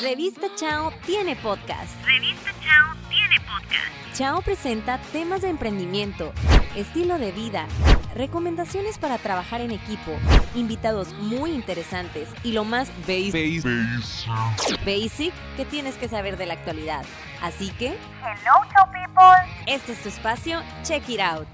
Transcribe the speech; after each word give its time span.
Revista 0.00 0.46
Chao 0.54 0.92
tiene 1.06 1.34
podcast. 1.36 1.90
Revista 2.04 2.50
Chao 2.62 2.94
tiene 3.08 3.40
podcast. 3.40 4.14
Chao 4.16 4.42
presenta 4.42 4.98
temas 5.12 5.42
de 5.42 5.48
emprendimiento, 5.48 6.32
estilo 6.76 7.18
de 7.18 7.32
vida, 7.32 7.66
recomendaciones 8.14 8.98
para 8.98 9.18
trabajar 9.18 9.60
en 9.60 9.72
equipo, 9.72 10.12
invitados 10.54 11.12
muy 11.14 11.50
interesantes 11.50 12.28
y 12.44 12.52
lo 12.52 12.64
más 12.64 12.90
basic, 13.08 13.64
basic 14.84 15.34
que 15.56 15.64
tienes 15.64 15.96
que 15.96 16.08
saber 16.08 16.36
de 16.36 16.46
la 16.46 16.54
actualidad. 16.54 17.04
Así 17.42 17.70
que, 17.70 17.88
Hello, 17.88 18.60
Chao 18.72 18.90
People. 18.92 19.52
este 19.66 19.92
es 19.92 20.02
tu 20.02 20.08
espacio, 20.10 20.62
check 20.84 21.08
it 21.08 21.20
out. 21.20 21.46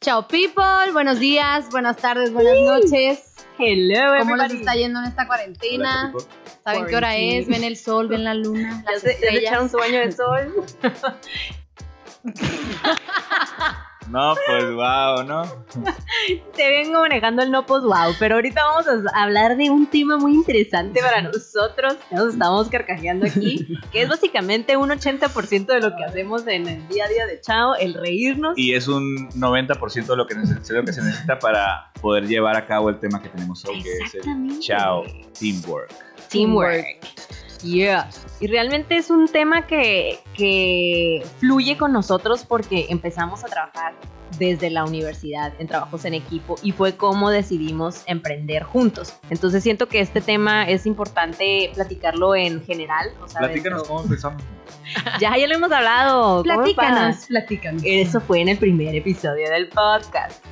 Chao 0.00 0.26
people, 0.28 0.92
buenos 0.92 1.18
días, 1.18 1.68
buenas 1.70 1.96
tardes, 1.96 2.32
buenas 2.32 2.60
noches. 2.60 3.33
Hello, 3.58 4.18
¿Cómo 4.18 4.36
les 4.36 4.52
está 4.52 4.74
yendo 4.74 5.00
en 5.00 5.06
esta 5.06 5.26
cuarentena? 5.26 6.12
¿Saben 6.64 6.86
qué 6.86 6.96
hora 6.96 7.16
es? 7.16 7.46
¿Ven 7.46 7.62
el 7.62 7.76
sol? 7.76 8.08
¿Ven 8.08 8.24
la 8.24 8.34
luna? 8.34 8.84
¿Ya 8.90 8.98
se, 8.98 9.12
ya 9.20 9.30
se 9.30 9.38
echaron 9.38 9.70
su 9.70 9.76
baño 9.76 10.00
de 10.00 10.12
sol? 10.12 10.66
No, 14.08 14.34
pues 14.46 14.64
wow, 14.72 15.24
¿no? 15.24 15.42
Te 16.56 16.68
vengo 16.68 17.00
manejando 17.00 17.42
el 17.42 17.50
no 17.50 17.66
pues 17.66 17.82
wow, 17.82 18.14
pero 18.18 18.36
ahorita 18.36 18.62
vamos 18.64 18.86
a 19.12 19.22
hablar 19.22 19.56
de 19.56 19.70
un 19.70 19.86
tema 19.86 20.18
muy 20.18 20.34
interesante 20.34 21.00
para 21.00 21.22
nosotros. 21.22 21.96
Nos 22.10 22.34
estamos 22.34 22.68
carcajeando 22.68 23.26
aquí, 23.26 23.78
que 23.92 24.02
es 24.02 24.08
básicamente 24.08 24.76
un 24.76 24.90
80% 24.90 25.66
de 25.66 25.80
lo 25.80 25.96
que 25.96 26.04
hacemos 26.04 26.46
en 26.46 26.68
el 26.68 26.88
día 26.88 27.04
a 27.06 27.08
día 27.08 27.26
de 27.26 27.40
Chao, 27.40 27.74
el 27.76 27.94
reírnos. 27.94 28.56
Y 28.56 28.74
es 28.74 28.88
un 28.88 29.30
90% 29.30 30.06
de 30.06 30.16
lo 30.16 30.26
que, 30.26 30.34
de 30.34 30.74
lo 30.74 30.84
que 30.84 30.92
se 30.92 31.02
necesita 31.02 31.38
para 31.38 31.92
poder 32.00 32.26
llevar 32.26 32.56
a 32.56 32.66
cabo 32.66 32.90
el 32.90 32.98
tema 33.00 33.22
que 33.22 33.28
tenemos 33.28 33.64
hoy, 33.64 33.82
que 33.82 33.90
es 34.04 34.14
el. 34.14 34.60
Chao 34.60 35.04
Teamwork. 35.38 35.90
Teamwork. 36.28 36.98
Yeah. 37.64 38.10
Y 38.40 38.46
realmente 38.46 38.96
es 38.96 39.10
un 39.10 39.26
tema 39.26 39.66
que, 39.66 40.20
que 40.34 41.24
fluye 41.38 41.76
con 41.76 41.92
nosotros 41.92 42.44
porque 42.46 42.86
empezamos 42.90 43.42
a 43.44 43.46
trabajar 43.46 43.94
desde 44.38 44.68
la 44.68 44.84
universidad 44.84 45.52
en 45.60 45.68
trabajos 45.68 46.04
en 46.04 46.14
equipo 46.14 46.56
y 46.62 46.72
fue 46.72 46.96
como 46.96 47.30
decidimos 47.30 48.02
emprender 48.06 48.64
juntos. 48.64 49.14
Entonces 49.30 49.62
siento 49.62 49.86
que 49.88 50.00
este 50.00 50.20
tema 50.20 50.64
es 50.68 50.86
importante 50.86 51.70
platicarlo 51.74 52.34
en 52.34 52.62
general. 52.64 53.10
O 53.22 53.28
sea, 53.28 53.40
Platícanos 53.40 53.80
dentro- 53.82 53.94
cómo 53.96 54.02
empezamos. 54.04 54.42
Ya, 55.18 55.36
ya 55.38 55.46
lo 55.46 55.54
hemos 55.54 55.72
hablado. 55.72 56.42
Platícanos, 56.42 57.24
platícanos. 57.26 57.82
Eso 57.86 58.20
fue 58.20 58.40
en 58.42 58.48
el 58.48 58.58
primer 58.58 58.94
episodio 58.94 59.48
del 59.48 59.68
podcast. 59.68 60.44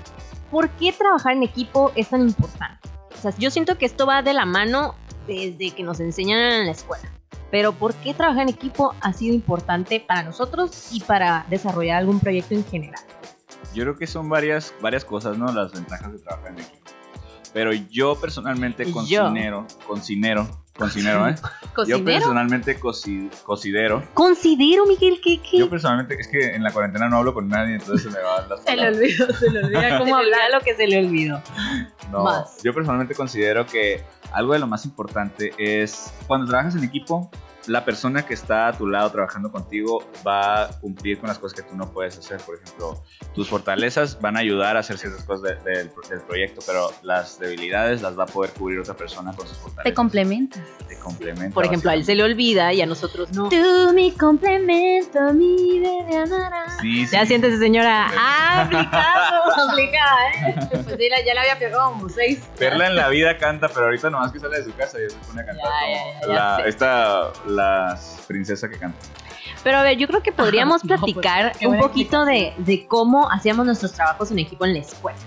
¿Por 0.51 0.71
qué 0.71 0.91
trabajar 0.93 1.33
en 1.35 1.43
equipo 1.43 1.93
es 1.95 2.09
tan 2.09 2.23
importante? 2.23 2.89
O 3.15 3.21
sea, 3.21 3.33
yo 3.39 3.51
siento 3.51 3.77
que 3.77 3.85
esto 3.85 4.07
va 4.07 4.23
de 4.23 4.33
la 4.33 4.47
mano 4.47 4.95
desde 5.27 5.71
que 5.71 5.83
nos 5.83 6.01
enseñan 6.01 6.39
en 6.39 6.67
la 6.67 6.73
escuela. 6.73 7.11
Pero 7.51 7.73
¿por 7.73 7.95
qué 7.95 8.15
trabajar 8.15 8.43
en 8.43 8.49
equipo 8.49 8.95
ha 9.01 9.13
sido 9.13 9.35
importante 9.35 10.01
para 10.01 10.23
nosotros 10.23 10.89
y 10.91 11.01
para 11.01 11.47
desarrollar 11.51 11.99
algún 11.99 12.19
proyecto 12.19 12.55
en 12.55 12.65
general? 12.65 13.01
Yo 13.75 13.85
creo 13.85 13.97
que 13.97 14.07
son 14.07 14.29
varias, 14.29 14.75
varias 14.81 15.05
cosas, 15.05 15.37
¿no? 15.39 15.53
Las 15.53 15.73
ventajas 15.73 16.13
de 16.13 16.19
trabajar 16.19 16.53
en 16.53 16.61
equipo. 16.61 16.91
Pero 17.53 17.73
yo 17.73 18.17
personalmente 18.17 18.87
Yo. 18.87 18.93
considero, 18.93 19.67
considero, 19.87 20.62
considero, 20.83 21.29
¿eh? 21.29 21.35
Yo 21.63 21.75
¿Cocinero? 21.75 22.05
personalmente 22.05 22.79
cosi- 22.79 23.31
considero, 23.45 24.03
Considero, 24.13 24.85
Miguel, 24.85 25.21
que... 25.25 25.41
que... 25.41 25.57
yo 25.59 25.71
personalmente, 25.71 26.17
es 26.21 26.29
que 26.29 26.55
en 26.55 26.63
la 26.63 26.71
cuarentena 26.71 27.09
no 27.09 27.17
hablo 27.17 27.33
con 27.33 27.49
nadie, 27.49 27.77
entonces 27.77 28.03
se 28.03 28.11
me 28.11 28.23
van 28.23 28.47
las 28.49 28.63
Se 28.65 28.77
le 28.77 28.89
olvidó, 28.89 29.33
se 29.39 29.51
le 29.51 29.65
olvida 29.65 29.81
se 29.91 29.99
cómo 29.99 30.17
le 30.19 30.23
olvida 30.25 30.37
hablar. 30.37 30.51
lo 30.53 30.61
que 30.61 30.75
se 30.75 30.87
le 30.87 30.99
olvidó. 30.99 31.43
No, 32.11 32.25
Más. 32.25 32.59
yo 32.63 32.75
personalmente 32.75 33.15
considero 33.15 33.65
que 33.67 34.05
algo 34.33 34.53
de 34.53 34.59
lo 34.59 34.67
más 34.67 34.85
importante 34.85 35.53
es 35.57 36.13
cuando 36.27 36.47
trabajas 36.47 36.75
en 36.77 36.85
equipo, 36.85 37.31
la 37.67 37.85
persona 37.85 38.25
que 38.27 38.35
está 38.35 38.69
a 38.69 38.73
tu 38.73 38.87
lado 38.87 39.11
trabajando 39.11 39.51
contigo 39.53 40.05
va 40.27 40.63
a 40.65 40.69
cumplir 40.81 41.19
con 41.19 41.29
las 41.29 41.39
cosas 41.39 41.57
que 41.61 41.63
tú 41.69 41.77
no 41.77 41.91
puedes 41.93 42.19
hacer. 42.19 42.39
Por 42.41 42.57
ejemplo, 42.57 43.03
tus 43.35 43.49
fortalezas 43.49 44.21
van 44.21 44.37
a 44.37 44.41
ayudar 44.41 44.77
a 44.77 44.81
hacer 44.81 44.99
ciertas 44.99 45.25
cosas 45.25 45.43
de- 45.43 45.71
del, 45.71 45.91
del 46.09 46.21
proyecto, 46.23 46.61
pero 46.67 46.91
las 47.03 47.39
debilidades 47.39 48.03
las 48.03 48.19
va 48.19 48.25
a 48.25 48.27
poder 48.27 48.51
cubrir 48.53 48.81
otra 48.81 48.95
persona 48.95 49.33
con 49.35 49.47
sus 49.47 49.57
fortalezas. 49.59 49.85
Te 49.85 49.95
complementas. 49.95 50.63
Te 50.89 50.99
complementa. 50.99 51.55
Por 51.55 51.65
ejemplo, 51.65 51.91
a 51.91 51.95
él 51.95 52.05
se 52.05 52.15
le 52.15 52.23
olvida 52.25 52.73
y 52.73 52.81
a 52.81 52.87
nosotros 52.87 53.31
no. 53.33 53.49
Tú 53.49 53.93
mi 53.95 54.13
complemento, 54.13 55.21
mi 55.33 55.79
bebé 55.81 56.19
amará. 56.23 56.67
Sí, 56.81 57.07
sí. 57.07 57.13
Ya 57.17 57.25
siéntese, 57.27 57.59
señora. 57.59 58.09
Ah, 58.17 58.63
aplicado, 58.63 59.71
aplicada, 59.71 60.31
¿eh? 60.49 60.55
Pues 60.71 60.87
sí, 60.99 61.09
la- 61.09 61.25
ya 61.25 61.35
le 61.35 61.41
había 61.41 61.59
pegado 61.59 61.91
como 61.93 62.09
seis. 62.09 62.41
Perla 62.59 62.89
en 62.89 62.97
la 62.97 63.09
vida 63.09 63.37
canta, 63.39 63.69
pero 63.69 63.87
ahorita 63.87 64.11
nomás 64.11 64.33
que 64.33 64.39
sale 64.41 64.59
de 64.59 64.65
su 64.65 64.75
casa 64.75 64.99
y 65.01 65.09
se 65.11 65.17
pone 65.19 65.43
a 65.43 65.47
cantar 65.47 65.65
Ya, 65.65 65.71
como 65.81 65.95
ya, 65.95 66.21
ya, 66.21 66.27
ya 66.27 66.35
la, 66.35 66.57
sé. 66.63 66.69
esta, 66.69 67.33
las 67.53 68.25
princesa 68.27 68.69
que 68.69 68.79
canta. 68.79 68.99
Pero 69.63 69.79
a 69.79 69.83
ver, 69.83 69.97
yo 69.97 70.07
creo 70.09 70.23
que 70.23 70.33
podríamos 70.33 70.85
No, 70.85 70.89
pues, 70.89 71.01
platicar 71.01 71.53
un 71.65 71.79
poquito 71.79 72.25
de, 72.25 72.53
de 72.59 72.87
cómo 72.87 73.31
hacíamos 73.31 73.67
nuestros 73.67 73.93
trabajos 73.93 74.31
en 74.31 74.41
equipo 74.41 74.65
en 74.65 74.75
la 74.75 74.81
escuela. 74.81 75.19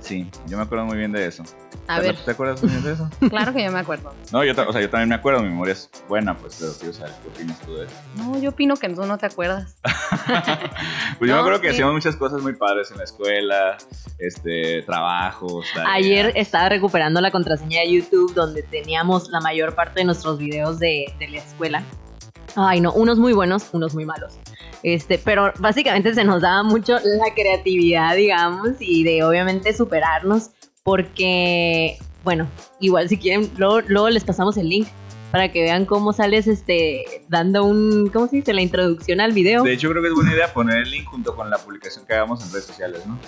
Sí, 0.00 0.30
yo 0.46 0.58
me 0.58 0.64
acuerdo 0.64 0.84
muy 0.84 0.98
bien 0.98 1.12
de 1.12 1.26
eso. 1.26 1.42
A 1.86 1.96
Perla, 1.96 2.12
ver, 2.12 2.16
¿tú 2.16 2.22
¿Te 2.24 2.30
acuerdas 2.30 2.62
de 2.84 2.92
eso? 2.92 3.10
claro 3.30 3.52
que 3.52 3.62
yo 3.64 3.70
me 3.70 3.78
acuerdo. 3.80 4.12
No, 4.32 4.42
yo, 4.42 4.52
o 4.52 4.72
sea, 4.72 4.80
yo 4.80 4.88
también 4.88 5.08
me 5.10 5.14
acuerdo, 5.16 5.42
mi 5.42 5.50
memoria 5.50 5.72
es 5.72 5.90
buena, 6.08 6.36
pues, 6.36 6.56
pero 6.58 6.72
quiero 6.78 6.92
saber 6.94 7.12
qué 7.22 7.28
opinas 7.28 7.60
tú 7.60 7.74
de 7.74 7.84
eso. 7.84 7.94
No, 8.16 8.38
yo 8.40 8.50
opino 8.50 8.76
que 8.76 8.88
tú 8.88 9.04
no 9.04 9.18
te 9.18 9.26
acuerdas. 9.26 9.76
Pues 11.18 11.28
yo 11.28 11.34
No, 11.34 11.34
me 11.34 11.40
acuerdo 11.40 11.60
que 11.60 11.68
sí. 11.68 11.74
hacíamos 11.74 11.94
muchas 11.94 12.16
cosas 12.16 12.42
muy 12.42 12.54
padres 12.54 12.90
en 12.90 12.98
la 12.98 13.04
escuela, 13.04 13.76
este, 14.18 14.82
trabajos. 14.82 15.66
tareas. 15.74 15.94
Ayer 15.94 16.32
estaba 16.34 16.68
recuperando 16.68 17.20
la 17.20 17.30
contraseña 17.30 17.80
de 17.82 17.92
YouTube 17.92 18.34
donde 18.34 18.62
teníamos 18.62 19.28
la 19.30 19.40
mayor 19.40 19.74
parte 19.74 20.00
de 20.00 20.04
nuestros 20.06 20.38
videos 20.38 20.78
de, 20.78 21.12
de 21.18 21.28
la 21.28 21.38
escuela. 21.38 21.82
Ay, 22.56 22.80
no, 22.80 22.92
unos 22.92 23.18
muy 23.18 23.32
buenos, 23.32 23.68
unos 23.72 23.94
muy 23.94 24.04
malos. 24.04 24.38
Este, 24.82 25.18
pero 25.18 25.52
básicamente 25.58 26.14
se 26.14 26.24
nos 26.24 26.42
daba 26.42 26.62
mucho 26.62 26.94
la 26.94 27.34
creatividad, 27.34 28.14
digamos, 28.16 28.70
y 28.80 29.02
de 29.04 29.22
obviamente 29.24 29.72
superarnos, 29.72 30.50
porque, 30.84 31.96
bueno, 32.24 32.46
igual 32.78 33.08
si 33.08 33.16
quieren, 33.16 33.50
luego, 33.56 33.80
luego 33.88 34.10
les 34.10 34.22
pasamos 34.22 34.58
el 34.58 34.68
link 34.68 34.86
para 35.32 35.50
que 35.50 35.62
vean 35.62 35.86
cómo 35.86 36.12
sales 36.12 36.46
este, 36.46 37.24
dando 37.28 37.64
un, 37.64 38.10
¿cómo 38.10 38.28
se 38.28 38.36
dice? 38.36 38.52
La 38.52 38.60
introducción 38.60 39.20
al 39.20 39.32
video. 39.32 39.62
De 39.64 39.72
hecho, 39.72 39.88
creo 39.90 40.02
que 40.02 40.08
es 40.08 40.14
buena 40.14 40.34
idea 40.34 40.52
poner 40.52 40.82
el 40.82 40.90
link 40.90 41.06
junto 41.06 41.34
con 41.34 41.48
la 41.48 41.56
publicación 41.56 42.04
que 42.06 42.12
hagamos 42.12 42.44
en 42.44 42.52
redes 42.52 42.66
sociales, 42.66 43.04
¿no? 43.06 43.18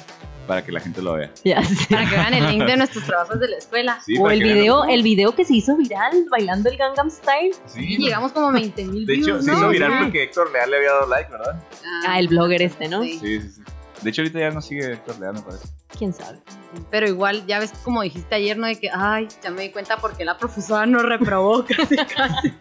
Para 0.46 0.64
que 0.64 0.70
la 0.70 0.80
gente 0.80 1.00
lo 1.00 1.14
vea. 1.14 1.32
Ya 1.44 1.64
sé. 1.64 1.86
Para 1.90 2.08
que 2.08 2.14
vean 2.14 2.34
el 2.34 2.46
link 2.46 2.64
de 2.64 2.76
nuestros 2.76 3.02
trabajos 3.04 3.40
de 3.40 3.48
la 3.48 3.56
escuela. 3.56 4.00
Sí, 4.04 4.16
o 4.20 4.30
el 4.30 4.42
video, 4.42 4.84
el 4.84 5.02
video 5.02 5.34
que 5.34 5.44
se 5.46 5.54
hizo 5.54 5.76
viral 5.78 6.26
bailando 6.30 6.68
el 6.68 6.76
Gangnam 6.76 7.10
Style. 7.10 7.52
Sí, 7.64 7.94
Y 7.94 7.96
llegamos 7.96 8.32
como 8.32 8.50
a 8.50 8.52
20 8.52 8.84
mil 8.84 9.06
De 9.06 9.14
hecho, 9.14 9.24
views, 9.24 9.44
se 9.46 9.50
¿no? 9.50 9.56
hizo 9.56 9.68
viral 9.70 9.92
Ajá. 9.92 10.02
porque 10.04 10.22
Héctor 10.24 10.52
Leal 10.52 10.70
le 10.70 10.76
había 10.76 10.92
dado 10.92 11.08
like, 11.08 11.32
¿verdad? 11.32 11.60
Ah, 12.06 12.20
el 12.20 12.28
blogger 12.28 12.60
este, 12.62 12.86
¿no? 12.86 13.02
Sí. 13.02 13.18
Sí, 13.18 13.40
sí, 13.40 13.48
sí. 13.48 13.62
De 14.06 14.10
hecho, 14.10 14.22
ahorita 14.22 14.38
ya 14.38 14.50
no 14.52 14.62
sigue 14.62 14.92
Héctor 14.92 15.18
Leal, 15.18 15.34
me 15.34 15.40
parece. 15.40 15.66
¿Quién 15.98 16.12
sabe? 16.12 16.38
Pero 16.92 17.08
igual, 17.08 17.44
ya 17.48 17.58
ves 17.58 17.72
como 17.82 18.02
dijiste 18.02 18.36
ayer, 18.36 18.56
¿no? 18.56 18.68
De 18.68 18.78
que, 18.78 18.88
ay, 18.88 19.26
ya 19.42 19.50
me 19.50 19.62
di 19.62 19.70
cuenta 19.70 19.96
porque 19.96 20.24
la 20.24 20.38
profesora 20.38 20.86
nos 20.86 21.02
reprobó 21.02 21.64
casi, 21.76 21.96
casi. 21.96 22.54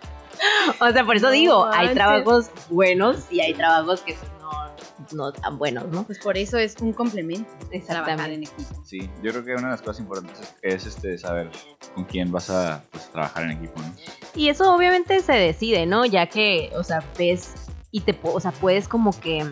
O 0.81 0.91
sea, 0.91 1.05
por 1.05 1.17
eso 1.17 1.27
No 1.27 1.31
digo, 1.31 1.67
hay 1.71 1.93
trabajos 1.93 2.49
buenos 2.71 3.27
y 3.29 3.41
hay 3.41 3.53
trabajos 3.53 4.01
que 4.01 4.17
no, 4.41 4.75
no 5.11 5.31
tan 5.33 5.59
buenos, 5.59 5.87
¿no? 5.89 6.01
Pues 6.01 6.17
por 6.17 6.35
eso 6.35 6.57
es 6.57 6.77
un 6.81 6.93
complemento. 6.93 7.47
Trabajar 7.85 8.31
en 8.31 8.41
equipo. 8.41 8.83
Sí, 8.83 9.07
yo 9.21 9.31
creo 9.31 9.45
que 9.45 9.51
una 9.53 9.65
de 9.65 9.71
las 9.73 9.83
cosas 9.83 9.99
importantes 9.99 10.55
es, 10.63 10.87
es, 10.87 10.95
este, 10.95 11.15
saber 11.19 11.51
con 11.93 12.05
quién 12.05 12.31
vas 12.31 12.49
a 12.49 12.81
pues, 12.89 13.07
trabajar 13.11 13.43
en 13.43 13.51
equipo, 13.51 13.79
¿no? 13.81 13.93
Y 14.33 14.49
eso 14.49 14.73
obviamente 14.73 15.19
se 15.19 15.33
decide, 15.33 15.85
¿no? 15.85 16.07
Ya 16.07 16.25
que, 16.25 16.71
o 16.75 16.83
sea, 16.83 17.03
ves 17.19 17.53
y 17.91 18.01
te, 18.01 18.19
o 18.23 18.39
sea, 18.39 18.51
puedes 18.51 18.87
como 18.89 19.17
que 19.21 19.45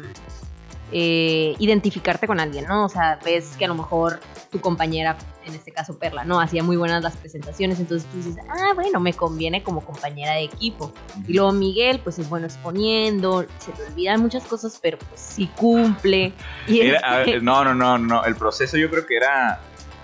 eh, 0.94 1.56
identificarte 1.60 2.28
con 2.28 2.40
alguien, 2.40 2.66
¿no? 2.66 2.86
O 2.86 2.90
sea, 2.90 3.20
ves 3.26 3.56
que 3.58 3.66
a 3.66 3.68
lo 3.68 3.76
mejor 3.76 4.20
tu 4.52 4.62
compañera, 4.62 5.18
en 5.46 5.56
este 5.56 5.72
caso 5.72 5.98
Perla, 5.98 6.24
¿no? 6.24 6.40
Hacía 6.40 6.62
muy 6.64 6.78
buenas 6.78 7.02
las 7.04 7.16
presentaciones, 7.18 7.80
entonces 7.80 8.08
tú 8.12 8.18
dices, 8.18 8.36
ah, 8.50 8.74
bueno, 8.76 9.00
me 9.00 9.14
conviene 9.14 9.64
como 9.64 9.82
compañera 9.82 10.34
de 10.36 10.44
equipo. 10.44 10.94
Y 11.28 11.34
luego 11.34 11.52
Miguel, 11.52 12.00
pues 12.04 12.20
es 12.20 12.30
bueno 12.30 12.46
exponiendo, 12.46 13.46
se 13.60 13.72
le 13.78 13.88
olvidan 13.90 14.22
muchas 14.22 14.44
cosas, 14.44 14.80
pero 14.82 14.98
pues 15.00 15.20
sí 15.20 15.50
cumple. 15.58 16.34
Y 16.68 16.82
Era- 16.82 16.98
este- 16.98 17.06
a 17.08 17.18
ver, 17.18 17.44
no, 17.44 17.64
no, 17.64 17.74
no, 17.74 17.98
no. 17.98 18.24
El 18.26 18.36
proceso 18.36 18.78
yo 18.78 18.90
creo 18.90 19.06
que 19.06 19.18
era. 19.18 19.60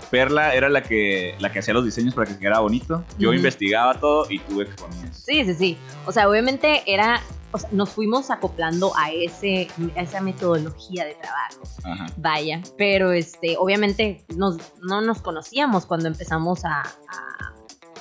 Perla 0.10 0.56
era 0.56 0.70
la 0.70 0.82
que, 0.82 1.36
la 1.38 1.52
que 1.52 1.60
hacía 1.60 1.72
los 1.72 1.86
diseños 1.86 2.16
para 2.16 2.26
que 2.26 2.34
se 2.34 2.40
quedara 2.40 2.58
bonito. 2.62 3.04
Yo 3.20 3.32
investigaba 3.32 3.94
todo 3.94 4.26
y 4.28 4.40
tú 4.40 4.60
exponías. 4.60 5.16
Sí, 5.24 5.46
sí, 5.46 5.54
sí. 5.54 5.78
O 6.08 6.12
sea, 6.12 6.28
obviamente 6.28 6.82
era, 6.88 7.22
o 7.52 7.58
sea, 7.58 7.70
nos 7.72 7.90
fuimos 7.90 8.30
acoplando 8.32 8.92
a 8.98 9.12
ese, 9.12 9.68
a 9.96 10.02
esa 10.02 10.22
metodología 10.22 11.06
de 11.06 11.16
trabajo. 11.16 11.62
Ajá. 11.84 12.06
Vaya, 12.18 12.62
pero 12.78 13.12
este, 13.12 13.56
obviamente 13.58 14.24
nos, 14.36 14.58
no 14.82 15.02
nos 15.02 15.22
conocíamos 15.22 15.86
cuando 15.86 16.08
empezamos 16.08 16.64
a, 16.66 16.82
a- 16.82 17.54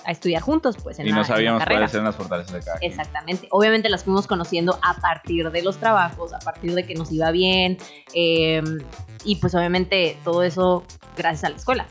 a 0.05 0.11
estudiar 0.13 0.41
juntos, 0.41 0.77
pues 0.83 0.99
en 1.01 1.07
Y 1.07 1.11
la, 1.11 1.17
no 1.17 1.25
sabíamos 1.25 1.63
cuáles 1.67 1.93
eran 1.93 2.07
las 2.07 2.17
fortalezas 2.17 2.53
de 2.55 2.61
cada 2.61 2.79
quien. 2.79 2.91
Exactamente. 2.91 3.47
Obviamente 3.51 3.91
las 3.91 4.05
fuimos 4.05 4.27
conociendo 4.27 4.79
a 4.83 4.95
partir 4.95 5.51
de 5.51 5.63
los 5.63 5.77
trabajos, 5.77 6.33
a 6.33 6.39
partir 6.39 6.73
de 6.75 6.87
que 6.87 6.95
nos 6.95 7.13
iba 7.13 7.31
bien. 7.31 7.77
eh, 8.15 8.63
y 9.25 9.37
pues 9.37 9.55
obviamente 9.55 10.17
todo 10.25 10.43
eso 10.45 10.85
gracias 11.17 11.45
a 11.45 11.49
la 11.51 11.57
escuela. 11.57 11.87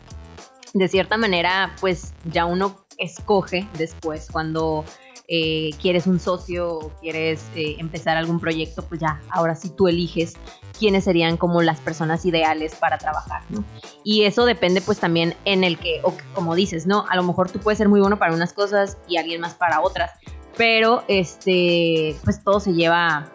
De 0.74 0.88
cierta 0.88 1.18
manera, 1.18 1.76
pues 1.80 2.14
ya 2.32 2.46
uno 2.46 2.78
escoge 2.98 3.68
después 3.78 4.30
cuando 4.32 4.84
eh, 5.28 5.72
quieres 5.82 6.08
un 6.08 6.20
socio 6.20 6.74
o 6.74 6.90
quieres 7.02 7.44
eh, 7.56 7.76
empezar 7.80 8.16
algún 8.16 8.40
proyecto, 8.40 8.82
pues 8.84 9.02
ya, 9.02 9.22
ahora 9.30 9.56
sí 9.56 9.70
tú 9.76 9.88
eliges 9.88 10.36
quiénes 10.78 11.04
serían 11.04 11.38
como 11.38 11.62
las 11.62 11.80
personas 11.80 12.26
ideales 12.26 12.76
para 12.76 12.98
trabajar, 12.98 13.42
¿no? 13.50 13.64
Y 14.04 14.24
eso 14.24 14.46
depende 14.46 14.80
pues 14.82 15.00
también 15.00 15.36
en 15.44 15.64
el 15.64 15.78
que, 15.78 16.00
o, 16.04 16.14
como 16.34 16.56
dices, 16.56 16.88
¿no? 16.88 17.06
A 17.10 17.16
lo 17.16 17.24
mejor 17.24 17.52
tú 17.52 17.60
puedes 17.60 17.78
ser 17.78 17.90
muy 17.90 18.00
bueno 18.00 18.18
para 18.18 18.34
unas 18.34 18.54
cosas 18.54 18.98
y 19.08 19.18
alguien 19.18 19.42
más 19.42 19.56
para 19.56 19.82
otras, 19.82 20.12
pero 20.56 21.04
este, 21.08 22.16
pues 22.24 22.44
todo 22.44 22.60
se 22.60 22.74
lleva 22.74 23.30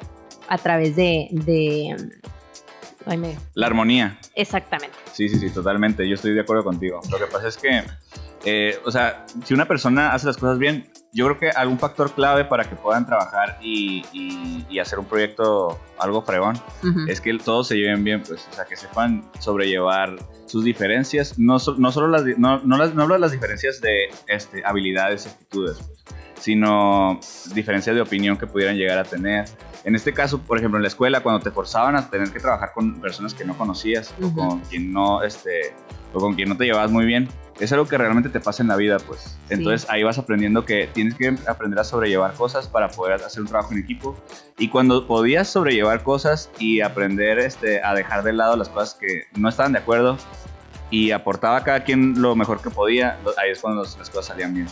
a 0.48 0.58
través 0.58 0.96
de... 0.96 1.28
de 1.30 1.96
ay, 3.06 3.18
me... 3.18 3.36
La 3.54 3.66
armonía. 3.66 4.18
Exactamente. 4.34 4.96
Sí, 5.12 5.28
sí, 5.28 5.38
sí, 5.38 5.50
totalmente. 5.50 6.08
Yo 6.08 6.14
estoy 6.14 6.32
de 6.32 6.40
acuerdo 6.40 6.64
contigo. 6.64 7.00
Lo 7.10 7.18
que 7.18 7.26
pasa 7.26 7.48
es 7.48 7.56
que, 7.56 7.82
eh, 8.44 8.78
o 8.84 8.90
sea, 8.90 9.26
si 9.44 9.54
una 9.54 9.66
persona 9.66 10.12
hace 10.12 10.26
las 10.26 10.36
cosas 10.36 10.58
bien, 10.58 10.90
yo 11.12 11.26
creo 11.26 11.38
que 11.38 11.50
algún 11.50 11.78
factor 11.78 12.12
clave 12.12 12.44
para 12.46 12.64
que 12.64 12.74
puedan 12.74 13.04
trabajar 13.04 13.58
y, 13.60 14.04
y, 14.12 14.78
hacer 14.78 14.98
un 14.98 15.04
proyecto 15.04 15.78
algo 15.98 16.22
fregón 16.22 16.58
es 17.06 17.20
que 17.20 17.38
todos 17.38 17.68
se 17.68 17.76
lleven 17.76 18.02
bien, 18.02 18.22
pues, 18.26 18.48
o 18.50 18.54
sea, 18.54 18.64
que 18.64 18.74
sepan 18.74 19.22
sobrellevar 19.38 20.16
sus 20.46 20.64
diferencias, 20.64 21.38
no, 21.38 21.58
no 21.76 21.92
solo 21.92 22.08
las, 22.08 22.24
no, 22.38 22.58
no, 22.60 22.78
las, 22.78 22.94
no 22.94 23.02
hablo 23.02 23.14
de 23.14 23.20
las 23.20 23.30
diferencias 23.30 23.80
de 23.80 24.08
este, 24.26 24.62
habilidades, 24.64 25.26
actitudes, 25.26 25.78
pues, 25.78 26.02
sino 26.40 27.20
diferencias 27.54 27.94
de 27.94 28.02
opinión 28.02 28.36
que 28.36 28.46
pudieran 28.46 28.76
llegar 28.76 28.98
a 28.98 29.04
tener. 29.04 29.44
En 29.84 29.96
este 29.96 30.12
caso, 30.12 30.38
por 30.38 30.58
ejemplo, 30.58 30.78
en 30.78 30.82
la 30.82 30.88
escuela, 30.88 31.20
cuando 31.22 31.40
te 31.40 31.50
forzaban 31.50 31.96
a 31.96 32.08
tener 32.08 32.30
que 32.30 32.38
trabajar 32.38 32.72
con 32.72 33.00
personas 33.00 33.34
que 33.34 33.44
no 33.44 33.56
conocías 33.56 34.14
o 34.22 34.32
con 34.32 34.60
quien 34.60 34.92
no, 34.92 35.22
este, 35.22 35.74
o 36.12 36.20
con 36.20 36.34
quien 36.34 36.48
no 36.48 36.56
te 36.56 36.64
llevabas 36.64 36.90
muy 36.90 37.04
bien, 37.04 37.28
es 37.58 37.72
algo 37.72 37.86
que 37.86 37.98
realmente 37.98 38.28
te 38.28 38.40
pasa 38.40 38.62
en 38.62 38.68
la 38.68 38.76
vida, 38.76 38.98
pues. 38.98 39.36
Entonces 39.50 39.88
ahí 39.90 40.02
vas 40.02 40.18
aprendiendo 40.18 40.64
que 40.64 40.88
tienes 40.92 41.14
que 41.14 41.36
aprender 41.46 41.78
a 41.78 41.84
sobrellevar 41.84 42.34
cosas 42.34 42.68
para 42.68 42.88
poder 42.88 43.22
hacer 43.22 43.42
un 43.42 43.48
trabajo 43.48 43.72
en 43.72 43.78
equipo. 43.80 44.16
Y 44.58 44.68
cuando 44.68 45.06
podías 45.06 45.48
sobrellevar 45.48 46.02
cosas 46.02 46.50
y 46.58 46.80
aprender 46.80 47.38
este, 47.38 47.82
a 47.82 47.94
dejar 47.94 48.22
de 48.22 48.32
lado 48.32 48.56
las 48.56 48.68
cosas 48.68 48.94
que 48.94 49.24
no 49.36 49.48
estaban 49.48 49.72
de 49.72 49.78
acuerdo 49.78 50.16
y 50.90 51.10
aportaba 51.10 51.56
a 51.56 51.64
cada 51.64 51.84
quien 51.84 52.20
lo 52.20 52.36
mejor 52.36 52.60
que 52.60 52.70
podía, 52.70 53.18
ahí 53.38 53.50
es 53.50 53.60
cuando 53.60 53.82
las 53.82 54.10
cosas 54.10 54.26
salían 54.26 54.54
bien. 54.54 54.66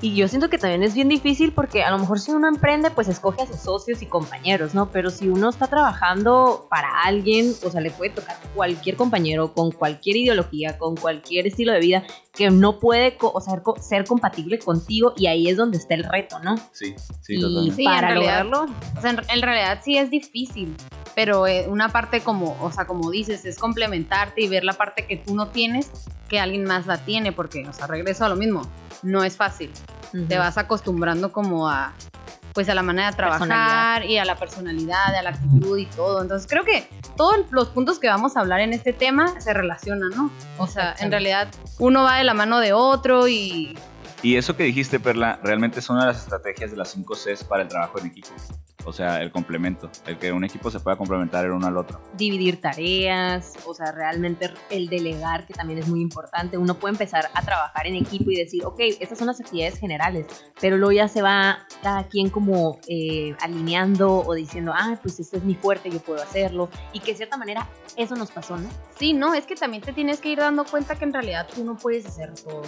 Y 0.00 0.14
yo 0.14 0.28
siento 0.28 0.50
que 0.50 0.58
también 0.58 0.82
es 0.82 0.94
bien 0.94 1.08
difícil 1.08 1.52
porque 1.52 1.82
a 1.82 1.90
lo 1.90 1.98
mejor 1.98 2.20
si 2.20 2.30
uno 2.30 2.48
emprende, 2.48 2.90
pues 2.90 3.08
escoge 3.08 3.42
a 3.42 3.46
sus 3.46 3.60
socios 3.60 4.02
y 4.02 4.06
compañeros, 4.06 4.74
¿no? 4.74 4.90
Pero 4.90 5.10
si 5.10 5.28
uno 5.28 5.48
está 5.48 5.66
trabajando 5.66 6.66
para 6.68 7.02
alguien, 7.04 7.54
o 7.64 7.70
sea, 7.70 7.80
le 7.80 7.90
puede 7.90 8.10
tocar 8.10 8.36
cualquier 8.54 8.96
compañero 8.96 9.54
con 9.54 9.70
cualquier 9.70 10.16
ideología, 10.16 10.76
con 10.76 10.96
cualquier 10.96 11.46
estilo 11.46 11.72
de 11.72 11.80
vida 11.80 12.04
que 12.34 12.50
no 12.50 12.80
puede 12.80 13.16
o 13.20 13.40
sea, 13.40 13.62
ser 13.80 14.04
compatible 14.04 14.58
contigo 14.58 15.14
y 15.16 15.26
ahí 15.26 15.48
es 15.48 15.56
donde 15.56 15.78
está 15.78 15.94
el 15.94 16.04
reto, 16.04 16.38
¿no? 16.40 16.56
Sí, 16.72 16.94
sí, 17.22 17.40
totalmente. 17.40 17.76
Sí, 17.76 17.84
para 17.84 18.14
lograrlo. 18.14 18.66
O 18.96 19.00
sea, 19.00 19.10
en, 19.10 19.42
realidad 19.42 19.80
sí 19.84 19.96
es 19.96 20.10
difícil, 20.10 20.74
pero 21.14 21.46
eh, 21.46 21.66
una 21.68 21.88
parte 21.88 22.20
como, 22.20 22.56
o 22.60 22.72
sea, 22.72 22.86
como 22.86 23.10
dices, 23.10 23.44
es 23.44 23.58
complementarte 23.58 24.42
y 24.42 24.48
ver 24.48 24.64
la 24.64 24.72
parte 24.72 25.06
que 25.06 25.16
tú 25.16 25.34
no 25.34 25.48
tienes 25.48 25.90
que 26.28 26.40
alguien 26.40 26.64
más 26.64 26.86
la 26.86 26.98
tiene, 26.98 27.32
porque, 27.32 27.66
o 27.68 27.72
sea, 27.72 27.86
regreso 27.86 28.24
a 28.24 28.28
lo 28.28 28.36
mismo, 28.36 28.62
no 29.02 29.24
es 29.24 29.36
fácil. 29.36 29.70
Te 30.28 30.38
vas 30.38 30.58
acostumbrando 30.58 31.32
como 31.32 31.68
a, 31.68 31.92
pues 32.54 32.68
a 32.68 32.74
la 32.74 32.82
manera 32.82 33.10
de 33.10 33.16
trabajar 33.16 34.04
y 34.04 34.16
a 34.16 34.24
la 34.24 34.36
personalidad, 34.36 35.14
a 35.14 35.22
la 35.22 35.30
actitud 35.30 35.76
y 35.76 35.86
todo. 35.86 36.22
Entonces 36.22 36.48
creo 36.48 36.64
que 36.64 36.88
todos 37.16 37.36
los 37.50 37.68
puntos 37.68 37.98
que 37.98 38.08
vamos 38.08 38.36
a 38.36 38.40
hablar 38.40 38.60
en 38.60 38.72
este 38.72 38.92
tema 38.92 39.40
se 39.40 39.52
relacionan, 39.52 40.10
¿no? 40.10 40.30
O 40.58 40.68
sea, 40.68 40.94
en 41.00 41.10
realidad 41.10 41.48
uno 41.78 42.04
va 42.04 42.18
de 42.18 42.24
la 42.24 42.34
mano 42.34 42.60
de 42.60 42.72
otro 42.72 43.26
y... 43.28 43.76
Y 44.22 44.36
eso 44.36 44.56
que 44.56 44.62
dijiste, 44.62 45.00
Perla, 45.00 45.38
realmente 45.42 45.80
es 45.80 45.90
una 45.90 46.02
de 46.02 46.06
las 46.06 46.22
estrategias 46.22 46.70
de 46.70 46.78
las 46.78 46.92
5 46.92 47.14
Cs 47.14 47.44
para 47.44 47.64
el 47.64 47.68
trabajo 47.68 47.98
en 47.98 48.06
equipo. 48.06 48.30
O 48.84 48.92
sea, 48.92 49.22
el 49.22 49.30
complemento, 49.30 49.90
el 50.06 50.18
que 50.18 50.32
un 50.32 50.44
equipo 50.44 50.70
se 50.70 50.80
pueda 50.80 50.96
complementar 50.96 51.44
el 51.44 51.52
uno 51.52 51.66
al 51.66 51.76
otro. 51.76 52.00
Dividir 52.16 52.60
tareas, 52.60 53.54
o 53.66 53.74
sea, 53.74 53.92
realmente 53.92 54.50
el 54.70 54.88
delegar, 54.88 55.46
que 55.46 55.54
también 55.54 55.78
es 55.78 55.88
muy 55.88 56.00
importante. 56.00 56.58
Uno 56.58 56.74
puede 56.74 56.92
empezar 56.92 57.30
a 57.32 57.42
trabajar 57.42 57.86
en 57.86 57.96
equipo 57.96 58.30
y 58.30 58.36
decir, 58.36 58.64
ok, 58.64 58.80
estas 59.00 59.18
son 59.18 59.26
las 59.26 59.40
actividades 59.40 59.78
generales, 59.78 60.26
pero 60.60 60.76
luego 60.76 60.92
ya 60.92 61.08
se 61.08 61.22
va 61.22 61.66
cada 61.82 62.06
quien 62.08 62.30
como 62.30 62.78
eh, 62.88 63.34
alineando 63.40 64.18
o 64.18 64.34
diciendo, 64.34 64.72
ah, 64.74 64.98
pues 65.02 65.20
este 65.20 65.38
es 65.38 65.44
mi 65.44 65.54
fuerte, 65.54 65.90
yo 65.90 66.00
puedo 66.00 66.22
hacerlo. 66.22 66.68
Y 66.92 67.00
que 67.00 67.12
de 67.12 67.16
cierta 67.18 67.36
manera 67.36 67.68
eso 67.96 68.16
nos 68.16 68.30
pasó, 68.30 68.56
¿no? 68.56 68.68
Sí, 68.98 69.12
no, 69.12 69.34
es 69.34 69.46
que 69.46 69.56
también 69.56 69.82
te 69.82 69.92
tienes 69.92 70.20
que 70.20 70.30
ir 70.30 70.38
dando 70.38 70.64
cuenta 70.64 70.96
que 70.96 71.04
en 71.04 71.12
realidad 71.12 71.48
tú 71.52 71.64
no 71.64 71.76
puedes 71.76 72.06
hacer 72.06 72.34
todo. 72.34 72.62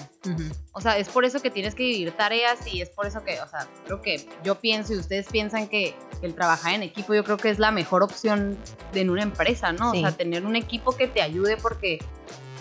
O 0.72 0.80
sea, 0.80 0.98
es 0.98 1.08
por 1.08 1.24
eso 1.24 1.40
que 1.40 1.50
tienes 1.50 1.74
que 1.74 1.82
dividir 1.82 2.12
tareas 2.12 2.66
y 2.72 2.80
es 2.80 2.90
por 2.90 3.06
eso 3.06 3.22
que, 3.24 3.40
o 3.40 3.48
sea, 3.48 3.66
creo 3.84 4.00
que 4.00 4.28
yo 4.44 4.56
pienso 4.56 4.94
y 4.94 4.98
ustedes 4.98 5.26
piensan 5.28 5.68
que 5.68 5.94
el 6.22 6.34
trabajar 6.34 6.74
en 6.74 6.82
equipo 6.82 7.14
yo 7.14 7.24
creo 7.24 7.36
que 7.36 7.50
es 7.50 7.58
la 7.58 7.70
mejor 7.70 8.02
opción 8.02 8.56
en 8.94 9.10
una 9.10 9.22
empresa, 9.22 9.72
¿no? 9.72 9.90
O 9.90 9.94
sea, 9.94 10.12
tener 10.12 10.46
un 10.46 10.56
equipo 10.56 10.96
que 10.96 11.08
te 11.08 11.22
ayude 11.22 11.56
porque 11.56 11.98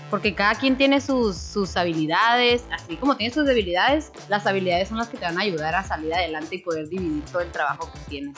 porque 0.10 0.36
cada 0.36 0.54
quien 0.56 0.78
tiene 0.78 1.02
sus, 1.02 1.36
sus, 1.36 1.76
habilidades, 1.76 2.64
así 2.72 2.96
como 2.96 3.18
tiene 3.18 3.34
sus 3.34 3.46
debilidades, 3.46 4.12
las 4.30 4.46
habilidades 4.46 4.90
son 4.90 4.98
las 4.98 5.10
que 5.10 5.18
te 5.18 5.26
van 5.26 5.38
a 5.40 5.42
ayudar 5.42 5.74
a 5.74 5.84
salir 5.84 6.14
adelante 6.14 6.56
y 6.56 6.60
poder 6.60 6.88
dividir 6.88 7.24
todo 7.26 7.42
el 7.42 7.52
trabajo 7.52 7.92
que 7.92 8.00
tienes. 8.08 8.36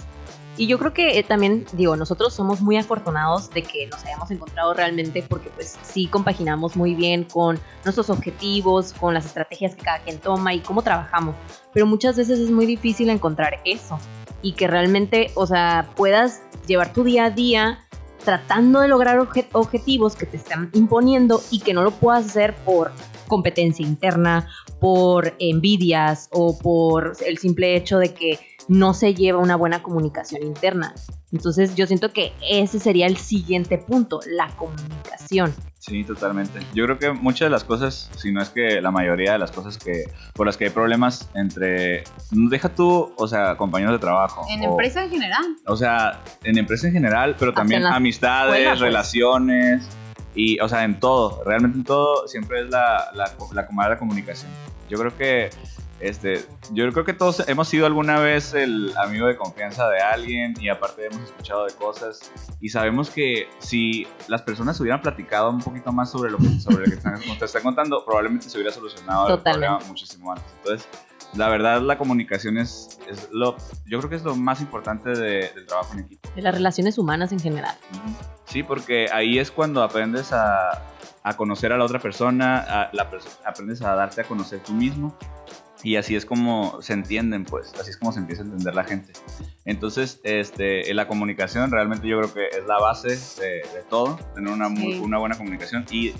Y 0.55 0.65
yo 0.65 0.79
creo 0.79 0.91
que 0.91 1.19
eh, 1.19 1.23
también, 1.23 1.67
digo, 1.73 1.95
nosotros 1.95 2.33
somos 2.33 2.61
muy 2.61 2.77
afortunados 2.77 3.51
de 3.51 3.61
que 3.61 3.85
nos 3.87 4.03
hayamos 4.05 4.31
encontrado 4.31 4.73
realmente 4.73 5.21
porque 5.21 5.51
pues 5.51 5.77
sí 5.83 6.07
compaginamos 6.07 6.75
muy 6.75 6.95
bien 6.95 7.25
con 7.25 7.59
nuestros 7.83 8.09
objetivos, 8.09 8.93
con 8.93 9.13
las 9.13 9.25
estrategias 9.27 9.75
que 9.75 9.83
cada 9.83 9.99
quien 9.99 10.17
toma 10.17 10.55
y 10.55 10.61
cómo 10.61 10.81
trabajamos. 10.81 11.35
Pero 11.73 11.85
muchas 11.85 12.17
veces 12.17 12.39
es 12.39 12.49
muy 12.49 12.65
difícil 12.65 13.09
encontrar 13.09 13.59
eso 13.65 13.99
y 14.41 14.53
que 14.53 14.67
realmente, 14.67 15.31
o 15.35 15.47
sea, 15.47 15.89
puedas 15.95 16.41
llevar 16.67 16.93
tu 16.93 17.03
día 17.03 17.25
a 17.25 17.29
día 17.29 17.79
tratando 18.23 18.81
de 18.81 18.89
lograr 18.89 19.19
objetivos 19.19 20.15
que 20.15 20.25
te 20.25 20.37
están 20.37 20.69
imponiendo 20.73 21.41
y 21.49 21.59
que 21.59 21.73
no 21.73 21.83
lo 21.83 21.91
puedas 21.91 22.25
hacer 22.25 22.53
por 22.65 22.91
competencia 23.27 23.85
interna, 23.85 24.49
por 24.79 25.33
envidias 25.39 26.27
o 26.31 26.57
por 26.57 27.13
el 27.25 27.37
simple 27.37 27.75
hecho 27.75 27.99
de 27.99 28.13
que 28.13 28.39
no 28.67 28.93
se 28.93 29.13
lleva 29.13 29.39
una 29.39 29.55
buena 29.55 29.81
comunicación 29.81 30.43
interna. 30.43 30.93
Entonces 31.31 31.75
yo 31.75 31.87
siento 31.87 32.11
que 32.11 32.33
ese 32.49 32.79
sería 32.79 33.05
el 33.05 33.17
siguiente 33.17 33.77
punto, 33.77 34.19
la 34.27 34.47
comunicación. 34.55 35.53
Sí, 35.79 36.03
totalmente. 36.03 36.59
Yo 36.73 36.85
creo 36.85 36.99
que 36.99 37.11
muchas 37.11 37.45
de 37.45 37.49
las 37.49 37.63
cosas, 37.63 38.09
si 38.17 38.31
no 38.31 38.41
es 38.41 38.49
que 38.49 38.81
la 38.81 38.91
mayoría 38.91 39.33
de 39.33 39.39
las 39.39 39.51
cosas 39.51 39.77
que 39.77 40.05
por 40.33 40.45
las 40.45 40.57
que 40.57 40.65
hay 40.65 40.69
problemas 40.69 41.29
entre, 41.33 42.03
deja 42.31 42.69
tú, 42.69 43.13
o 43.15 43.27
sea, 43.27 43.55
compañeros 43.55 43.93
de 43.93 43.99
trabajo. 43.99 44.45
En 44.49 44.63
empresa 44.63 45.03
en 45.03 45.09
general. 45.09 45.45
O 45.65 45.77
sea, 45.77 46.21
en 46.43 46.57
empresa 46.57 46.87
en 46.87 46.93
general, 46.93 47.35
pero 47.39 47.53
también 47.53 47.85
amistades, 47.85 48.67
pues. 48.67 48.79
relaciones 48.79 49.87
y, 50.35 50.59
o 50.59 50.67
sea, 50.67 50.83
en 50.83 50.99
todo, 50.99 51.41
realmente 51.45 51.77
en 51.77 51.83
todo 51.85 52.27
siempre 52.27 52.61
es 52.61 52.69
la, 52.69 53.11
la, 53.13 53.31
la, 53.53 53.67
la 53.89 53.97
comunicación. 53.97 54.51
Yo 54.89 54.97
creo 54.97 55.17
que 55.17 55.49
este, 55.99 56.45
yo 56.71 56.89
creo 56.91 57.05
que 57.05 57.13
todos 57.13 57.47
hemos 57.47 57.67
sido 57.67 57.87
alguna 57.87 58.19
vez 58.19 58.53
el 58.53 58.95
amigo 58.97 59.25
de 59.25 59.35
confianza 59.35 59.89
de 59.89 59.99
alguien 59.99 60.53
y 60.59 60.69
aparte 60.69 61.07
hemos 61.07 61.21
escuchado 61.21 61.65
de 61.65 61.73
cosas 61.73 62.31
y 62.61 62.69
sabemos 62.69 63.09
que 63.09 63.49
si 63.57 64.07
las 64.27 64.43
personas 64.43 64.79
hubieran 64.79 65.01
platicado 65.01 65.49
un 65.49 65.59
poquito 65.59 65.91
más 65.91 66.11
sobre 66.11 66.29
lo 66.29 66.37
que, 66.37 66.59
sobre 66.59 66.85
lo 66.85 66.91
que 66.91 66.97
te 67.39 67.45
están 67.45 67.63
contando, 67.63 68.05
probablemente 68.05 68.47
se 68.47 68.57
hubiera 68.57 68.71
solucionado 68.71 69.35
el 69.35 69.41
problema 69.41 69.79
muchísimo 69.87 70.31
antes. 70.31 70.45
Entonces, 70.57 70.87
la 71.33 71.49
verdad, 71.49 71.81
la 71.81 71.97
comunicación 71.97 72.57
es, 72.59 72.99
es 73.09 73.29
lo, 73.31 73.57
yo 73.85 73.97
creo 73.97 74.09
que 74.09 74.15
es 74.17 74.23
lo 74.23 74.35
más 74.35 74.61
importante 74.61 75.09
del 75.09 75.65
trabajo 75.65 75.93
en 75.93 75.99
equipo. 76.01 76.29
De 76.35 76.41
las 76.43 76.53
relaciones 76.53 76.97
humanas 76.99 77.31
en 77.31 77.39
general. 77.39 77.75
Sí, 78.45 78.61
porque 78.61 79.07
ahí 79.11 79.39
es 79.39 79.49
cuando 79.49 79.81
aprendes 79.81 80.31
a, 80.31 80.83
a 81.23 81.35
conocer 81.35 81.73
a 81.73 81.77
la 81.77 81.85
otra 81.85 81.99
persona, 81.99 82.59
a, 82.59 82.89
la, 82.93 83.09
aprendes 83.45 83.81
a 83.81 83.95
darte 83.95 84.21
a 84.21 84.23
conocer 84.25 84.59
tú 84.59 84.73
mismo 84.73 85.17
y 85.83 85.95
así 85.95 86.15
es 86.15 86.25
como 86.25 86.81
se 86.81 86.93
entienden, 86.93 87.45
pues, 87.45 87.73
así 87.79 87.91
es 87.91 87.97
como 87.97 88.11
se 88.11 88.19
empieza 88.19 88.41
a 88.41 88.45
entender 88.45 88.75
la 88.75 88.83
gente. 88.83 89.13
Entonces, 89.65 90.19
este, 90.23 90.93
la 90.93 91.07
comunicación 91.07 91.71
realmente 91.71 92.07
yo 92.07 92.19
creo 92.19 92.33
que 92.33 92.57
es 92.57 92.65
la 92.67 92.79
base 92.79 93.09
de, 93.41 93.83
todo, 93.89 94.19
tener 94.33 94.51
una, 94.51 94.67
una 94.67 95.17
buena 95.17 95.37
comunicación. 95.37 95.85
Y 95.91 96.13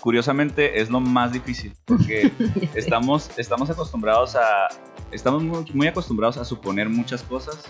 curiosamente 0.00 0.80
es 0.80 0.90
lo 0.90 1.00
más 1.00 1.32
difícil 1.32 1.74
porque 1.84 2.30
estamos, 2.74 3.30
estamos 3.36 3.70
acostumbrados 3.70 4.36
a 4.36 4.68
estamos 5.10 5.42
muy, 5.42 5.86
acostumbrados 5.86 6.36
a 6.36 6.44
suponer 6.44 6.88
muchas 6.88 7.22
cosas 7.22 7.64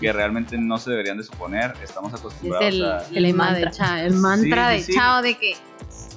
que 0.00 0.12
realmente 0.12 0.56
no 0.56 0.78
se 0.78 0.90
deberían 0.90 1.18
de 1.18 1.24
suponer. 1.24 1.74
Estamos 1.82 2.14
acostumbrados 2.14 2.66
el, 2.66 2.84
a 2.84 3.04
el, 3.12 3.34
mantra, 3.34 4.04
el 4.04 4.14
mantra 4.14 4.68
de 4.68 4.84
Chao 4.84 5.22
de 5.22 5.36
que 5.36 5.54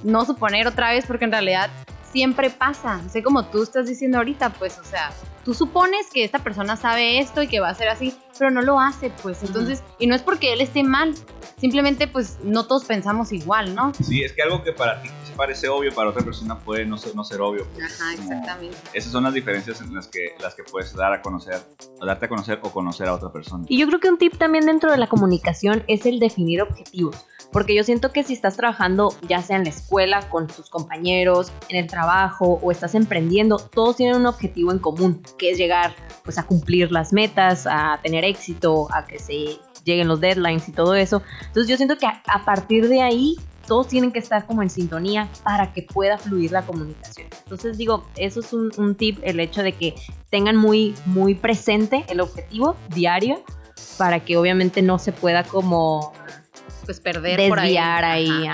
no 0.04 0.24
suponer 0.24 0.66
otra 0.66 0.92
vez 0.92 1.04
porque 1.06 1.24
en 1.24 1.32
realidad 1.32 1.70
siempre 2.12 2.50
pasa. 2.50 3.00
Sé 3.08 3.22
como 3.22 3.46
tú 3.46 3.62
estás 3.62 3.86
diciendo 3.86 4.18
ahorita, 4.18 4.50
pues, 4.50 4.78
o 4.78 4.84
sea, 4.84 5.10
tú 5.44 5.54
supones 5.54 6.06
que 6.12 6.24
esta 6.24 6.38
persona 6.38 6.76
sabe 6.76 7.18
esto 7.18 7.42
y 7.42 7.48
que 7.48 7.60
va 7.60 7.70
a 7.70 7.74
ser 7.74 7.88
así, 7.88 8.14
pero 8.38 8.50
no 8.50 8.62
lo 8.62 8.80
hace, 8.80 9.10
pues. 9.22 9.42
Entonces, 9.42 9.82
y 9.98 10.06
no 10.06 10.14
es 10.14 10.22
porque 10.22 10.52
él 10.52 10.60
esté 10.60 10.82
mal, 10.82 11.14
simplemente, 11.58 12.08
pues, 12.08 12.38
no 12.42 12.66
todos 12.66 12.84
pensamos 12.84 13.32
igual, 13.32 13.74
¿no? 13.74 13.92
Sí, 13.94 14.22
es 14.22 14.32
que 14.32 14.42
algo 14.42 14.62
que 14.62 14.72
para 14.72 15.02
ti 15.02 15.10
parece 15.38 15.68
obvio, 15.68 15.94
para 15.94 16.10
otra 16.10 16.24
persona 16.24 16.58
puede 16.58 16.84
no 16.84 16.98
ser, 16.98 17.14
no 17.14 17.22
ser 17.22 17.40
obvio. 17.40 17.64
Pues, 17.72 18.00
Ajá, 18.00 18.12
exactamente. 18.12 18.76
Esas 18.92 19.12
son 19.12 19.22
las 19.22 19.32
diferencias 19.32 19.80
en 19.80 19.94
las 19.94 20.08
que, 20.08 20.34
las 20.40 20.54
que 20.54 20.64
puedes 20.64 20.92
dar 20.94 21.12
a 21.12 21.22
conocer, 21.22 21.62
darte 22.04 22.26
a 22.26 22.28
conocer 22.28 22.58
o 22.62 22.72
conocer 22.72 23.06
a 23.06 23.14
otra 23.14 23.32
persona. 23.32 23.64
Y 23.68 23.78
yo 23.78 23.86
creo 23.86 24.00
que 24.00 24.08
un 24.08 24.18
tip 24.18 24.36
también 24.36 24.66
dentro 24.66 24.90
de 24.90 24.98
la 24.98 25.06
comunicación 25.06 25.84
es 25.86 26.06
el 26.06 26.18
definir 26.18 26.60
objetivos. 26.60 27.24
Porque 27.50 27.74
yo 27.74 27.82
siento 27.82 28.12
que 28.12 28.24
si 28.24 28.34
estás 28.34 28.56
trabajando 28.56 29.14
ya 29.26 29.42
sea 29.42 29.56
en 29.56 29.64
la 29.64 29.70
escuela, 29.70 30.28
con 30.28 30.46
tus 30.46 30.68
compañeros, 30.68 31.52
en 31.68 31.76
el 31.76 31.86
trabajo 31.86 32.58
o 32.62 32.70
estás 32.70 32.94
emprendiendo, 32.94 33.58
todos 33.58 33.96
tienen 33.96 34.16
un 34.16 34.26
objetivo 34.26 34.70
en 34.72 34.78
común, 34.78 35.22
que 35.38 35.50
es 35.50 35.58
llegar 35.58 35.94
pues 36.24 36.38
a 36.38 36.44
cumplir 36.44 36.92
las 36.92 37.12
metas, 37.12 37.66
a 37.66 38.00
tener 38.02 38.24
éxito, 38.24 38.88
a 38.92 39.06
que 39.06 39.18
se 39.18 39.58
lleguen 39.84 40.08
los 40.08 40.20
deadlines 40.20 40.68
y 40.68 40.72
todo 40.72 40.94
eso. 40.94 41.22
Entonces 41.46 41.68
yo 41.68 41.76
siento 41.76 41.96
que 41.96 42.06
a, 42.06 42.44
partir 42.44 42.88
de 42.88 43.00
ahí 43.00 43.36
todos 43.66 43.88
tienen 43.88 44.12
que 44.12 44.18
estar 44.18 44.46
como 44.46 44.62
en 44.62 44.70
sintonía 44.70 45.28
para 45.42 45.72
que 45.72 45.82
pueda 45.82 46.18
fluir 46.18 46.52
la 46.52 46.62
comunicación. 46.62 47.28
Entonces 47.44 47.78
digo, 47.78 48.06
eso 48.16 48.40
es 48.40 48.52
un, 48.52 48.94
tip, 48.94 49.18
el 49.22 49.40
hecho 49.40 49.62
de 49.62 49.72
que 49.72 49.94
tengan 50.30 50.56
muy, 50.56 50.94
muy 51.06 51.34
presente 51.34 52.04
el 52.08 52.20
objetivo 52.20 52.76
diario 52.94 53.42
para 53.96 54.20
que 54.20 54.36
obviamente 54.36 54.82
no 54.82 54.98
se 54.98 55.12
pueda 55.12 55.44
como 55.44 56.12
pues 56.88 57.00
perder 57.00 57.38
desviar 57.38 58.02
ahí, 58.02 58.48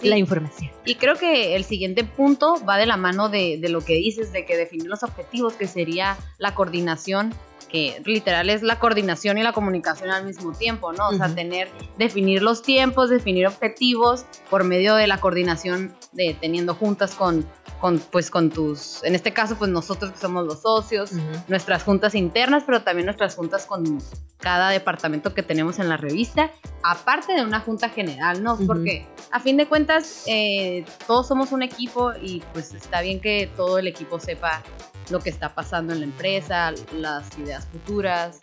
la, 0.00 0.16
información. 0.16 0.70
Y 0.84 0.94
creo 0.94 1.16
que 1.16 1.56
el 1.56 1.64
siguiente 1.64 2.04
punto 2.04 2.64
va 2.64 2.76
de 2.76 2.86
la 2.86 2.96
mano 2.96 3.28
de, 3.28 3.58
de 3.60 3.68
lo 3.68 3.80
que 3.80 3.94
dices, 3.94 4.32
de 4.32 4.46
que 4.46 4.56
definir 4.56 4.86
los 4.86 5.02
objetivos, 5.02 5.54
que 5.54 5.66
sería 5.66 6.16
la 6.38 6.54
coordinación 6.54 7.34
que 7.68 8.00
literal 8.04 8.48
es 8.48 8.62
la 8.62 8.78
coordinación 8.78 9.38
y 9.38 9.42
la 9.42 9.52
comunicación 9.52 10.10
al 10.10 10.24
mismo 10.24 10.52
tiempo, 10.52 10.92
¿no? 10.92 11.08
O 11.08 11.14
sea, 11.14 11.34
tener, 11.34 11.68
definir 11.98 12.40
los 12.40 12.62
tiempos, 12.62 13.10
definir 13.10 13.48
objetivos 13.48 14.24
por 14.48 14.62
medio 14.62 14.94
de 14.94 15.08
la 15.08 15.18
coordinación 15.18 15.92
de 16.12 16.36
teniendo 16.40 16.76
juntas 16.76 17.16
con, 17.16 17.44
con 17.80 17.98
pues 17.98 18.30
con 18.30 18.50
tus, 18.50 19.02
en 19.04 19.14
este 19.14 19.32
caso, 19.32 19.56
pues 19.56 19.70
nosotros 19.70 20.12
que 20.12 20.18
somos 20.18 20.46
los 20.46 20.62
socios, 20.62 21.12
nuestras 21.48 21.82
juntas 21.82 22.14
internas, 22.14 22.62
pero 22.64 22.82
también 22.82 23.06
nuestras 23.06 23.34
juntas 23.34 23.66
con 23.66 24.00
cada 24.38 24.70
departamento 24.70 25.34
que 25.34 25.42
tenemos 25.42 25.78
en 25.78 25.88
la 25.88 25.96
revista, 25.96 26.50
aparte 26.82 27.34
de 27.34 27.44
una 27.44 27.60
junta 27.60 27.88
general, 27.88 28.42
¿no? 28.42 28.56
Porque 28.66 29.06
a 29.30 29.40
fin 29.40 29.56
de 29.56 29.66
cuentas, 29.66 30.22
eh, 30.26 30.84
todos 31.06 31.26
somos 31.26 31.52
un 31.52 31.62
equipo 31.62 32.12
y 32.20 32.42
pues 32.52 32.72
está 32.74 33.00
bien 33.00 33.20
que 33.20 33.50
todo 33.56 33.78
el 33.78 33.86
equipo 33.86 34.20
sepa 34.20 34.62
lo 35.10 35.20
que 35.20 35.30
está 35.30 35.54
pasando 35.54 35.92
en 35.92 36.00
la 36.00 36.06
empresa, 36.06 36.72
las 36.92 37.38
ideas 37.38 37.66
futuras, 37.66 38.40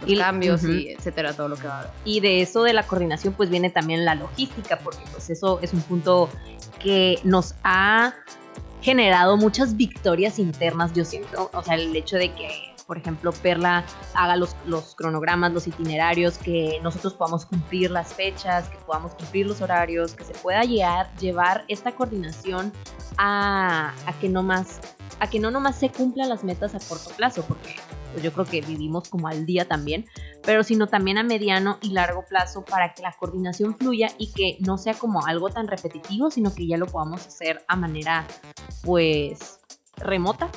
los 0.00 0.10
y, 0.10 0.16
cambios 0.16 0.64
y 0.64 0.88
etcétera, 0.88 1.32
todo 1.34 1.48
lo 1.48 1.56
que 1.56 1.68
va 1.68 1.76
a 1.76 1.80
haber. 1.80 1.90
Y 2.04 2.20
de 2.20 2.40
eso 2.42 2.62
de 2.62 2.72
la 2.72 2.86
coordinación 2.86 3.34
pues 3.34 3.50
viene 3.50 3.70
también 3.70 4.04
la 4.04 4.14
logística, 4.14 4.78
porque 4.78 5.02
pues 5.12 5.30
eso 5.30 5.58
es 5.62 5.72
un 5.72 5.82
punto 5.82 6.28
que 6.80 7.18
nos 7.24 7.54
ha 7.62 8.14
generado 8.84 9.38
muchas 9.38 9.76
victorias 9.78 10.38
internas, 10.38 10.92
yo 10.92 11.06
siento, 11.06 11.50
o 11.54 11.62
sea, 11.62 11.74
el 11.74 11.96
hecho 11.96 12.16
de 12.16 12.30
que 12.32 12.73
por 12.86 12.98
ejemplo, 12.98 13.32
Perla 13.32 13.84
haga 14.14 14.36
los, 14.36 14.56
los, 14.66 14.94
cronogramas, 14.94 15.52
los 15.52 15.66
itinerarios, 15.66 16.38
que 16.38 16.78
nosotros 16.82 17.14
podamos 17.14 17.46
cumplir 17.46 17.90
las 17.90 18.14
fechas, 18.14 18.68
que 18.68 18.76
podamos 18.78 19.14
cumplir 19.14 19.46
los 19.46 19.60
horarios, 19.60 20.14
que 20.14 20.24
se 20.24 20.34
pueda 20.34 20.62
llegar, 20.62 21.14
llevar 21.16 21.64
esta 21.68 21.92
coordinación 21.92 22.72
a, 23.16 23.94
a 24.06 24.12
que 24.20 24.28
no 24.28 24.42
más 24.42 24.80
a 25.20 25.30
que 25.30 25.38
no 25.38 25.50
nomás 25.50 25.78
se 25.78 25.90
cumplan 25.90 26.28
las 26.28 26.44
metas 26.44 26.74
a 26.74 26.80
corto 26.80 27.10
plazo, 27.16 27.44
porque 27.46 27.76
pues 28.12 28.22
yo 28.22 28.32
creo 28.32 28.44
que 28.44 28.60
vivimos 28.60 29.08
como 29.08 29.28
al 29.28 29.46
día 29.46 29.66
también, 29.66 30.06
pero 30.42 30.62
sino 30.62 30.86
también 30.86 31.18
a 31.18 31.22
mediano 31.22 31.78
y 31.82 31.90
largo 31.90 32.24
plazo 32.24 32.64
para 32.64 32.94
que 32.94 33.02
la 33.02 33.12
coordinación 33.12 33.76
fluya 33.76 34.10
y 34.18 34.32
que 34.32 34.56
no 34.60 34.78
sea 34.78 34.94
como 34.94 35.26
algo 35.26 35.50
tan 35.50 35.66
repetitivo, 35.66 36.30
sino 36.30 36.54
que 36.54 36.66
ya 36.66 36.76
lo 36.76 36.86
podamos 36.86 37.26
hacer 37.26 37.64
a 37.68 37.76
manera 37.76 38.26
pues 38.82 39.60
remota. 39.96 40.48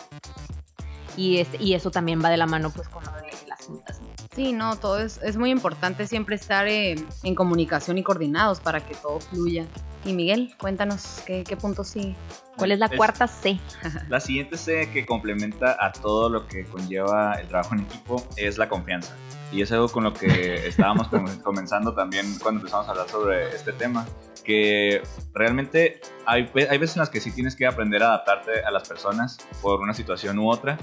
Y, 1.18 1.40
este, 1.40 1.62
y 1.62 1.74
eso 1.74 1.92
también 1.92 2.24
va 2.24 2.30
de 2.30 2.38
la 2.38 2.46
mano 2.46 2.70
pues 2.70 2.88
con 2.88 3.04
lo 3.04 3.12
de 3.12 3.32
las 3.48 3.66
juntas. 3.66 4.00
Sí, 4.34 4.54
no, 4.54 4.78
todo 4.78 5.00
es, 5.00 5.20
es 5.24 5.36
muy 5.36 5.50
importante 5.50 6.08
siempre 6.08 6.36
estar 6.36 6.68
en 6.68 7.36
comunicación 7.36 7.98
y 7.98 8.04
coordinados 8.04 8.60
para 8.60 8.86
que 8.86 8.96
todo 8.96 9.20
fluya. 9.20 9.66
Y 10.06 10.14
Miguel, 10.14 10.54
cuéntanos 10.58 11.22
qué, 11.26 11.44
qué 11.44 11.58
punto 11.58 11.84
sí. 11.84 12.16
¿Cuál 12.56 12.72
es 12.72 12.80
la 12.80 12.90
cuarta 12.90 13.28
C? 13.28 13.60
La 14.10 14.20
siguiente 14.20 14.58
C 14.58 14.90
que 14.92 15.06
complementa 15.06 15.78
a 15.80 15.92
todo 15.92 16.30
lo 16.30 16.48
que 16.48 16.66
conlleva 16.66 17.34
el 17.34 17.48
trabajo 17.48 17.76
en 17.76 17.82
equipo 17.82 18.24
es 18.36 18.58
la 18.58 18.70
confianza. 18.70 19.14
Y 19.52 19.62
es 19.62 19.72
algo 19.72 19.90
con 19.90 20.04
lo 20.04 20.14
que 20.14 20.68
estábamos 20.68 21.08
comenzando 21.44 21.94
también 21.94 22.26
cuando 22.42 22.62
empezamos 22.62 22.88
a 22.88 22.92
hablar 22.92 23.10
sobre 23.10 23.56
este 23.56 23.74
tema, 23.74 24.06
que 24.44 25.04
realmente 25.34 26.00
hay, 26.26 26.50
hay 26.70 26.78
veces 26.78 26.96
en 26.96 27.02
las 27.02 27.10
que 27.10 27.20
sí 27.20 27.32
tienes 27.32 27.56
que 27.56 27.66
aprender 27.66 28.02
a 28.02 28.08
adaptarte 28.08 28.64
a 28.64 28.72
las 28.72 28.88
personas 28.88 29.38
por 29.62 29.82
una 29.82 29.94
situación 29.94 30.40
u 30.40 30.50
otra, 30.50 30.78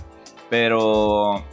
pero 0.50 1.44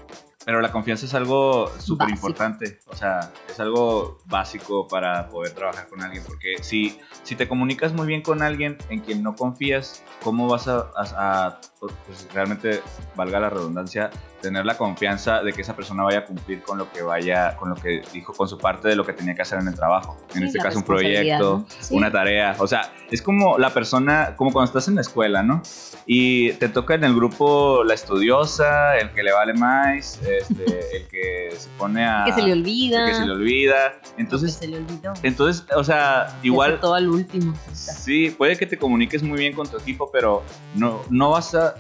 pero 0.46 0.60
la 0.62 0.72
confianza 0.72 1.06
es 1.06 1.14
algo 1.14 1.72
súper 1.80 2.10
importante, 2.10 2.80
o 2.88 2.96
sea, 2.96 3.32
es 3.48 3.60
algo 3.60 4.18
básico 4.26 4.88
para 4.88 5.30
poder 5.30 5.54
trabajar 5.54 5.88
con 5.88 6.02
alguien, 6.02 6.24
porque 6.26 6.56
si, 6.62 7.00
si 7.24 7.36
te 7.36 7.48
comunicas 7.48 7.94
muy 7.94 8.08
bien 8.08 8.22
con 8.22 8.42
alguien 8.42 8.78
en 8.90 9.02
quien 9.02 9.22
no 9.22 9.36
confías, 9.36 10.04
¿cómo 10.24 10.48
vas 10.48 10.68
a, 10.68 11.60
pues, 11.82 12.28
realmente, 12.32 12.82
valga 13.16 13.40
la 13.40 13.50
redundancia, 13.50 14.12
tener 14.40 14.66
la 14.66 14.78
confianza 14.78 15.42
de 15.42 15.52
que 15.52 15.62
esa 15.62 15.76
persona 15.76 16.04
vaya 16.04 16.20
a 16.20 16.26
cumplir 16.26 16.62
con 16.62 16.78
lo 16.78 16.92
que 16.92 17.02
vaya, 17.02 17.56
con 17.56 17.70
lo 17.70 17.76
que 17.76 18.04
dijo, 18.14 18.34
con 18.34 18.48
su 18.48 18.60
parte 18.60 18.88
de 18.88 18.96
lo 18.96 19.04
que 19.04 19.14
tenía 19.14 19.34
que 19.34 19.42
hacer 19.42 19.60
en 19.60 19.68
el 19.68 19.74
trabajo. 19.74 20.16
En 20.36 20.44
este 20.44 20.60
caso, 20.60 20.78
un 20.78 20.84
proyecto, 20.84 21.66
una 21.90 22.12
tarea. 22.12 22.56
O 22.60 22.68
sea, 22.68 22.94
es 23.10 23.24
como 23.24 23.58
la 23.58 23.72
persona, 23.72 24.36
como 24.36 24.52
cuando 24.52 24.68
estás 24.68 24.88
en 24.90 24.96
la 24.96 25.02
escuela, 25.02 25.42
¿no? 25.42 25.64
Y 26.06 26.54
te 26.54 26.70
toca 26.70 26.94
en 26.94 27.04
el 27.04 27.16
grupo 27.16 27.84
la 27.84 27.96
estudiosa, 27.96 28.98
el 28.98 29.12
que 29.12 29.24
le 29.24 29.32
vale 29.32 29.54
más, 29.56 30.20
este, 30.22 30.64
el 30.98 31.08
que 31.08 31.50
se 31.58 31.70
pone 31.80 32.06
a... 32.06 32.26
que 32.26 32.34
se 32.34 32.44
le 32.44 32.52
olvida. 32.54 33.08
que 33.08 33.16
se 33.16 33.26
le 33.26 33.32
olvida. 33.32 34.00
Entonces, 34.18 34.54
se 34.54 34.68
le 34.68 34.78
olvidó. 34.78 35.14
Entonces, 35.24 35.66
o 35.76 35.84
sea, 35.84 36.38
igual... 36.44 36.80
Todo 36.80 36.94
al 36.94 37.10
último. 37.10 37.56
Sí, 37.74 38.30
puede 38.30 38.56
que 38.56 38.68
te 38.68 38.78
comuniques 38.78 39.24
muy 39.24 39.40
bien 39.40 39.54
con 39.54 39.68
tu 39.68 39.78
equipo, 39.78 40.12
pero 40.12 40.44
no, 40.76 41.02
no 41.10 41.32
vas 41.32 41.56
a, 41.56 41.71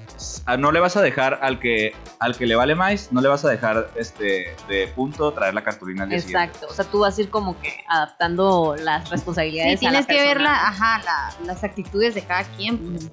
no 0.57 0.71
le 0.71 0.79
vas 0.79 0.98
a 0.98 1.01
dejar 1.01 1.39
al 1.41 1.60
que, 1.60 1.93
al 2.19 2.36
que 2.36 2.45
le 2.45 2.55
vale 2.55 2.75
más, 2.75 3.12
no 3.12 3.21
le 3.21 3.27
vas 3.27 3.45
a 3.45 3.50
dejar 3.50 3.89
este 3.95 4.55
de 4.67 4.88
punto 4.95 5.31
traer 5.33 5.53
la 5.53 5.63
cartulina 5.63 6.03
al 6.03 6.10
día 6.10 6.19
Exacto, 6.19 6.67
o 6.69 6.74
sea, 6.74 6.86
tú 6.86 7.00
vas 7.00 7.17
a 7.17 7.21
ir 7.21 7.29
como 7.29 7.60
que 7.60 7.83
adaptando 7.88 8.75
las 8.77 9.10
responsabilidades. 9.10 9.79
Sí, 9.79 9.86
tienes 9.86 10.05
que 10.05 10.21
ver 10.21 10.41
la, 10.41 10.67
ajá, 10.67 11.01
las 11.45 11.63
actitudes 11.63 12.15
de 12.15 12.24
cada 12.24 12.43
quien. 12.43 12.77
Pues. 12.77 13.10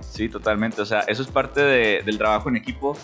Sí, 0.00 0.28
totalmente, 0.28 0.82
o 0.82 0.86
sea, 0.86 1.00
eso 1.00 1.22
es 1.22 1.28
parte 1.28 1.60
del 2.02 2.18
trabajo 2.18 2.48
en 2.48 2.56
equipo. 2.56 2.96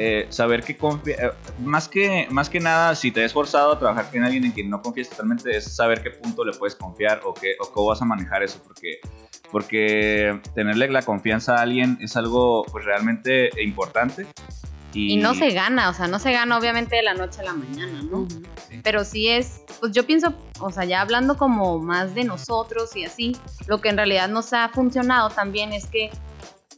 Eh, 0.00 0.26
saber 0.28 0.62
que 0.62 0.76
confía, 0.76 1.16
eh, 1.16 1.32
más 1.58 1.88
que 1.88 2.28
más 2.30 2.48
que 2.48 2.60
nada, 2.60 2.94
si 2.94 3.10
te 3.10 3.20
has 3.20 3.26
esforzado 3.26 3.72
a 3.72 3.78
trabajar 3.80 4.08
con 4.12 4.22
alguien 4.22 4.44
en 4.44 4.52
quien 4.52 4.70
no 4.70 4.80
confías 4.80 5.08
totalmente, 5.08 5.56
es 5.56 5.74
saber 5.74 6.04
qué 6.04 6.10
punto 6.10 6.44
le 6.44 6.52
puedes 6.52 6.76
confiar 6.76 7.20
o, 7.24 7.34
qué, 7.34 7.56
o 7.58 7.72
cómo 7.72 7.88
vas 7.88 8.00
a 8.00 8.04
manejar 8.04 8.44
eso, 8.44 8.60
porque 8.62 9.00
porque 9.50 10.40
tenerle 10.54 10.88
la 10.88 11.02
confianza 11.02 11.56
a 11.56 11.62
alguien 11.62 11.98
es 12.00 12.16
algo 12.16 12.64
pues 12.70 12.84
realmente 12.84 13.50
importante. 13.62 14.26
Y, 14.94 15.18
no 15.18 15.34
se 15.34 15.50
gana, 15.50 15.90
o 15.90 15.94
sea, 15.94 16.08
no 16.08 16.18
se 16.18 16.32
gana 16.32 16.56
obviamente 16.56 16.96
de 16.96 17.02
la 17.02 17.14
noche 17.14 17.40
a 17.42 17.44
la 17.44 17.52
mañana, 17.52 18.02
¿no? 18.02 18.26
Pero 18.82 19.04
sí 19.04 19.28
es, 19.28 19.60
pues 19.80 19.92
yo 19.92 20.06
pienso, 20.06 20.32
o 20.60 20.72
sea, 20.72 20.84
ya 20.84 21.02
hablando 21.02 21.36
como 21.36 21.78
más 21.78 22.14
de 22.14 22.24
nosotros 22.24 22.96
y 22.96 23.04
así, 23.04 23.36
lo 23.66 23.80
que 23.80 23.90
en 23.90 23.96
realidad 23.98 24.28
nos 24.28 24.52
ha 24.54 24.70
funcionado 24.70 25.28
también 25.28 25.72
es 25.72 25.86
que 25.86 26.10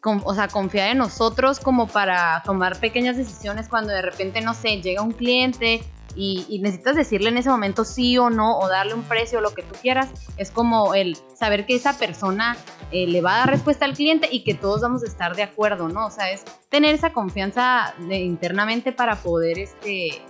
o 0.03 0.35
sea, 0.35 0.49
confiar 0.49 0.91
en 0.91 0.99
nosotros 0.99 1.61
como 1.61 1.87
para 1.87 2.43
tomar 2.45 2.79
pequeñas 2.81 3.17
decisiones 3.17 3.69
cuando 3.69 3.93
de 3.93 4.03
repente, 4.03 4.41
no 4.41 4.55
sé, 4.55 4.81
llega 4.81 5.03
un 5.03 5.13
cliente 5.13 5.83
y, 6.15 6.59
necesitas 6.63 6.97
decirle 6.97 7.29
en 7.29 7.39
ese 7.39 7.51
momento 7.51 7.85
sí 7.85 8.19
o 8.19 8.31
no, 8.31 8.59
o 8.59 8.69
darle 8.69 8.95
un 8.95 9.03
precio, 9.03 9.39
o 9.39 9.43
lo 9.43 9.55
que 9.55 9.63
tú 9.63 9.75
quieras, 9.81 10.09
es 10.37 10.51
como 10.51 10.95
el 10.95 11.17
saber 11.35 11.67
que 11.67 11.75
esa 11.75 11.99
persona 11.99 12.57
eh, 12.91 13.07
le 13.07 13.21
va 13.21 13.37
a 13.37 13.39
dar 13.41 13.51
respuesta 13.51 13.85
al 13.85 13.95
cliente 13.95 14.29
y 14.31 14.45
que 14.45 14.55
todos 14.55 14.81
vamos 14.81 15.03
a 15.03 15.07
estar 15.07 15.37
de 15.37 15.43
acuerdo, 15.43 15.89
¿no? 15.89 16.07
O 16.07 16.11
sea, 16.11 16.31
es 16.31 16.45
tener 16.69 16.95
esa 16.95 17.13
confianza 17.13 17.95
internamente 18.11 18.93
para 18.93 19.17
poder, 19.17 19.59
este, 19.59 20.23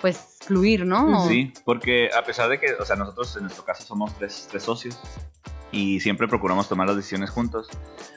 pues, 0.00 0.38
fluir, 0.40 0.86
¿no? 0.86 1.28
Sí, 1.28 1.52
porque 1.64 2.10
a 2.16 2.24
pesar 2.24 2.48
de 2.48 2.58
que, 2.58 2.74
o 2.74 2.84
sea, 2.84 2.96
nosotros 2.96 3.36
en 3.36 3.42
nuestro 3.42 3.64
caso 3.64 3.82
somos 3.82 4.14
tres, 4.16 4.48
tres 4.50 4.62
socios, 4.62 4.98
y 5.72 6.00
siempre 6.00 6.26
procuramos 6.28 6.68
tomar 6.68 6.88
las 6.88 6.96
decisiones 6.96 7.30
juntos. 7.30 7.68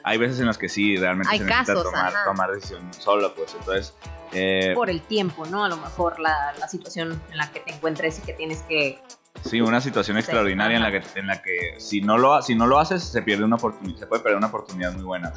Hay 0.02 0.18
veces 0.18 0.40
en 0.40 0.46
las 0.46 0.58
que 0.58 0.68
sí, 0.68 0.96
realmente 0.96 1.32
Hay 1.32 1.38
se 1.38 1.44
necesita 1.44 1.82
tomar, 1.82 2.12
tomar 2.24 2.50
decisión 2.50 2.92
solo, 2.94 3.34
pues 3.34 3.54
entonces... 3.58 3.94
Eh, 4.34 4.72
Por 4.74 4.90
el 4.90 5.00
tiempo, 5.00 5.46
¿no? 5.46 5.64
A 5.64 5.68
lo 5.68 5.76
mejor 5.76 6.18
la, 6.20 6.52
la, 6.58 6.68
situación 6.68 7.20
en 7.30 7.36
la 7.36 7.50
que 7.52 7.60
te 7.60 7.72
encuentres 7.72 8.18
y 8.18 8.22
que 8.22 8.32
tienes 8.32 8.62
que 8.62 9.00
Sí, 9.42 9.60
una 9.60 9.80
situación 9.80 10.16
extraordinaria 10.16 10.76
en 10.76 10.82
la 10.82 10.90
que, 10.90 11.02
en 11.18 11.26
la 11.26 11.42
que 11.42 11.74
si, 11.78 12.00
no 12.00 12.16
lo, 12.16 12.40
si 12.40 12.54
no 12.54 12.66
lo 12.66 12.78
haces 12.78 13.02
se 13.02 13.20
pierde 13.20 13.44
una 13.44 13.56
oportunidad, 13.56 13.98
se 13.98 14.06
puede 14.06 14.22
perder 14.22 14.38
una 14.38 14.46
oportunidad 14.46 14.92
muy 14.94 15.02
buena. 15.02 15.32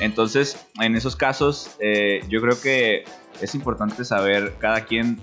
Entonces, 0.00 0.66
en 0.80 0.96
esos 0.96 1.16
casos, 1.16 1.70
eh, 1.78 2.20
yo 2.28 2.42
creo 2.42 2.60
que 2.60 3.04
es 3.40 3.54
importante 3.54 4.04
saber 4.04 4.56
cada 4.58 4.84
quien 4.84 5.20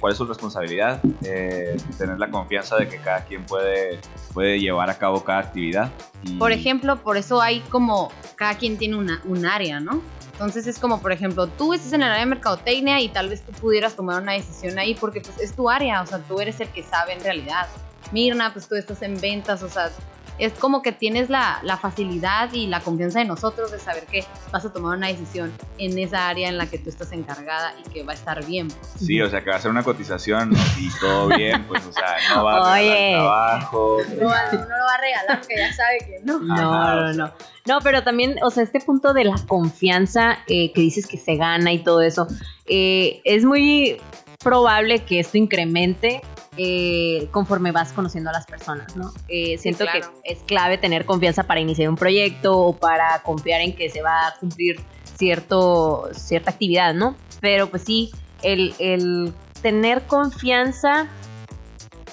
cuál 0.00 0.12
es 0.12 0.18
su 0.18 0.26
responsabilidad, 0.26 1.00
eh, 1.22 1.76
tener 1.96 2.18
la 2.18 2.30
confianza 2.30 2.76
de 2.76 2.88
que 2.88 2.98
cada 2.98 3.24
quien 3.24 3.44
puede, 3.44 4.00
puede 4.34 4.58
llevar 4.60 4.90
a 4.90 4.98
cabo 4.98 5.24
cada 5.24 5.40
actividad. 5.40 5.90
Por 6.38 6.52
ejemplo, 6.52 7.02
por 7.02 7.16
eso 7.16 7.40
hay 7.40 7.60
como, 7.60 8.10
cada 8.34 8.58
quien 8.58 8.76
tiene 8.76 8.96
una, 8.96 9.22
un 9.24 9.46
área, 9.46 9.80
¿no? 9.80 10.02
Entonces 10.36 10.66
es 10.66 10.78
como, 10.78 11.00
por 11.00 11.12
ejemplo, 11.12 11.46
tú 11.46 11.72
estás 11.72 11.94
en 11.94 12.02
el 12.02 12.08
área 12.10 12.20
de 12.20 12.26
mercadotecnia 12.26 13.00
y 13.00 13.08
tal 13.08 13.30
vez 13.30 13.40
tú 13.40 13.52
pudieras 13.52 13.96
tomar 13.96 14.20
una 14.20 14.32
decisión 14.32 14.78
ahí 14.78 14.94
porque 14.94 15.22
pues 15.22 15.38
es 15.40 15.56
tu 15.56 15.70
área, 15.70 16.02
o 16.02 16.06
sea, 16.06 16.18
tú 16.18 16.38
eres 16.40 16.60
el 16.60 16.68
que 16.68 16.82
sabe 16.82 17.14
en 17.14 17.20
realidad. 17.20 17.66
Mirna, 18.12 18.52
pues 18.52 18.68
tú 18.68 18.74
estás 18.74 19.00
en 19.00 19.18
ventas, 19.18 19.62
o 19.62 19.70
sea, 19.70 19.90
es 20.38 20.52
como 20.54 20.82
que 20.82 20.92
tienes 20.92 21.30
la, 21.30 21.60
la, 21.62 21.76
facilidad 21.76 22.52
y 22.52 22.66
la 22.66 22.80
confianza 22.80 23.20
de 23.20 23.24
nosotros 23.24 23.70
de 23.70 23.78
saber 23.78 24.04
que 24.04 24.24
vas 24.52 24.64
a 24.64 24.72
tomar 24.72 24.96
una 24.96 25.08
decisión 25.08 25.52
en 25.78 25.98
esa 25.98 26.28
área 26.28 26.48
en 26.48 26.58
la 26.58 26.66
que 26.66 26.78
tú 26.78 26.90
estás 26.90 27.12
encargada 27.12 27.74
y 27.78 27.88
que 27.90 28.02
va 28.02 28.12
a 28.12 28.14
estar 28.14 28.44
bien. 28.44 28.68
Sí, 28.98 29.20
o 29.20 29.30
sea, 29.30 29.42
que 29.42 29.50
va 29.50 29.56
a 29.56 29.60
ser 29.60 29.70
una 29.70 29.82
cotización 29.82 30.52
y 30.78 30.90
todo 31.00 31.28
bien, 31.28 31.64
pues, 31.68 31.84
o 31.86 31.92
sea, 31.92 32.16
no 32.34 32.44
va 32.44 32.74
a 32.74 32.78
regalar 32.78 33.10
trabajo. 33.12 33.98
No, 34.08 34.16
no, 34.16 34.26
lo 34.26 34.28
va 34.28 34.94
a 34.94 35.00
regalar 35.00 35.38
porque 35.40 35.56
ya 35.56 35.72
sabe 35.72 35.98
que 35.98 36.20
no. 36.24 36.40
No, 36.40 36.56
no, 36.56 37.12
no. 37.12 37.32
No, 37.66 37.80
pero 37.80 38.02
también, 38.02 38.36
o 38.42 38.50
sea, 38.50 38.62
este 38.62 38.80
punto 38.80 39.12
de 39.12 39.24
la 39.24 39.34
confianza 39.48 40.38
eh, 40.46 40.72
que 40.72 40.80
dices 40.80 41.06
que 41.06 41.18
se 41.18 41.36
gana 41.36 41.72
y 41.72 41.82
todo 41.82 42.00
eso, 42.00 42.28
eh, 42.66 43.20
es 43.24 43.44
muy 43.44 44.00
probable 44.38 45.00
que 45.00 45.18
esto 45.18 45.36
incremente 45.38 46.22
eh, 46.56 47.28
conforme 47.30 47.72
vas 47.72 47.92
conociendo 47.92 48.30
a 48.30 48.32
las 48.32 48.46
personas, 48.46 48.96
¿no? 48.96 49.12
Eh, 49.28 49.58
siento 49.58 49.84
que 49.92 50.00
es 50.24 50.42
clave 50.44 50.78
tener 50.78 51.04
confianza 51.04 51.44
para 51.44 51.60
iniciar 51.60 51.88
un 51.88 51.96
proyecto 51.96 52.58
o 52.58 52.76
para 52.76 53.22
confiar 53.22 53.60
en 53.60 53.74
que 53.74 53.90
se 53.90 54.02
va 54.02 54.28
a 54.28 54.34
cumplir 54.38 54.80
cierto, 55.18 56.08
cierta 56.12 56.50
actividad, 56.50 56.94
¿no? 56.94 57.16
Pero 57.40 57.68
pues 57.68 57.82
sí, 57.82 58.10
el, 58.42 59.32
tener 59.62 60.02
confianza 60.02 61.08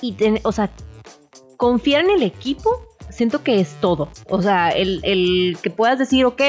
y, 0.02 0.16
o 0.44 0.52
sea, 0.52 0.70
confiar 1.58 2.04
en 2.04 2.12
el 2.12 2.24
equipo, 2.24 2.82
siento 3.10 3.44
que 3.44 3.60
es 3.60 3.76
todo. 3.80 4.10
O 4.30 4.42
sea, 4.42 4.70
el, 4.70 5.00
el 5.04 5.58
que 5.62 5.70
puedas 5.70 6.00
decir, 6.00 6.26
ok, 6.26 6.42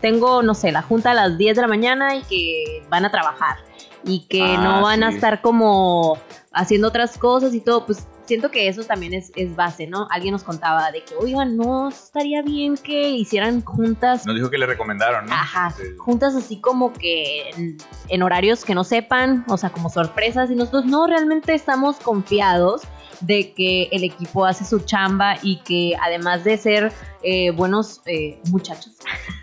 tengo, 0.00 0.42
no 0.42 0.54
sé, 0.54 0.70
la 0.70 0.82
junta 0.82 1.12
a 1.12 1.14
las 1.14 1.38
10 1.38 1.56
de 1.56 1.62
la 1.62 1.68
mañana 1.68 2.14
y 2.14 2.22
que 2.22 2.82
van 2.90 3.04
a 3.04 3.10
trabajar 3.10 3.56
y 4.04 4.26
que 4.26 4.42
ah, 4.42 4.60
no 4.62 4.82
van 4.82 5.02
a 5.02 5.10
estar 5.10 5.40
como 5.40 6.18
haciendo 6.52 6.88
otras 6.88 7.18
cosas 7.18 7.54
y 7.54 7.60
todo, 7.60 7.86
pues 7.86 8.06
siento 8.26 8.50
que 8.50 8.68
eso 8.68 8.84
también 8.84 9.14
es, 9.14 9.32
es, 9.36 9.54
base, 9.56 9.86
¿no? 9.86 10.06
Alguien 10.10 10.32
nos 10.32 10.44
contaba 10.44 10.90
de 10.90 11.04
que, 11.04 11.14
oigan, 11.14 11.56
no 11.56 11.88
estaría 11.88 12.42
bien 12.42 12.76
que 12.76 13.10
hicieran 13.10 13.62
juntas. 13.62 14.26
Nos 14.26 14.36
dijo 14.36 14.50
que 14.50 14.58
le 14.58 14.66
recomendaron, 14.66 15.26
¿no? 15.26 15.32
Ajá, 15.32 15.74
juntas 15.98 16.34
así 16.34 16.60
como 16.60 16.92
que 16.92 17.76
en, 18.08 18.22
horarios 18.22 18.64
que 18.64 18.74
no 18.74 18.84
sepan, 18.84 19.44
o 19.48 19.56
sea, 19.56 19.70
como 19.70 19.90
sorpresas, 19.90 20.50
y 20.50 20.54
nosotros 20.54 20.86
no, 20.86 21.06
realmente 21.06 21.54
estamos 21.54 21.96
confiados 21.96 22.82
de 23.20 23.52
que 23.52 23.88
el 23.92 24.04
equipo 24.04 24.44
hace 24.44 24.64
su 24.64 24.80
chamba 24.80 25.36
y 25.42 25.58
que 25.58 25.96
además 26.02 26.44
de 26.44 26.56
ser 26.56 26.92
eh, 27.24 27.50
buenos 27.52 28.02
eh, 28.04 28.38
muchachos, 28.50 28.92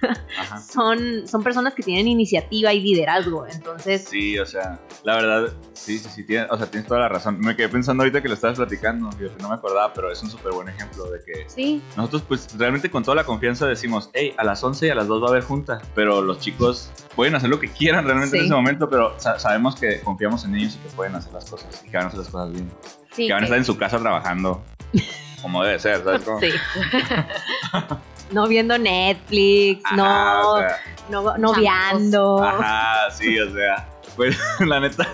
son, 0.72 1.28
son 1.28 1.44
personas 1.44 1.74
que 1.74 1.82
tienen 1.82 2.08
iniciativa 2.08 2.72
y 2.74 2.80
liderazgo. 2.80 3.48
Entonces. 3.48 4.06
Sí, 4.08 4.38
o 4.38 4.46
sea, 4.46 4.80
la 5.04 5.16
verdad, 5.16 5.54
sí, 5.74 5.98
sí, 5.98 6.08
sí, 6.10 6.38
o 6.38 6.58
sea, 6.58 6.68
tienes 6.68 6.88
toda 6.88 7.00
la 7.00 7.10
razón. 7.10 7.40
Me 7.40 7.56
quedé 7.56 7.70
pensando 7.70 8.04
ahorita 8.04 8.22
que 8.22 8.28
lo 8.28 8.36
estabas 8.36 8.58
platicando, 8.58 9.10
no 9.40 9.50
me 9.50 9.56
acordaba, 9.56 9.94
pero 9.94 10.12
es 10.12 10.22
un 10.22 10.30
súper 10.30 10.54
buen 10.54 10.70
ejemplo 10.70 11.10
de 11.10 11.20
que 11.26 11.50
sí. 11.50 11.82
nosotros, 11.98 12.24
pues, 12.28 12.56
realmente 12.56 12.92
con 12.92 13.04
toda 13.04 13.16
la 13.16 13.24
confianza 13.24 13.66
decimos, 13.66 14.12
hey, 14.14 14.34
a 14.38 14.44
las 14.44 14.64
11 14.64 14.86
y 14.86 14.90
a 14.92 14.96
las 14.96 15.08
2 15.08 15.24
va 15.24 15.28
a 15.28 15.30
haber 15.32 15.44
junta, 15.44 15.82
pero 15.96 16.22
los 16.22 16.40
chicos 16.40 16.92
pueden 17.16 17.34
hacer 17.34 17.50
lo 17.50 17.60
que 17.60 17.68
quieran 17.68 18.06
realmente 18.06 18.38
en 18.38 18.46
ese 18.46 18.54
momento, 18.54 18.90
pero 18.90 19.20
sabemos 19.20 19.76
que 19.76 20.02
confiamos 20.02 20.46
en 20.46 20.56
ellos 20.56 20.76
y 20.76 20.88
que 20.88 20.96
pueden 20.96 21.16
hacer 21.16 21.34
las 21.34 21.50
cosas 21.50 21.84
y 21.84 21.90
que 21.90 21.98
van 21.98 22.06
a 22.06 22.08
hacer 22.10 22.20
las 22.20 22.30
cosas 22.30 22.52
bien. 22.52 22.70
que 23.16 23.34
van 23.34 23.42
a 23.42 23.46
estar 23.46 23.58
en 23.58 23.66
su 23.66 23.76
casa 23.76 24.00
trabajando 24.00 24.64
como 25.42 25.64
debe 25.64 25.80
ser, 25.80 26.04
¿sabes 26.04 26.22
cómo? 26.24 26.40
Sí. 26.40 26.52
no 28.32 28.48
viendo 28.48 28.78
Netflix, 28.78 29.84
no, 29.96 30.62
no, 31.10 31.38
no 31.38 31.54
viando. 31.54 32.44
Ajá, 32.44 33.12
sí, 33.12 33.40
o 33.40 33.52
sea. 33.52 33.88
Pues 34.16 34.38
la 34.60 34.80
neta, 34.80 35.08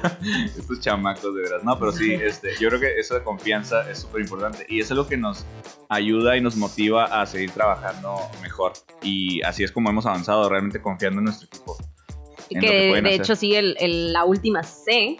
estos 0.43 0.79
chamacos 0.79 1.35
de 1.35 1.41
veras. 1.41 1.63
No, 1.63 1.77
pero 1.77 1.91
sí, 1.91 2.13
este, 2.13 2.55
yo 2.59 2.69
creo 2.69 2.79
que 2.79 2.87
de 2.87 3.23
confianza 3.23 3.89
es 3.89 3.99
súper 3.99 4.21
importante 4.21 4.65
y 4.69 4.79
eso 4.79 4.93
es 4.93 4.97
lo 4.97 5.07
que 5.07 5.17
nos 5.17 5.45
ayuda 5.89 6.35
y 6.35 6.41
nos 6.41 6.55
motiva 6.55 7.05
a 7.05 7.25
seguir 7.25 7.51
trabajando 7.51 8.17
mejor. 8.41 8.73
Y 9.01 9.41
así 9.43 9.63
es 9.63 9.71
como 9.71 9.89
hemos 9.89 10.05
avanzado, 10.05 10.49
realmente 10.49 10.81
confiando 10.81 11.19
en 11.19 11.25
nuestro 11.25 11.47
equipo. 11.47 11.77
Y 12.49 12.59
que, 12.59 13.01
de 13.01 13.15
hecho 13.15 13.35
sí, 13.35 13.55
el, 13.55 14.13
la 14.13 14.25
última 14.25 14.63
C 14.63 15.17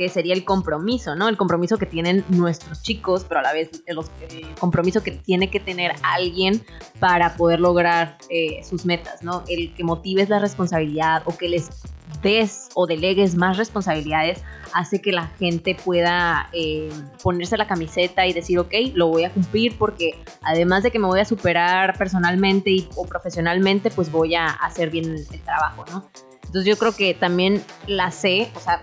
que 0.00 0.08
sería 0.08 0.32
el 0.32 0.46
compromiso, 0.46 1.14
¿no? 1.14 1.28
El 1.28 1.36
compromiso 1.36 1.76
que 1.76 1.84
tienen 1.84 2.24
nuestros 2.30 2.80
chicos, 2.80 3.26
pero 3.28 3.40
a 3.40 3.42
la 3.42 3.52
vez 3.52 3.82
el, 3.84 3.98
compromiso 4.58 5.02
que 5.02 5.10
tiene 5.10 5.50
que 5.50 5.60
tener 5.60 5.92
alguien 6.02 6.64
para 6.98 7.36
poder 7.36 7.60
lograr 7.60 8.16
eh, 8.30 8.64
sus 8.64 8.86
metas, 8.86 9.22
¿no? 9.22 9.44
El 9.46 9.74
que 9.74 9.84
motives 9.84 10.30
la 10.30 10.38
responsabilidad 10.38 11.22
o 11.26 11.36
que 11.36 11.50
les 11.50 11.68
des 12.22 12.70
o 12.74 12.86
delegues 12.86 13.34
más 13.34 13.58
responsabilidades 13.58 14.42
hace 14.72 15.02
que 15.02 15.12
la 15.12 15.26
gente 15.38 15.74
pueda 15.74 16.48
eh, 16.54 16.88
ponerse 17.22 17.58
la 17.58 17.66
camiseta 17.66 18.26
y 18.26 18.32
decir, 18.32 18.58
ok, 18.58 18.72
lo 18.94 19.08
voy 19.08 19.24
a 19.24 19.30
cumplir 19.34 19.76
porque 19.76 20.18
además 20.40 20.82
de 20.82 20.90
que 20.90 20.98
me 20.98 21.08
voy 21.08 21.20
a 21.20 21.26
superar 21.26 21.98
personalmente 21.98 22.70
y, 22.70 22.88
o 22.96 23.04
profesionalmente, 23.04 23.90
pues 23.90 24.10
voy 24.10 24.34
a 24.34 24.46
hacer 24.46 24.88
bien 24.88 25.14
el 25.14 25.40
trabajo, 25.42 25.84
¿no? 25.92 26.08
Entonces 26.50 26.64
yo 26.64 26.78
creo 26.78 26.92
que 26.92 27.14
también 27.14 27.62
la 27.86 28.10
sé, 28.10 28.50
o 28.56 28.60
sea, 28.60 28.82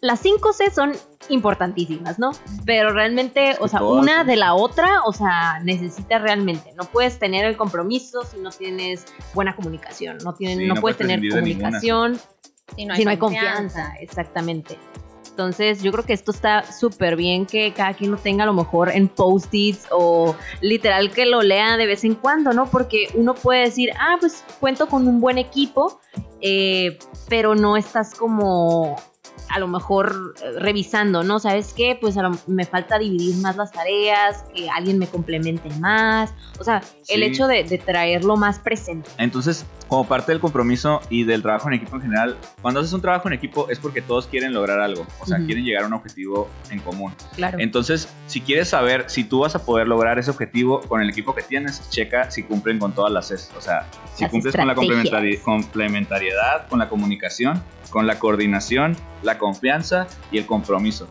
las 0.00 0.20
5 0.20 0.52
C 0.52 0.70
son 0.70 0.92
importantísimas, 1.28 2.18
¿no? 2.18 2.30
Pero 2.64 2.92
realmente, 2.92 3.56
o 3.60 3.68
sea, 3.68 3.82
una 3.82 4.24
de 4.24 4.36
la 4.36 4.54
otra, 4.54 5.02
o 5.04 5.12
sea, 5.12 5.60
necesitas 5.62 6.22
realmente. 6.22 6.72
No 6.76 6.84
puedes 6.84 7.18
tener 7.18 7.44
el 7.44 7.56
compromiso 7.56 8.22
si 8.24 8.38
no 8.38 8.50
tienes 8.50 9.06
buena 9.34 9.56
comunicación. 9.56 10.18
No, 10.18 10.34
no, 10.40 10.80
puedes 10.80 10.98
tener 10.98 11.20
comunicación 11.28 12.18
si 12.76 12.84
no 12.84 12.94
hay, 12.94 13.16
confianza. 13.16 13.94
Exactamente. 14.00 14.78
Entonces, 15.30 15.82
yo 15.82 15.92
creo 15.92 16.04
que 16.04 16.14
esto 16.14 16.32
está 16.32 16.64
súper 16.64 17.14
bien 17.14 17.46
que 17.46 17.72
cada 17.72 17.94
quien 17.94 18.10
lo 18.10 18.16
tenga 18.16 18.42
a 18.42 18.46
lo 18.46 18.52
mejor 18.52 18.90
en 18.90 19.06
post-its 19.06 19.86
o 19.92 20.34
literal 20.60 21.12
que 21.12 21.26
lo 21.26 21.42
lea 21.42 21.76
de 21.76 21.86
vez 21.86 22.02
en 22.02 22.16
cuando, 22.16 22.52
¿no? 22.52 22.66
Porque 22.66 23.08
uno 23.14 23.34
puede 23.34 23.60
decir, 23.60 23.90
ah, 24.00 24.16
pues 24.18 24.44
cuento 24.58 24.88
con 24.88 25.06
un 25.06 25.20
buen 25.20 25.38
equipo, 25.38 26.00
eh, 26.40 26.98
pero 27.28 27.54
no 27.54 27.76
estás 27.76 28.16
como 28.16 28.96
a 29.48 29.58
lo 29.58 29.68
mejor 29.68 30.34
eh, 30.42 30.58
revisando, 30.58 31.22
¿no? 31.22 31.38
¿Sabes 31.38 31.72
qué? 31.74 31.96
Pues 32.00 32.16
me 32.46 32.64
falta 32.64 32.98
dividir 32.98 33.36
más 33.36 33.56
las 33.56 33.72
tareas, 33.72 34.44
que 34.54 34.68
alguien 34.70 34.98
me 34.98 35.06
complemente 35.06 35.70
más. 35.80 36.32
O 36.58 36.64
sea, 36.64 36.82
el 37.08 37.22
hecho 37.22 37.46
de, 37.46 37.64
traerlo 37.84 38.36
más 38.36 38.58
presente. 38.58 39.08
Entonces, 39.18 39.64
como 39.86 40.06
parte 40.06 40.32
del 40.32 40.40
compromiso 40.40 41.00
y 41.08 41.24
del 41.24 41.42
trabajo 41.42 41.68
en 41.68 41.74
equipo 41.74 41.96
en 41.96 42.02
general, 42.02 42.36
cuando 42.60 42.80
haces 42.80 42.92
un 42.92 43.00
trabajo 43.00 43.28
en 43.28 43.34
equipo 43.34 43.68
es 43.70 43.78
porque 43.78 44.02
todos 44.02 44.26
quieren 44.26 44.52
lograr 44.52 44.80
algo, 44.80 45.06
o 45.20 45.26
sea, 45.26 45.38
quieren 45.38 45.64
llegar 45.64 45.84
a 45.84 45.86
un 45.86 45.94
objetivo 45.94 46.48
en 46.70 46.80
común. 46.80 47.14
Claro. 47.36 47.58
Entonces, 47.60 48.08
si 48.26 48.40
quieres 48.40 48.68
saber 48.68 49.04
si 49.08 49.24
tú 49.24 49.40
vas 49.40 49.54
a 49.54 49.64
poder 49.64 49.88
lograr 49.88 50.18
ese 50.18 50.30
objetivo 50.30 50.80
con 50.82 51.00
el 51.00 51.08
equipo 51.08 51.34
que 51.34 51.42
tienes, 51.42 51.88
checa 51.88 52.30
si 52.30 52.42
cumplen 52.42 52.78
con 52.78 52.92
todas 52.92 53.12
las 53.12 53.30
S. 53.30 53.50
O 53.56 53.60
sea, 53.60 53.86
si 54.14 54.26
cumples 54.26 54.54
con 54.54 54.66
la 54.66 54.74
complementariedad, 54.74 56.68
con 56.68 56.78
la 56.78 56.88
comunicación, 56.88 57.62
con 57.90 58.06
la 58.06 58.18
coordinación, 58.18 58.96
la 59.22 59.37
confianza 59.38 60.06
y 60.30 60.38
el 60.38 60.46
compromiso. 60.46 61.08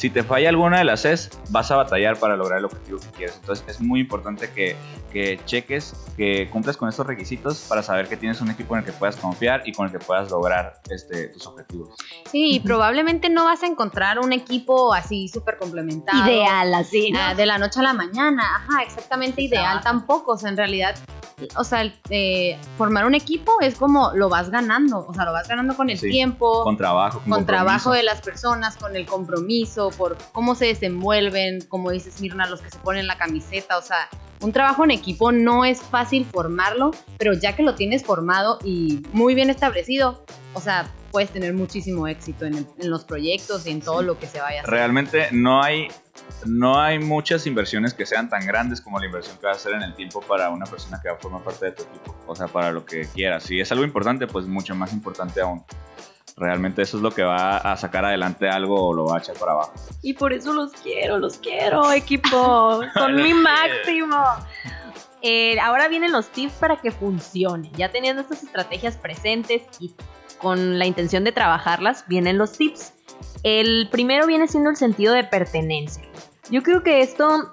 Si 0.00 0.08
te 0.08 0.22
falla 0.22 0.48
alguna 0.48 0.78
de 0.78 0.84
las 0.84 1.04
es, 1.04 1.28
vas 1.50 1.70
a 1.70 1.76
batallar 1.76 2.18
para 2.18 2.34
lograr 2.34 2.60
el 2.60 2.64
objetivo 2.64 2.98
que 3.00 3.08
quieres. 3.08 3.36
Entonces 3.36 3.66
es 3.68 3.82
muy 3.82 4.00
importante 4.00 4.50
que, 4.50 4.74
que 5.12 5.38
cheques, 5.44 5.94
que 6.16 6.48
cumplas 6.48 6.78
con 6.78 6.88
estos 6.88 7.06
requisitos 7.06 7.66
para 7.68 7.82
saber 7.82 8.08
que 8.08 8.16
tienes 8.16 8.40
un 8.40 8.50
equipo 8.50 8.74
en 8.74 8.78
el 8.78 8.86
que 8.86 8.92
puedas 8.92 9.16
confiar 9.16 9.60
y 9.66 9.72
con 9.72 9.84
el 9.84 9.92
que 9.92 9.98
puedas 9.98 10.30
lograr 10.30 10.80
este, 10.88 11.28
tus 11.28 11.46
objetivos. 11.46 11.90
Sí, 12.30 12.54
y 12.54 12.60
probablemente 12.60 13.28
no 13.28 13.44
vas 13.44 13.62
a 13.62 13.66
encontrar 13.66 14.18
un 14.20 14.32
equipo 14.32 14.94
así 14.94 15.28
súper 15.28 15.58
complementado. 15.58 16.26
Ideal, 16.26 16.72
así. 16.72 17.12
Ah, 17.14 17.34
de 17.34 17.44
la 17.44 17.58
noche 17.58 17.80
a 17.80 17.82
la 17.82 17.92
mañana. 17.92 18.42
Ajá, 18.56 18.82
exactamente 18.82 19.42
ideal 19.42 19.82
tampoco. 19.82 20.32
O 20.32 20.38
sea, 20.38 20.48
en 20.48 20.56
realidad 20.56 20.94
o 21.56 21.64
sea, 21.64 21.90
eh, 22.10 22.58
formar 22.76 23.06
un 23.06 23.14
equipo 23.14 23.60
es 23.60 23.76
como 23.76 24.12
lo 24.14 24.28
vas 24.28 24.50
ganando, 24.50 25.06
o 25.06 25.14
sea, 25.14 25.24
lo 25.24 25.32
vas 25.32 25.48
ganando 25.48 25.76
con 25.76 25.90
el 25.90 26.00
tiempo, 26.00 26.64
con 26.64 26.76
trabajo, 26.76 27.22
con, 27.28 27.46
trabajo 27.46 27.92
de 27.92 28.02
las 28.02 28.20
personas, 28.20 28.76
con 28.76 28.96
el 28.96 29.06
compromiso, 29.06 29.89
por 29.90 30.16
cómo 30.32 30.54
se 30.54 30.66
desenvuelven, 30.66 31.60
como 31.62 31.90
dices 31.90 32.20
Mirna, 32.20 32.46
los 32.48 32.60
que 32.60 32.70
se 32.70 32.78
ponen 32.78 33.06
la 33.06 33.18
camiseta, 33.18 33.78
o 33.78 33.82
sea, 33.82 34.08
un 34.40 34.52
trabajo 34.52 34.84
en 34.84 34.90
equipo 34.90 35.32
no 35.32 35.64
es 35.64 35.80
fácil 35.82 36.24
formarlo, 36.24 36.92
pero 37.18 37.34
ya 37.34 37.54
que 37.54 37.62
lo 37.62 37.74
tienes 37.74 38.04
formado 38.04 38.58
y 38.64 39.02
muy 39.12 39.34
bien 39.34 39.50
establecido, 39.50 40.24
o 40.54 40.60
sea, 40.60 40.90
puedes 41.10 41.30
tener 41.30 41.52
muchísimo 41.52 42.06
éxito 42.08 42.46
en, 42.46 42.66
en 42.78 42.90
los 42.90 43.04
proyectos 43.04 43.66
y 43.66 43.70
en 43.70 43.80
todo 43.80 44.02
lo 44.02 44.18
que 44.18 44.26
se 44.26 44.40
vaya 44.40 44.60
a 44.60 44.62
hacer. 44.62 44.70
Realmente 44.70 45.28
no 45.32 45.62
hay, 45.62 45.88
no 46.46 46.80
hay 46.80 46.98
muchas 46.98 47.46
inversiones 47.46 47.94
que 47.94 48.06
sean 48.06 48.28
tan 48.28 48.46
grandes 48.46 48.80
como 48.80 48.98
la 48.98 49.06
inversión 49.06 49.36
que 49.38 49.46
vas 49.46 49.56
a 49.58 49.60
hacer 49.60 49.74
en 49.74 49.82
el 49.82 49.94
tiempo 49.94 50.20
para 50.20 50.50
una 50.50 50.66
persona 50.66 51.00
que 51.02 51.08
va 51.08 51.16
a 51.16 51.18
formar 51.18 51.42
parte 51.42 51.66
de 51.66 51.72
tu 51.72 51.82
equipo. 51.82 52.16
O 52.26 52.34
sea, 52.34 52.46
para 52.46 52.72
lo 52.72 52.84
que 52.84 53.06
quieras. 53.06 53.44
Si 53.44 53.60
es 53.60 53.70
algo 53.72 53.84
importante, 53.84 54.26
pues 54.26 54.46
mucho 54.46 54.74
más 54.74 54.92
importante 54.92 55.40
aún. 55.40 55.64
Realmente 56.36 56.82
eso 56.82 56.96
es 56.96 57.02
lo 57.02 57.10
que 57.10 57.22
va 57.22 57.58
a 57.58 57.76
sacar 57.76 58.04
adelante 58.04 58.48
algo 58.48 58.88
o 58.88 58.94
lo 58.94 59.06
va 59.06 59.16
a 59.16 59.18
echar 59.20 59.36
para 59.36 59.52
abajo. 59.52 59.72
Y 60.02 60.14
por 60.14 60.32
eso 60.32 60.52
los 60.52 60.72
quiero, 60.72 61.18
los 61.18 61.38
quiero, 61.38 61.92
equipo. 61.92 62.80
Son 62.94 63.14
mi 63.14 63.34
máximo. 63.34 64.16
Eh, 65.22 65.60
ahora 65.60 65.88
vienen 65.88 66.12
los 66.12 66.28
tips 66.28 66.54
para 66.54 66.76
que 66.76 66.90
funcione. 66.90 67.70
Ya 67.76 67.90
teniendo 67.90 68.22
estas 68.22 68.42
estrategias 68.42 68.96
presentes 68.96 69.62
y 69.78 69.94
con 70.38 70.78
la 70.78 70.86
intención 70.86 71.24
de 71.24 71.32
trabajarlas, 71.32 72.04
vienen 72.08 72.38
los 72.38 72.52
tips. 72.52 72.94
El 73.42 73.88
primero 73.90 74.26
viene 74.26 74.48
siendo 74.48 74.70
el 74.70 74.76
sentido 74.76 75.12
de 75.12 75.24
pertenencia. 75.24 76.02
Yo 76.50 76.62
creo 76.62 76.82
que 76.82 77.02
esto 77.02 77.52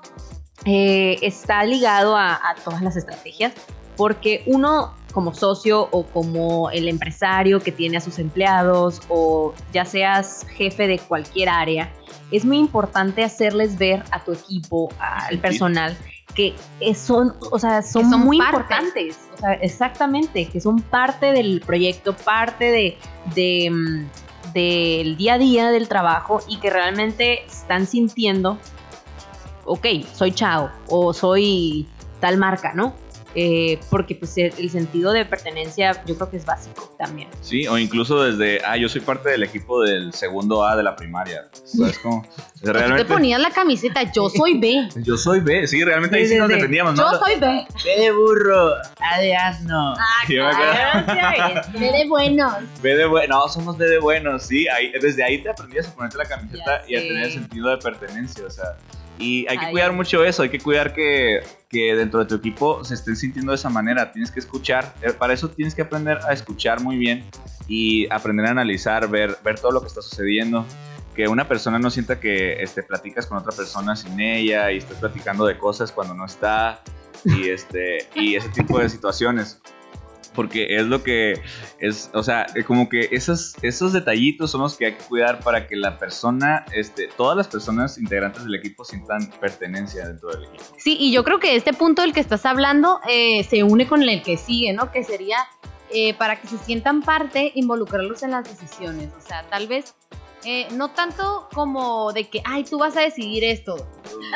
eh, 0.65 1.17
está 1.21 1.63
ligado 1.65 2.15
a, 2.15 2.33
a 2.33 2.55
todas 2.63 2.81
las 2.81 2.95
estrategias 2.95 3.53
porque 3.97 4.43
uno 4.45 4.93
como 5.13 5.33
socio 5.33 5.87
o 5.91 6.03
como 6.05 6.69
el 6.71 6.87
empresario 6.87 7.59
que 7.59 7.71
tiene 7.71 7.97
a 7.97 8.01
sus 8.01 8.19
empleados 8.19 9.01
o 9.09 9.53
ya 9.73 9.85
seas 9.85 10.45
jefe 10.55 10.87
de 10.87 10.99
cualquier 10.99 11.49
área, 11.49 11.91
es 12.31 12.45
muy 12.45 12.57
importante 12.57 13.23
hacerles 13.23 13.77
ver 13.77 14.03
a 14.11 14.23
tu 14.23 14.33
equipo, 14.33 14.89
al 14.99 15.39
personal, 15.39 15.97
que 16.35 16.53
son, 16.93 17.33
o 17.51 17.57
sea, 17.57 17.81
son, 17.81 18.03
Que 18.03 18.09
son 18.09 18.19
muy 18.21 18.37
parte. 18.37 18.57
importantes. 18.57 19.19
O 19.33 19.37
sea, 19.39 19.53
exactamente, 19.53 20.45
que 20.45 20.61
son 20.61 20.81
parte 20.81 21.31
del 21.31 21.61
proyecto, 21.65 22.15
parte 22.15 22.65
de, 22.65 22.97
de, 23.33 23.69
mm, 23.71 24.53
del 24.53 25.17
día 25.17 25.35
a 25.35 25.37
día 25.37 25.71
del 25.71 25.87
trabajo 25.87 26.41
y 26.47 26.57
que 26.57 26.69
realmente 26.69 27.43
están 27.45 27.87
sintiendo, 27.87 28.59
ok, 29.65 29.85
soy 30.13 30.31
Chao 30.31 30.69
o 30.89 31.13
soy 31.13 31.87
tal 32.19 32.37
marca, 32.37 32.73
¿no? 32.73 32.93
Eh, 33.39 33.77
porque 33.91 34.15
pues 34.15 34.35
el 34.39 34.69
sentido 34.71 35.11
de 35.11 35.23
pertenencia 35.23 36.03
yo 36.07 36.15
creo 36.15 36.27
que 36.31 36.37
es 36.37 36.45
básico 36.45 36.95
también. 36.97 37.29
Sí, 37.41 37.67
o 37.67 37.77
incluso 37.77 38.23
desde, 38.23 38.65
ah, 38.65 38.77
yo 38.77 38.89
soy 38.89 39.01
parte 39.01 39.29
del 39.29 39.43
equipo 39.43 39.83
del 39.83 40.11
segundo 40.11 40.65
A 40.65 40.75
de 40.75 40.81
la 40.81 40.95
primaria. 40.95 41.47
¿Sabes 41.63 41.99
cómo? 41.99 42.23
Tú 42.55 42.61
te 42.63 42.73
Realmente, 42.73 43.05
ponías 43.05 43.39
la 43.39 43.51
camiseta, 43.51 44.11
yo 44.11 44.27
soy 44.31 44.57
B. 44.59 44.89
yo 45.03 45.17
soy 45.17 45.41
B, 45.41 45.67
sí, 45.67 45.83
realmente 45.83 46.15
ahí 46.17 46.23
Sí, 46.23 46.29
sí 46.29 46.33
sí, 46.33 46.39
nos 46.39 46.47
sí. 46.47 46.55
defendíamos, 46.55 46.95
¿no? 46.95 47.11
Yo 47.11 47.19
soy 47.19 47.35
B. 47.39 47.67
Ve 47.85 48.01
de 48.05 48.11
burro, 48.11 48.73
A 48.99 49.19
de 49.19 49.35
asno. 49.35 49.93
Me 50.27 50.41
acuerdo. 50.41 51.61
B 51.79 51.91
de 51.91 52.07
buenos. 52.07 52.53
B 52.81 52.95
de 52.95 53.05
bueno, 53.05 53.37
no, 53.37 53.47
somos 53.49 53.77
B 53.77 53.85
de 53.87 53.99
buenos, 53.99 54.41
sí, 54.47 54.67
ahí, 54.67 54.91
desde 54.99 55.23
ahí 55.23 55.43
te 55.43 55.49
aprendías 55.51 55.87
a 55.87 55.93
ponerte 55.93 56.17
la 56.17 56.25
camiseta 56.25 56.81
Ya 56.87 56.89
y 56.89 56.95
a 56.95 56.99
sé. 57.01 57.07
tener 57.07 57.23
el 57.25 57.31
sentido 57.33 57.69
de 57.69 57.77
pertenencia, 57.77 58.45
o 58.47 58.49
sea, 58.49 58.77
y 59.19 59.47
hay 59.47 59.57
que 59.57 59.65
Ay, 59.65 59.71
cuidar 59.71 59.93
mucho 59.93 60.23
eso, 60.23 60.43
hay 60.43 60.49
que 60.49 60.59
cuidar 60.59 60.93
que, 60.93 61.41
que 61.69 61.95
dentro 61.95 62.19
de 62.19 62.25
tu 62.25 62.35
equipo 62.35 62.83
se 62.83 62.93
estén 62.93 63.15
sintiendo 63.15 63.51
de 63.51 63.55
esa 63.55 63.69
manera, 63.69 64.11
tienes 64.11 64.31
que 64.31 64.39
escuchar, 64.39 64.93
eh, 65.01 65.11
para 65.11 65.33
eso 65.33 65.49
tienes 65.49 65.73
que 65.75 65.81
aprender 65.81 66.19
a 66.27 66.33
escuchar 66.33 66.81
muy 66.81 66.97
bien 66.97 67.25
y 67.67 68.11
aprender 68.11 68.45
a 68.45 68.51
analizar, 68.51 69.09
ver, 69.09 69.37
ver 69.43 69.59
todo 69.59 69.71
lo 69.71 69.81
que 69.81 69.87
está 69.87 70.01
sucediendo, 70.01 70.65
que 71.15 71.27
una 71.27 71.47
persona 71.47 71.79
no 71.79 71.89
sienta 71.89 72.19
que 72.19 72.61
este, 72.61 72.83
platicas 72.83 73.25
con 73.25 73.37
otra 73.37 73.51
persona 73.51 73.95
sin 73.95 74.19
ella 74.19 74.71
y 74.71 74.77
estás 74.77 74.97
platicando 74.97 75.45
de 75.45 75.57
cosas 75.57 75.91
cuando 75.91 76.13
no 76.13 76.25
está 76.25 76.81
y, 77.25 77.49
este, 77.49 78.07
y 78.15 78.35
ese 78.35 78.49
tipo 78.49 78.79
de 78.79 78.87
situaciones 78.87 79.59
porque 80.37 80.77
es 80.77 80.85
lo 80.85 81.01
que 81.01 81.33
es, 81.79 82.11
o 82.13 82.21
sea, 82.21 82.45
eh, 82.53 82.63
como 82.63 82.89
que 82.89 83.09
esos, 83.11 83.55
esos 83.63 83.91
detallitos 83.91 84.51
son 84.51 84.61
los 84.61 84.77
que 84.77 84.85
hay 84.85 84.93
que 84.93 85.03
cuidar 85.03 85.39
para 85.39 85.65
que 85.65 85.75
la 85.75 85.97
persona, 85.97 86.63
este, 86.73 87.09
todas 87.17 87.35
las 87.35 87.47
personas 87.47 87.97
integrantes 87.97 88.43
del 88.43 88.53
equipo 88.53 88.85
sientan 88.85 89.31
pertenencia 89.41 90.07
dentro 90.07 90.29
del 90.29 90.43
equipo. 90.43 90.63
Sí, 90.77 90.95
y 90.99 91.11
yo 91.11 91.23
creo 91.23 91.39
que 91.39 91.55
este 91.55 91.73
punto 91.73 92.03
del 92.03 92.13
que 92.13 92.19
estás 92.19 92.45
hablando 92.45 92.99
eh, 93.09 93.43
se 93.45 93.63
une 93.63 93.87
con 93.87 94.03
el 94.03 94.21
que 94.21 94.37
sigue, 94.37 94.73
¿no? 94.73 94.91
Que 94.91 95.03
sería 95.03 95.37
eh, 95.89 96.13
para 96.13 96.39
que 96.39 96.47
se 96.47 96.59
sientan 96.59 97.01
parte, 97.01 97.51
involucrarlos 97.55 98.21
en 98.21 98.29
las 98.29 98.43
decisiones. 98.43 99.09
O 99.17 99.21
sea, 99.27 99.41
tal 99.49 99.67
vez 99.67 99.95
eh, 100.43 100.67
no 100.71 100.89
tanto 100.89 101.49
como 101.53 102.13
de 102.13 102.29
que, 102.29 102.41
ay, 102.45 102.63
tú 102.63 102.77
vas 102.77 102.95
a 102.95 103.01
decidir 103.01 103.43
esto. 103.43 103.75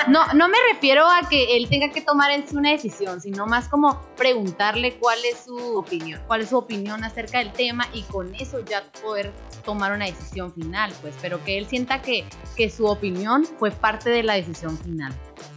No, 0.08 0.26
no 0.34 0.48
me 0.48 0.58
refiero 0.74 1.06
a 1.08 1.28
que 1.30 1.56
él 1.56 1.70
tenga 1.70 1.90
que 1.90 2.02
tomar 2.02 2.32
en 2.32 2.48
sí 2.48 2.56
una 2.56 2.72
decisión, 2.72 3.22
sino 3.22 3.46
más 3.46 3.68
como 3.68 4.02
preguntarle 4.18 4.96
cuál 4.96 5.20
es 5.26 5.46
su 5.46 5.78
opinión, 5.78 6.22
cuál 6.28 6.42
es 6.42 6.50
su 6.50 6.58
opinión 6.58 7.04
acerca 7.04 7.40
del 7.40 7.52
tema 7.52 7.88
y 7.94 8.04
con 8.04 8.34
eso 8.36 8.60
ya 8.62 8.84
poder 9.02 9.32
tomar 9.64 9.92
una 9.92 10.06
decisión 10.06 10.54
final, 10.54 10.92
pues, 11.02 11.16
pero 11.22 11.44
que 11.44 11.58
él 11.58 11.68
sienta 11.68 12.02
que, 12.02 12.26
que 12.56 12.70
su 12.70 12.86
opinión 12.86 13.46
fue 13.46 13.72
parte 13.72 14.10
de 14.10 14.24
la 14.24 14.34
decisión 14.34 14.78
final. 14.78 15.14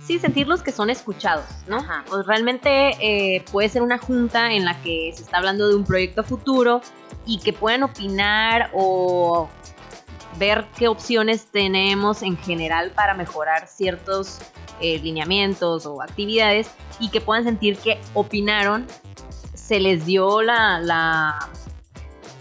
Sí, 0.07 0.19
sentirlos 0.19 0.63
que 0.63 0.73
son 0.73 0.91
escuchados, 0.91 1.47
¿no? 1.67 1.77
Ajá. 1.79 2.05
Pues 2.09 2.27
realmente 2.27 2.91
eh, 3.01 3.43
puede 3.51 3.71
ser 3.71 3.83
una 3.83 3.99
junta 3.99 4.53
en 4.53 4.65
la 4.65 4.81
que 4.83 5.13
se 5.15 5.23
está 5.23 5.39
hablando 5.39 5.69
de 5.69 5.75
un 5.75 5.85
proyecto 5.85 6.23
futuro 6.23 6.83
y 7.27 7.39
que 7.39 7.53
puedan 7.53 7.83
opinar 7.83 8.71
o 8.75 9.49
ver 10.39 10.67
qué 10.77 10.89
opciones 10.89 11.47
tenemos 11.47 12.23
en 12.23 12.37
general 12.39 12.91
para 12.93 13.15
mejorar 13.15 13.67
ciertos 13.69 14.39
eh, 14.81 14.99
lineamientos 14.99 15.87
o 15.87 16.03
actividades 16.03 16.69
y 17.01 17.09
que 17.11 17.21
puedan 17.21 17.45
sentir 17.45 17.77
que 17.79 17.99
opinaron, 18.15 18.87
se 19.55 19.81
les 19.81 20.05
dio 20.07 20.43
la, 20.43 20.81
la- 20.81 21.49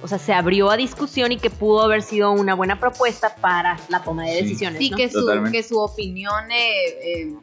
o 0.02 0.08
sea, 0.08 0.20
se 0.20 0.34
abrió 0.34 0.70
a 0.70 0.76
discusión 0.76 1.32
y 1.32 1.38
que 1.38 1.50
pudo 1.50 1.84
haber 1.84 2.02
sido 2.02 2.32
una 2.32 2.56
buena 2.56 2.78
propuesta 2.80 3.36
para 3.36 3.78
la 3.88 4.02
toma 4.04 4.26
de 4.26 4.36
decisiones. 4.44 4.80
Sí, 4.80 4.90
¿no? 4.90 4.98
que 4.98 5.10
su, 5.10 5.26
que 5.52 5.64
su 5.64 5.80
opinión 5.80 6.52
eh, 6.52 6.88
eh, 7.22 7.34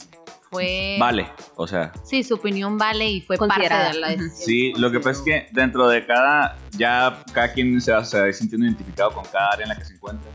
fue... 0.51 0.97
Vale, 0.99 1.29
o 1.57 1.67
sea, 1.67 1.93
Sí, 2.05 2.23
su 2.25 2.35
opinión 2.35 2.77
vale 2.77 3.09
y 3.09 3.21
fue 3.21 3.39
Considerada. 3.39 3.85
parte 3.85 3.97
de 3.97 4.01
la 4.01 4.09
decisión. 4.09 4.47
sí, 4.47 4.73
lo 4.77 4.91
que 4.91 4.99
pasa 4.99 5.11
es 5.11 5.21
que 5.21 5.47
dentro 5.53 5.89
de 5.89 6.05
cada, 6.07 6.57
ya 6.73 7.23
cada 7.33 7.53
quien 7.53 7.81
se 7.81 7.93
va, 7.93 8.05
se 8.05 8.21
va 8.21 8.33
sintiendo 8.33 8.67
identificado 8.67 9.13
con 9.13 9.25
cada 9.27 9.51
área 9.51 9.65
en 9.65 9.69
la 9.71 9.77
que 9.77 9.85
se 9.85 9.95
encuentra. 9.95 10.31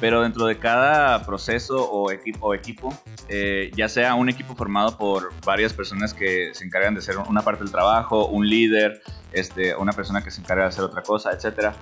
Pero 0.00 0.22
dentro 0.22 0.46
de 0.46 0.56
cada 0.56 1.26
proceso 1.26 1.90
o 1.90 2.12
equipo, 2.12 2.46
o 2.46 2.54
equipo 2.54 2.96
eh, 3.28 3.72
ya 3.76 3.88
sea 3.88 4.14
un 4.14 4.28
equipo 4.28 4.54
formado 4.54 4.96
por 4.96 5.32
varias 5.44 5.72
personas 5.72 6.14
que 6.14 6.50
se 6.54 6.64
encargan 6.64 6.94
de 6.94 7.00
hacer 7.00 7.18
una 7.18 7.42
parte 7.42 7.64
del 7.64 7.72
trabajo, 7.72 8.26
un 8.26 8.48
líder, 8.48 9.02
este, 9.32 9.74
una 9.74 9.92
persona 9.92 10.22
que 10.22 10.30
se 10.30 10.40
encarga 10.40 10.62
de 10.64 10.68
hacer 10.68 10.84
otra 10.84 11.02
cosa, 11.02 11.32
etc. 11.32 11.72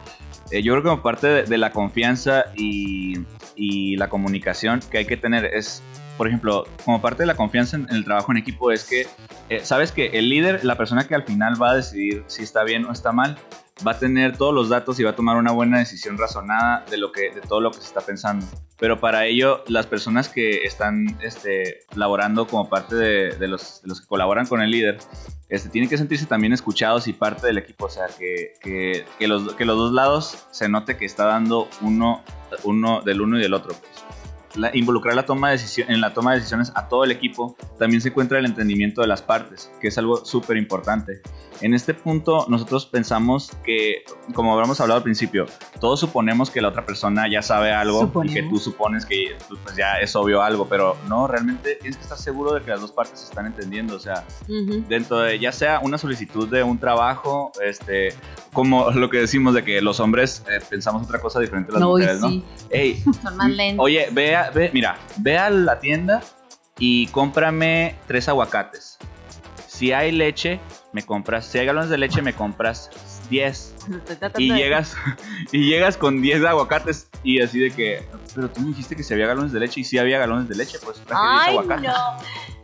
yo 0.50 0.72
creo 0.72 0.76
que 0.82 0.88
como 0.88 1.02
parte 1.02 1.26
de, 1.26 1.42
de 1.42 1.58
la 1.58 1.72
confianza 1.72 2.46
y, 2.56 3.18
y 3.54 3.96
la 3.96 4.08
comunicación 4.08 4.80
que 4.90 4.96
hay 4.98 5.04
que 5.04 5.18
tener 5.18 5.44
es, 5.44 5.82
por 6.16 6.28
ejemplo, 6.28 6.64
como 6.84 7.00
parte 7.00 7.22
de 7.22 7.26
la 7.26 7.34
confianza 7.34 7.76
en, 7.76 7.86
en 7.90 7.96
el 7.96 8.04
trabajo 8.04 8.32
en 8.32 8.38
equipo 8.38 8.72
es 8.72 8.84
que 8.84 9.06
eh, 9.48 9.60
sabes 9.64 9.92
que 9.92 10.06
el 10.14 10.28
líder, 10.28 10.64
la 10.64 10.76
persona 10.76 11.06
que 11.06 11.14
al 11.14 11.24
final 11.24 11.60
va 11.60 11.70
a 11.70 11.76
decidir 11.76 12.24
si 12.26 12.42
está 12.42 12.64
bien 12.64 12.84
o 12.86 12.92
está 12.92 13.12
mal, 13.12 13.38
va 13.86 13.92
a 13.92 13.98
tener 13.98 14.36
todos 14.36 14.54
los 14.54 14.68
datos 14.68 14.98
y 14.98 15.02
va 15.02 15.10
a 15.10 15.16
tomar 15.16 15.36
una 15.36 15.52
buena 15.52 15.78
decisión 15.78 16.16
razonada 16.16 16.84
de 16.90 16.96
lo 16.96 17.12
que 17.12 17.30
de 17.30 17.40
todo 17.42 17.60
lo 17.60 17.70
que 17.70 17.78
se 17.78 17.86
está 17.86 18.00
pensando. 18.00 18.46
Pero 18.78 19.00
para 19.00 19.26
ello, 19.26 19.64
las 19.68 19.86
personas 19.86 20.28
que 20.28 20.64
están 20.64 21.18
este, 21.22 21.80
laborando 21.94 22.46
como 22.46 22.68
parte 22.68 22.94
de, 22.94 23.36
de 23.36 23.48
los, 23.48 23.82
de 23.82 23.88
los 23.88 24.00
que 24.00 24.06
colaboran 24.06 24.46
con 24.46 24.60
el 24.62 24.70
líder, 24.70 24.98
este, 25.48 25.68
tienen 25.68 25.88
que 25.88 25.98
sentirse 25.98 26.26
también 26.26 26.52
escuchados 26.52 27.06
y 27.08 27.12
parte 27.12 27.46
del 27.46 27.58
equipo. 27.58 27.86
O 27.86 27.90
sea, 27.90 28.06
que, 28.18 28.54
que, 28.60 29.04
que 29.18 29.28
los, 29.28 29.54
que 29.54 29.64
los 29.64 29.76
dos 29.76 29.92
lados 29.92 30.46
se 30.50 30.68
note 30.68 30.96
que 30.96 31.04
está 31.04 31.24
dando 31.24 31.68
uno, 31.80 32.22
uno 32.64 33.00
del 33.02 33.20
uno 33.20 33.38
y 33.38 33.42
del 33.42 33.54
otro. 33.54 33.74
pues. 33.74 34.15
La- 34.56 34.70
involucrar 34.74 35.14
la 35.14 35.24
toma 35.26 35.50
de 35.50 35.60
en 35.88 36.00
la 36.00 36.14
toma 36.14 36.32
de 36.32 36.38
decisiones 36.38 36.72
a 36.74 36.88
todo 36.88 37.04
el 37.04 37.10
equipo, 37.10 37.56
también 37.78 38.00
se 38.00 38.08
encuentra 38.08 38.38
el 38.38 38.46
entendimiento 38.46 39.00
de 39.02 39.06
las 39.06 39.22
partes, 39.22 39.70
que 39.80 39.88
es 39.88 39.98
algo 39.98 40.24
súper 40.24 40.56
importante. 40.56 41.20
En 41.62 41.72
este 41.72 41.94
punto 41.94 42.44
nosotros 42.50 42.84
pensamos 42.84 43.50
que, 43.64 44.04
como 44.34 44.52
habíamos 44.54 44.78
hablado 44.80 44.98
al 44.98 45.02
principio, 45.02 45.46
todos 45.80 46.00
suponemos 46.00 46.50
que 46.50 46.60
la 46.60 46.68
otra 46.68 46.84
persona 46.84 47.30
ya 47.30 47.40
sabe 47.40 47.72
algo 47.72 48.02
y 48.02 48.06
Suponemos. 48.06 48.34
que 48.34 48.42
tú 48.42 48.58
supones 48.58 49.06
que 49.06 49.36
pues, 49.64 49.74
ya 49.76 49.94
es 49.98 50.14
obvio 50.16 50.42
algo, 50.42 50.68
pero 50.68 50.96
no, 51.08 51.26
realmente 51.26 51.76
tienes 51.76 51.96
que 51.96 52.02
estar 52.02 52.18
seguro 52.18 52.52
de 52.52 52.60
que 52.60 52.70
las 52.72 52.80
dos 52.82 52.92
partes 52.92 53.20
se 53.20 53.26
están 53.26 53.46
entendiendo. 53.46 53.96
O 53.96 54.00
sea, 54.00 54.24
Ujú. 54.48 54.84
dentro 54.88 55.18
de 55.20 55.38
ya 55.38 55.50
sea 55.50 55.80
una 55.82 55.96
solicitud 55.96 56.46
de 56.48 56.62
un 56.62 56.78
trabajo, 56.78 57.52
este, 57.64 58.10
como 58.52 58.90
lo 58.90 59.08
que 59.08 59.18
decimos 59.18 59.54
de 59.54 59.64
que 59.64 59.80
los 59.80 59.98
hombres 59.98 60.44
eh, 60.50 60.60
pensamos 60.68 61.04
otra 61.04 61.20
cosa 61.20 61.40
diferente 61.40 61.70
a 61.70 61.74
las 61.74 61.80
No, 61.80 61.98
y 61.98 62.02
mujeres, 62.02 62.20
¿no? 62.20 62.28
sí. 62.28 62.44
Ey, 62.68 63.02
Son 63.22 63.34
más 63.36 63.50
lentos. 63.50 63.82
Oye, 63.82 64.08
ve, 64.12 64.36
a- 64.46 64.50
ve, 64.50 64.70
mira, 64.72 64.96
ve 65.18 65.38
a 65.38 65.50
la 65.50 65.78
tienda 65.80 66.22
y 66.78 67.06
cómprame 67.08 67.96
tres 68.06 68.28
aguacates. 68.28 68.98
Si 69.66 69.92
hay 69.92 70.10
leche, 70.12 70.58
me 70.92 71.02
compras, 71.04 71.46
si 71.46 71.58
hay 71.58 71.66
galones 71.66 71.90
de 71.90 71.98
leche, 71.98 72.22
me 72.22 72.32
compras 72.34 72.90
10. 73.28 73.74
Estoy 73.80 74.00
tratando 74.16 74.40
Y 74.40 74.52
llegas, 74.52 74.96
y 75.52 75.68
llegas 75.68 75.96
con 75.96 76.22
10 76.22 76.44
aguacates 76.44 77.10
y 77.22 77.42
así 77.42 77.58
de 77.58 77.70
que, 77.70 78.08
pero 78.34 78.48
tú 78.50 78.60
me 78.62 78.68
dijiste 78.68 78.96
que 78.96 79.02
si 79.02 79.12
había 79.12 79.26
galones 79.26 79.52
de 79.52 79.60
leche 79.60 79.80
y 79.80 79.84
si 79.84 79.98
había 79.98 80.18
galones 80.18 80.48
de 80.48 80.54
leche, 80.54 80.78
pues 80.82 80.98
traje 81.04 81.22
10 81.22 81.42
Ay, 81.42 81.56
aguacates. 81.56 81.90
no. 81.90 82.16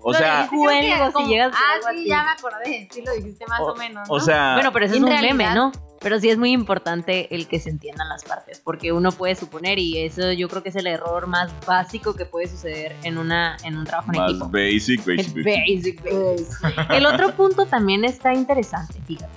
O 0.05 0.13
sea, 0.15 0.49
Creo 0.51 0.69
que 0.69 1.13
Como- 1.13 1.27
si 1.27 1.33
llegas 1.33 1.55
Ah, 1.55 1.93
sí, 1.95 2.05
ya 2.09 2.23
me 2.25 2.31
acordé. 2.31 2.89
Sí, 2.91 3.03
lo 3.05 3.13
dijiste 3.13 3.45
más 3.47 3.61
o, 3.61 3.75
menos. 3.77 4.09
¿no? 4.09 4.15
o 4.15 4.19
sea, 4.21 4.55
Bueno, 4.55 4.73
pero 4.73 4.87
eso 4.87 4.95
es 4.97 5.01
un 5.01 5.09
realidad- 5.09 5.35
meme, 5.35 5.55
¿no? 5.55 5.71
Pero 6.03 6.19
sí 6.19 6.29
es 6.31 6.37
muy 6.39 6.51
importante 6.51 7.33
el 7.35 7.47
que 7.47 7.61
se 7.61 7.71
entiendan 7.71 8.09
las 8.09 8.25
partes, 8.25 8.61
porque 8.61 8.93
uno 8.93 9.13
puede 9.13 9.37
suponer, 9.37 9.79
y 9.79 9.99
eso 9.99 10.33
yo 10.33 10.49
creo 10.49 10.63
que 10.63 10.71
es 10.71 10.77
el 10.77 10.89
error 10.89 11.29
más 11.29 11.53
básico 11.65 12.15
que 12.15 12.27
puede 12.27 12.49
suceder 12.49 12.97
en, 13.05 13.19
una, 13.19 13.57
en 13.63 13.77
un 13.77 13.85
trabajo 13.85 14.11
en 14.13 14.19
Más 14.19 14.31
equipo. 14.31 14.49
basic, 14.49 15.07
basic. 15.07 15.45
basic, 15.45 16.03
basic. 16.03 16.91
El 16.91 17.07
otro 17.07 17.35
punto 17.37 17.67
también 17.67 18.05
está 18.05 18.35
interesante, 18.35 19.01
fíjate. 19.07 19.33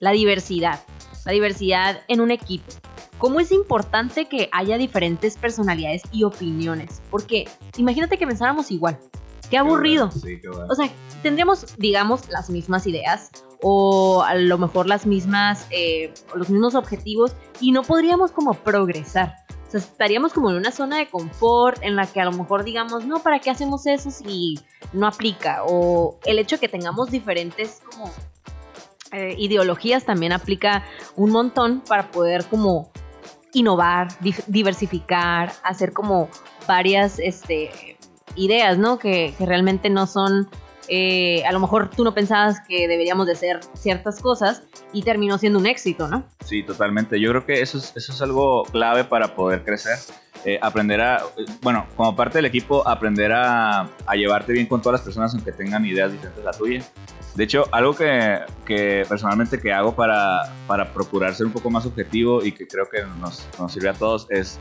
La 0.00 0.12
diversidad. 0.12 0.80
La 1.26 1.32
diversidad 1.32 2.00
en 2.08 2.20
un 2.20 2.30
equipo. 2.30 2.72
¿Cómo 3.18 3.40
es 3.40 3.50
importante 3.52 4.26
que 4.26 4.48
haya 4.52 4.78
diferentes 4.78 5.36
personalidades 5.36 6.02
y 6.12 6.24
opiniones? 6.24 7.02
Porque 7.10 7.48
imagínate 7.76 8.16
que 8.18 8.26
pensáramos 8.26 8.70
igual. 8.70 8.98
Qué 9.50 9.58
aburrido. 9.58 10.10
Sí, 10.10 10.38
qué 10.40 10.48
bueno. 10.48 10.66
O 10.68 10.74
sea, 10.74 10.88
tendríamos, 11.22 11.76
digamos, 11.78 12.28
las 12.28 12.50
mismas 12.50 12.86
ideas 12.86 13.30
o 13.62 14.22
a 14.22 14.34
lo 14.34 14.58
mejor 14.58 14.86
las 14.86 15.06
mismas, 15.06 15.66
eh, 15.70 16.12
los 16.34 16.50
mismos 16.50 16.74
objetivos 16.74 17.34
y 17.60 17.72
no 17.72 17.82
podríamos 17.82 18.32
como 18.32 18.54
progresar. 18.54 19.36
O 19.66 19.70
sea, 19.70 19.80
estaríamos 19.80 20.32
como 20.32 20.50
en 20.50 20.56
una 20.56 20.70
zona 20.70 20.98
de 20.98 21.08
confort 21.08 21.82
en 21.82 21.96
la 21.96 22.06
que 22.06 22.20
a 22.20 22.24
lo 22.24 22.32
mejor 22.32 22.64
digamos, 22.64 23.04
no, 23.04 23.20
¿para 23.20 23.40
qué 23.40 23.50
hacemos 23.50 23.86
eso 23.86 24.10
si 24.10 24.58
no 24.92 25.06
aplica? 25.06 25.62
O 25.66 26.18
el 26.24 26.38
hecho 26.38 26.56
de 26.56 26.60
que 26.60 26.68
tengamos 26.68 27.10
diferentes 27.10 27.80
como 27.90 28.10
eh, 29.12 29.34
ideologías 29.38 30.04
también 30.04 30.32
aplica 30.32 30.84
un 31.16 31.30
montón 31.30 31.80
para 31.80 32.10
poder 32.10 32.44
como 32.46 32.90
innovar, 33.52 34.08
diversificar, 34.46 35.52
hacer 35.62 35.92
como 35.92 36.28
varias 36.68 37.18
este, 37.18 37.96
ideas, 38.34 38.78
¿no? 38.78 38.98
Que, 38.98 39.34
que 39.38 39.46
realmente 39.46 39.90
no 39.90 40.06
son, 40.06 40.48
eh, 40.88 41.44
a 41.44 41.52
lo 41.52 41.60
mejor 41.60 41.90
tú 41.90 42.04
no 42.04 42.14
pensabas 42.14 42.60
que 42.66 42.88
deberíamos 42.88 43.26
de 43.26 43.32
hacer 43.32 43.60
ciertas 43.74 44.20
cosas 44.20 44.62
y 44.92 45.02
terminó 45.02 45.38
siendo 45.38 45.58
un 45.58 45.66
éxito, 45.66 46.08
¿no? 46.08 46.24
Sí, 46.44 46.62
totalmente. 46.62 47.20
Yo 47.20 47.30
creo 47.30 47.46
que 47.46 47.60
eso 47.60 47.78
es, 47.78 47.92
eso 47.96 48.12
es 48.12 48.22
algo 48.22 48.64
clave 48.64 49.04
para 49.04 49.34
poder 49.34 49.64
crecer. 49.64 49.98
Eh, 50.44 50.58
aprender 50.62 51.00
a, 51.00 51.16
eh, 51.16 51.44
bueno, 51.60 51.86
como 51.96 52.14
parte 52.14 52.38
del 52.38 52.44
equipo, 52.44 52.86
aprender 52.86 53.32
a, 53.32 53.88
a 54.06 54.14
llevarte 54.14 54.52
bien 54.52 54.66
con 54.66 54.80
todas 54.80 55.00
las 55.00 55.04
personas 55.04 55.34
aunque 55.34 55.50
tengan 55.50 55.84
ideas 55.84 56.12
diferentes 56.12 56.42
a 56.42 56.46
la 56.46 56.52
tuya. 56.52 56.84
De 57.34 57.44
hecho, 57.44 57.64
algo 57.72 57.94
que, 57.94 58.40
que 58.64 59.04
personalmente 59.08 59.60
que 59.60 59.72
hago 59.72 59.94
para, 59.94 60.54
para 60.66 60.92
procurar 60.92 61.34
ser 61.34 61.46
un 61.46 61.52
poco 61.52 61.68
más 61.68 61.84
objetivo 61.84 62.42
y 62.42 62.52
que 62.52 62.66
creo 62.66 62.88
que 62.88 63.02
nos, 63.20 63.46
nos 63.58 63.72
sirve 63.72 63.90
a 63.90 63.92
todos 63.92 64.26
es, 64.30 64.58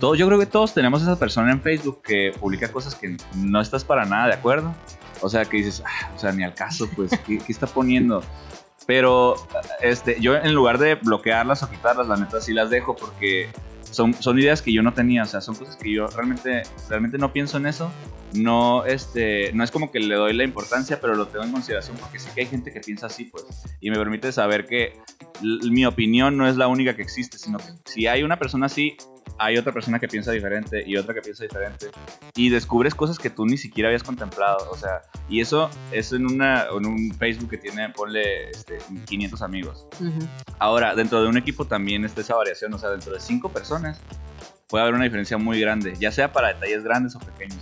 todos, 0.00 0.18
yo 0.18 0.26
creo 0.26 0.38
que 0.38 0.46
todos 0.46 0.74
tenemos 0.74 1.02
esa 1.02 1.16
persona 1.16 1.52
en 1.52 1.60
Facebook 1.60 2.02
que 2.02 2.32
publica 2.40 2.72
cosas 2.72 2.94
que 2.96 3.16
no 3.36 3.60
estás 3.60 3.84
para 3.84 4.04
nada 4.04 4.26
de 4.26 4.34
acuerdo. 4.34 4.74
O 5.20 5.28
sea, 5.28 5.44
que 5.44 5.58
dices, 5.58 5.82
"Ah, 5.84 6.10
o 6.14 6.18
sea, 6.18 6.32
ni 6.32 6.44
al 6.44 6.54
caso, 6.54 6.88
pues, 6.94 7.10
¿qué, 7.26 7.38
qué 7.38 7.52
está 7.52 7.66
poniendo? 7.66 8.22
Pero 8.86 9.34
este, 9.82 10.20
yo 10.20 10.36
en 10.36 10.54
lugar 10.54 10.78
de 10.78 10.94
bloquearlas 10.94 11.62
o 11.62 11.70
quitarlas, 11.70 12.06
la 12.06 12.16
neta 12.16 12.40
sí 12.40 12.52
las 12.52 12.70
dejo 12.70 12.94
porque 12.94 13.48
son, 13.90 14.14
son 14.14 14.38
ideas 14.38 14.62
que 14.62 14.72
yo 14.72 14.82
no 14.82 14.94
tenía, 14.94 15.22
o 15.22 15.26
sea, 15.26 15.40
son 15.40 15.56
cosas 15.56 15.76
que 15.76 15.92
yo 15.92 16.06
realmente, 16.08 16.62
realmente 16.88 17.18
no 17.18 17.32
pienso 17.32 17.56
en 17.56 17.66
eso. 17.66 17.90
No, 18.34 18.84
este, 18.84 19.52
no 19.52 19.64
es 19.64 19.70
como 19.70 19.90
que 19.90 20.00
le 20.00 20.14
doy 20.14 20.34
la 20.34 20.44
importancia, 20.44 21.00
pero 21.00 21.14
lo 21.14 21.26
tengo 21.28 21.44
en 21.44 21.52
consideración 21.52 21.96
porque 21.96 22.18
sí 22.18 22.28
que 22.34 22.42
hay 22.42 22.46
gente 22.46 22.72
que 22.72 22.80
piensa 22.80 23.06
así, 23.06 23.24
pues. 23.24 23.44
Y 23.80 23.90
me 23.90 23.96
permite 23.96 24.30
saber 24.32 24.66
que 24.66 24.98
mi 25.42 25.86
opinión 25.86 26.36
no 26.36 26.48
es 26.48 26.56
la 26.56 26.68
única 26.68 26.94
que 26.94 27.02
existe, 27.02 27.38
sino 27.38 27.58
que 27.58 27.64
si 27.86 28.06
hay 28.06 28.22
una 28.22 28.38
persona 28.38 28.66
así, 28.66 28.96
hay 29.38 29.56
otra 29.58 29.72
persona 29.72 29.98
que 29.98 30.08
piensa 30.08 30.32
diferente 30.32 30.82
y 30.86 30.96
otra 30.96 31.14
que 31.14 31.20
piensa 31.20 31.44
diferente. 31.44 31.90
Y 32.34 32.48
descubres 32.48 32.94
cosas 32.94 33.18
que 33.18 33.30
tú 33.30 33.46
ni 33.46 33.56
siquiera 33.56 33.88
habías 33.88 34.02
contemplado, 34.02 34.70
o 34.70 34.76
sea, 34.76 35.02
y 35.28 35.40
eso 35.40 35.70
es 35.92 36.12
en, 36.12 36.26
una, 36.26 36.64
en 36.64 36.86
un 36.86 37.12
Facebook 37.14 37.50
que 37.50 37.58
tiene, 37.58 37.90
ponle, 37.90 38.50
este, 38.50 38.78
500 39.06 39.42
amigos. 39.42 39.86
Ahora, 40.58 40.94
dentro 40.94 41.22
de 41.22 41.28
un 41.28 41.36
equipo 41.36 41.66
también 41.66 42.04
está 42.04 42.20
esa 42.20 42.34
variación, 42.34 42.72
o 42.74 42.78
sea, 42.78 42.90
dentro 42.90 43.12
de 43.12 43.20
cinco 43.20 43.50
personas 43.50 44.00
puede 44.68 44.82
haber 44.82 44.94
una 44.94 45.04
diferencia 45.04 45.38
muy 45.38 45.60
grande, 45.60 45.94
ya 45.98 46.10
sea 46.10 46.32
para 46.32 46.48
detalles 46.48 46.82
grandes 46.82 47.14
o 47.14 47.20
pequeños. 47.20 47.58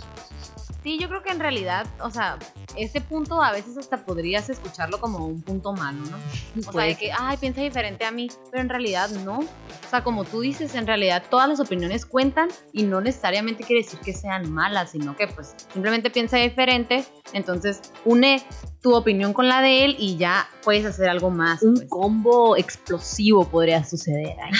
Sí, 0.85 0.99
yo 0.99 1.09
creo 1.09 1.23
que 1.23 1.31
en 1.31 1.39
realidad, 1.39 1.87
o 1.99 2.11
sea, 2.11 2.37
este 2.77 3.01
punto 3.01 3.41
a 3.41 3.51
veces 3.51 3.75
hasta 3.75 4.05
podrías 4.05 4.51
escucharlo 4.51 4.99
como 4.99 5.25
un 5.25 5.41
punto 5.41 5.73
malo, 5.73 5.97
¿no? 6.11 6.17
O 6.69 6.71
sea, 6.71 6.83
de 6.83 6.93
que, 6.93 7.11
ay, 7.11 7.37
piensa 7.37 7.61
diferente 7.61 8.05
a 8.05 8.11
mí, 8.11 8.29
pero 8.51 8.61
en 8.61 8.69
realidad 8.69 9.09
no. 9.09 9.39
O 9.39 9.89
sea, 9.89 10.03
como 10.03 10.25
tú 10.25 10.41
dices, 10.41 10.75
en 10.75 10.85
realidad 10.85 11.23
todas 11.27 11.49
las 11.49 11.59
opiniones 11.59 12.05
cuentan 12.05 12.49
y 12.71 12.83
no 12.83 13.01
necesariamente 13.01 13.63
quiere 13.63 13.81
decir 13.81 13.99
que 13.99 14.13
sean 14.13 14.53
malas, 14.53 14.91
sino 14.91 15.15
que 15.15 15.27
pues 15.27 15.55
simplemente 15.73 16.11
piensa 16.11 16.37
diferente, 16.37 17.03
entonces 17.33 17.81
une 18.03 18.43
tu 18.85 18.93
opinión 18.93 19.33
con 19.33 19.47
la 19.47 19.63
de 19.63 19.83
él 19.83 19.95
y 19.97 20.15
ya 20.15 20.47
puedes 20.63 20.85
hacer 20.85 21.09
algo 21.09 21.31
más. 21.31 21.63
Un 21.63 21.73
pues. 21.73 21.89
combo 21.89 22.55
explosivo 22.55 23.43
podría 23.43 23.83
suceder 23.83 24.35
ahí. 24.39 24.51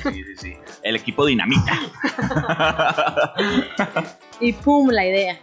Sí, 0.00 0.22
sí, 0.22 0.36
sí. 0.36 0.56
El 0.84 0.94
equipo 0.94 1.26
dinamita. 1.26 1.76
Y 4.40 4.52
pum, 4.52 4.90
la 4.90 5.04
idea. 5.04 5.40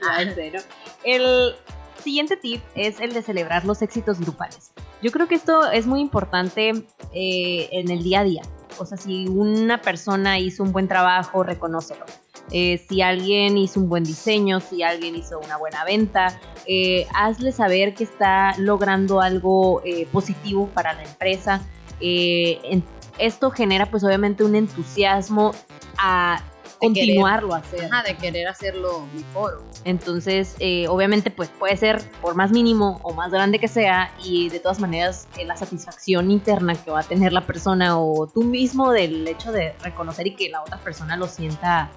El 1.04 1.54
siguiente 2.02 2.38
tip 2.38 2.62
es 2.76 3.02
el 3.02 3.12
de 3.12 3.22
celebrar 3.22 3.66
los 3.66 3.82
éxitos 3.82 4.22
grupales. 4.22 4.72
Yo 5.02 5.12
creo 5.12 5.28
que 5.28 5.36
esto 5.36 5.70
es 5.70 5.86
muy 5.86 6.00
importante 6.00 6.70
eh, 7.14 7.70
en 7.74 7.92
el 7.92 8.02
día 8.02 8.22
a 8.22 8.24
día. 8.24 8.42
O 8.78 8.86
sea, 8.86 8.98
si 8.98 9.28
una 9.28 9.82
persona 9.82 10.40
hizo 10.40 10.64
un 10.64 10.72
buen 10.72 10.88
trabajo, 10.88 11.44
reconócelo. 11.44 12.06
Eh, 12.52 12.84
si 12.88 13.02
alguien 13.02 13.58
hizo 13.58 13.80
un 13.80 13.90
buen 13.90 14.04
diseño, 14.04 14.60
si 14.60 14.84
alguien 14.84 15.16
hizo 15.16 15.40
una 15.40 15.58
buena 15.58 15.84
venta, 15.84 16.40
eh, 16.68 17.08
hazle 17.14 17.52
saber 17.52 17.94
que 17.96 18.04
está 18.04 18.54
logrando 18.58 19.20
algo 19.22 19.82
eh, 19.84 20.08
positivo 20.12 20.68
para 20.74 20.94
la 20.94 21.04
empresa. 21.04 21.62
Eh, 22.00 22.60
en- 22.64 22.84
esto 23.18 23.50
genera 23.50 23.86
pues 23.90 24.04
obviamente 24.04 24.44
un 24.44 24.56
entusiasmo 24.56 25.54
a 25.98 26.38
querer. 26.80 26.80
continuarlo 26.80 27.54
a 27.54 27.58
hacer. 27.60 27.86
Ajá, 27.86 28.04
de 28.04 28.16
querer 28.18 28.48
hacerlo 28.48 29.08
mejor. 29.16 29.64
Entonces, 29.86 30.56
eh, 30.60 30.88
obviamente, 30.90 31.32
pues 31.32 31.50
puede 31.50 31.78
ser 31.78 32.02
por 32.22 32.36
más 32.36 32.52
mínimo 32.52 33.00
o 33.04 33.14
más 33.14 33.32
grande 33.32 33.58
que 33.60 33.68
sea, 33.70 34.12
y 34.24 34.50
de 34.50 34.60
todas 34.60 34.80
maneras, 34.80 35.28
eh, 35.38 35.46
la 35.46 35.56
satisfacción 35.56 36.30
interna 36.32 36.76
que 36.76 36.92
va 36.92 37.00
a 37.00 37.04
tener 37.04 37.32
la 37.34 37.42
persona 37.42 37.98
o 38.00 38.28
tú 38.28 38.44
mismo 38.44 38.92
del 38.92 39.26
hecho 39.28 39.52
de 39.52 39.74
reconocer 39.84 40.28
y 40.28 40.36
que 40.36 40.50
la 40.50 40.62
otra 40.62 40.78
persona 40.80 41.16
lo 41.16 41.28
sienta, 41.28 41.90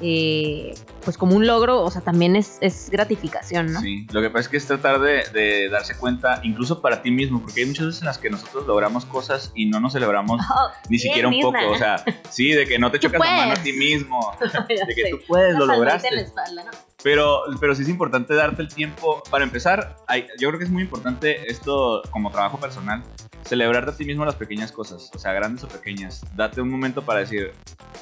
eh, 0.00 0.74
pues 1.04 1.16
como 1.16 1.36
un 1.36 1.46
logro, 1.46 1.82
o 1.82 1.90
sea, 1.90 2.00
también 2.02 2.36
es, 2.36 2.58
es 2.60 2.90
gratificación, 2.90 3.72
¿no? 3.72 3.80
Sí, 3.80 4.06
lo 4.12 4.20
que 4.20 4.30
pasa 4.30 4.40
es 4.42 4.48
que 4.48 4.56
es 4.56 4.66
tratar 4.66 5.00
de, 5.00 5.24
de 5.32 5.68
darse 5.68 5.96
cuenta, 5.96 6.40
incluso 6.42 6.80
para 6.80 7.02
ti 7.02 7.10
mismo, 7.10 7.40
porque 7.40 7.60
hay 7.60 7.66
muchas 7.66 7.86
veces 7.86 8.02
en 8.02 8.06
las 8.06 8.18
que 8.18 8.30
nosotros 8.30 8.66
logramos 8.66 9.04
cosas 9.06 9.52
y 9.54 9.66
no 9.66 9.80
nos 9.80 9.92
celebramos 9.92 10.40
Oh, 10.50 10.70
ni 10.88 10.98
siquiera 10.98 11.28
un 11.28 11.40
poco. 11.40 11.58
O 11.70 11.76
sea, 11.78 12.04
sí, 12.28 12.50
de 12.52 12.66
que 12.66 12.78
no 12.78 12.90
te 12.90 12.98
chocas 12.98 13.20
la 13.20 13.36
mano 13.36 13.52
a 13.52 13.56
ti 13.62 13.72
mismo, 13.72 14.36
de 14.68 14.94
que 14.94 15.10
tú 15.10 15.18
puedes, 15.26 15.54
lo 15.56 15.64
Una 15.64 15.74
palmadita 15.74 15.76
lograste. 15.76 16.08
en 16.08 16.14
la 16.16 16.20
espalda, 16.22 16.64
¿no? 16.64 16.70
Pero, 17.02 17.42
pero 17.60 17.74
sí 17.74 17.82
es 17.82 17.88
importante 17.88 18.34
darte 18.34 18.62
el 18.62 18.68
tiempo. 18.68 19.22
Para 19.30 19.44
empezar, 19.44 19.96
yo 20.38 20.48
creo 20.48 20.58
que 20.58 20.64
es 20.64 20.70
muy 20.70 20.82
importante 20.82 21.50
esto 21.50 22.02
como 22.10 22.30
trabajo 22.30 22.58
personal, 22.58 23.02
celebrarte 23.42 23.90
a 23.92 23.96
ti 23.96 24.04
mismo 24.04 24.24
las 24.24 24.34
pequeñas 24.34 24.70
cosas, 24.70 25.10
o 25.14 25.18
sea, 25.18 25.32
grandes 25.32 25.64
o 25.64 25.68
pequeñas. 25.68 26.24
Date 26.36 26.60
un 26.60 26.68
momento 26.68 27.02
para 27.02 27.20
decir, 27.20 27.52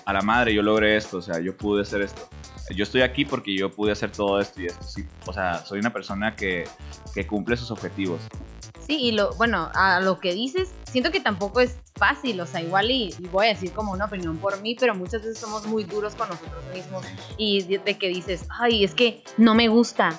a 0.04 0.12
la 0.12 0.22
madre, 0.22 0.52
yo 0.52 0.62
logré 0.62 0.96
esto, 0.96 1.18
o 1.18 1.22
sea, 1.22 1.40
yo 1.40 1.56
pude 1.56 1.82
hacer 1.82 2.02
esto. 2.02 2.28
Yo 2.74 2.82
estoy 2.82 3.02
aquí 3.02 3.24
porque 3.24 3.56
yo 3.56 3.70
pude 3.70 3.92
hacer 3.92 4.10
todo 4.10 4.40
esto 4.40 4.60
y 4.60 4.66
esto. 4.66 4.84
O 5.26 5.32
sea, 5.32 5.64
soy 5.64 5.78
una 5.78 5.92
persona 5.92 6.34
que, 6.34 6.64
que 7.14 7.26
cumple 7.26 7.56
sus 7.56 7.70
objetivos. 7.70 8.20
Sí, 8.88 8.96
y 9.00 9.12
lo, 9.12 9.34
bueno, 9.34 9.70
a 9.74 10.00
lo 10.00 10.18
que 10.18 10.32
dices, 10.32 10.70
siento 10.90 11.10
que 11.12 11.20
tampoco 11.20 11.60
es 11.60 11.76
fácil, 11.94 12.40
o 12.40 12.46
sea, 12.46 12.62
igual 12.62 12.90
y, 12.90 13.14
y 13.18 13.26
voy 13.26 13.44
a 13.44 13.48
decir 13.50 13.70
como 13.72 13.92
una 13.92 14.06
opinión 14.06 14.38
por 14.38 14.58
mí, 14.62 14.76
pero 14.80 14.94
muchas 14.94 15.20
veces 15.20 15.36
somos 15.38 15.66
muy 15.66 15.84
duros 15.84 16.14
con 16.14 16.26
nosotros 16.30 16.64
mismos 16.72 17.04
y 17.36 17.64
de, 17.64 17.98
que 17.98 18.08
dices, 18.08 18.46
ay, 18.58 18.84
es 18.84 18.94
que 18.94 19.22
no 19.36 19.54
me 19.54 19.68
gusta, 19.68 20.18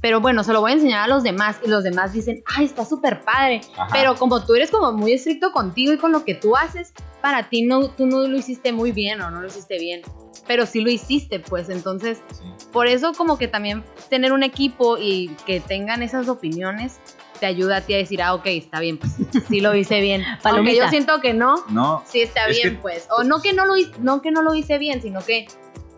pero 0.00 0.20
bueno, 0.20 0.42
se 0.42 0.52
lo 0.52 0.60
voy 0.60 0.72
a 0.72 0.74
enseñar 0.74 1.04
a 1.04 1.06
los 1.06 1.22
demás 1.22 1.58
y 1.64 1.68
los 1.68 1.84
demás 1.84 2.12
dicen, 2.12 2.42
ay, 2.56 2.64
está 2.64 2.84
súper 2.84 3.20
padre, 3.20 3.60
Ajá. 3.76 3.86
pero 3.92 4.16
como 4.16 4.44
tú 4.44 4.56
eres 4.56 4.72
como 4.72 4.90
muy 4.90 5.12
estricto 5.12 5.52
contigo 5.52 5.92
y 5.92 5.98
con 5.98 6.10
lo 6.10 6.24
que 6.24 6.34
tú 6.34 6.56
haces, 6.56 6.92
para 7.22 7.48
ti 7.48 7.62
no, 7.62 7.88
tú 7.88 8.04
no 8.06 8.26
lo 8.26 8.36
hiciste 8.36 8.72
muy 8.72 8.90
bien 8.90 9.20
o 9.20 9.30
no 9.30 9.40
lo 9.42 9.46
hiciste 9.46 9.78
bien, 9.78 10.02
pero 10.48 10.66
sí 10.66 10.80
lo 10.80 10.90
hiciste, 10.90 11.38
pues 11.38 11.68
entonces 11.68 12.18
Sí. 12.32 12.44
por 12.72 12.88
eso 12.88 13.12
como 13.12 13.38
que 13.38 13.46
también 13.46 13.84
tener 14.10 14.32
un 14.32 14.42
equipo 14.42 14.98
y 14.98 15.28
que 15.46 15.60
tengan 15.60 16.02
esas 16.02 16.28
opiniones 16.28 16.98
te 17.38 17.46
ayuda 17.46 17.78
a 17.78 17.80
ti 17.82 17.94
a 17.94 17.98
decir, 17.98 18.20
ah, 18.22 18.34
ok, 18.34 18.46
está 18.46 18.80
bien, 18.80 18.98
pues 18.98 19.12
sí 19.48 19.60
lo 19.60 19.74
hice 19.74 20.00
bien. 20.00 20.22
Aunque 20.44 20.76
yo 20.76 20.88
siento 20.88 21.20
que 21.20 21.32
no, 21.34 21.64
No, 21.70 22.04
sí 22.06 22.20
está 22.22 22.46
Es 22.46 22.56
bien, 22.56 22.76
que- 22.76 22.82
pues. 22.82 23.06
O 23.16 23.24
no 23.24 23.40
que 23.40 23.52
no, 23.52 23.64
lo, 23.66 23.74
no 24.00 24.20
que 24.22 24.30
no 24.30 24.42
lo 24.42 24.54
hice 24.54 24.78
bien, 24.78 25.00
sino 25.02 25.20
que 25.24 25.46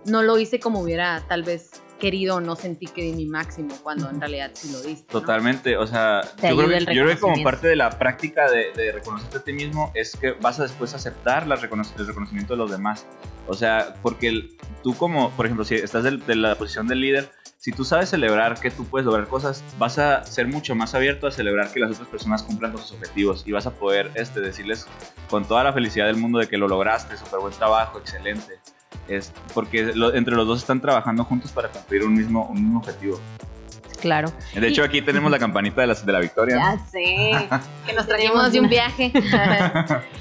no 0.06 0.22
lo 0.22 0.38
hice 0.38 0.60
como 0.60 0.80
hubiera 0.80 1.24
tal 1.28 1.42
vez 1.42 1.70
querido 1.98 2.36
o 2.36 2.40
no 2.40 2.56
sentí 2.56 2.86
que 2.86 3.02
di 3.02 3.12
mi 3.12 3.26
máximo 3.26 3.74
cuando 3.82 4.08
en 4.08 4.18
realidad 4.20 4.52
sí 4.54 4.72
lo 4.72 4.80
diste. 4.80 5.04
¿no? 5.12 5.20
Totalmente, 5.20 5.76
o 5.76 5.86
sea, 5.86 6.22
Te 6.40 6.48
yo 6.48 6.56
creo, 6.56 6.68
que, 6.70 6.76
el 6.78 6.86
yo 6.86 7.02
creo 7.02 7.14
que 7.14 7.20
como 7.20 7.42
parte 7.44 7.68
de 7.68 7.76
la 7.76 7.90
práctica 7.90 8.50
de, 8.50 8.72
de 8.74 8.90
reconocerte 8.92 9.36
a 9.36 9.42
ti 9.44 9.52
mismo 9.52 9.92
es 9.94 10.16
que 10.16 10.32
vas 10.32 10.58
a 10.60 10.62
después 10.62 10.94
aceptar 10.94 11.46
la 11.46 11.56
reconoc- 11.56 11.92
el 11.98 12.06
reconocimiento 12.06 12.54
de 12.54 12.56
los 12.58 12.70
demás. 12.70 13.04
O 13.46 13.52
sea, 13.54 13.96
porque 14.00 14.28
el- 14.28 14.56
tú 14.82 14.96
como, 14.96 15.30
por 15.32 15.44
ejemplo, 15.44 15.62
si 15.66 15.74
estás 15.74 16.02
del- 16.04 16.24
de 16.24 16.36
la 16.36 16.54
posición 16.54 16.88
del 16.88 17.02
líder, 17.02 17.30
si 17.60 17.72
tú 17.72 17.84
sabes 17.84 18.08
celebrar 18.08 18.58
que 18.58 18.70
tú 18.70 18.86
puedes 18.86 19.04
lograr 19.04 19.28
cosas, 19.28 19.62
vas 19.78 19.98
a 19.98 20.24
ser 20.24 20.48
mucho 20.48 20.74
más 20.74 20.94
abierto 20.94 21.26
a 21.26 21.30
celebrar 21.30 21.70
que 21.70 21.78
las 21.78 21.90
otras 21.90 22.08
personas 22.08 22.42
cumplan 22.42 22.72
con 22.72 22.80
sus 22.80 22.92
objetivos 22.92 23.42
y 23.46 23.52
vas 23.52 23.66
a 23.66 23.70
poder 23.72 24.10
este, 24.14 24.40
decirles 24.40 24.86
con 25.28 25.44
toda 25.44 25.62
la 25.62 25.72
felicidad 25.74 26.06
del 26.06 26.16
mundo 26.16 26.38
de 26.38 26.48
que 26.48 26.56
lo 26.56 26.68
lograste, 26.68 27.18
súper 27.18 27.40
buen 27.40 27.52
trabajo, 27.52 27.98
excelente. 27.98 28.58
Es 29.08 29.30
porque 29.52 29.92
entre 30.14 30.36
los 30.36 30.46
dos 30.46 30.60
están 30.60 30.80
trabajando 30.80 31.22
juntos 31.22 31.52
para 31.52 31.68
cumplir 31.68 32.02
un 32.02 32.14
mismo, 32.14 32.46
un 32.46 32.54
mismo 32.54 32.78
objetivo. 32.78 33.20
Claro. 34.00 34.32
De 34.54 34.66
hecho, 34.68 34.82
aquí 34.82 35.02
tenemos 35.02 35.30
la 35.30 35.38
campanita 35.38 35.80
de 35.82 35.86
la, 35.88 35.94
de 35.94 36.12
la 36.12 36.20
victoria. 36.20 36.56
¿no? 36.56 36.62
Ya 36.76 36.84
sé. 36.90 37.48
Que 37.86 37.92
nos 37.92 38.06
trajimos 38.06 38.50
de 38.52 38.60
un 38.60 38.68
viaje. 38.68 39.12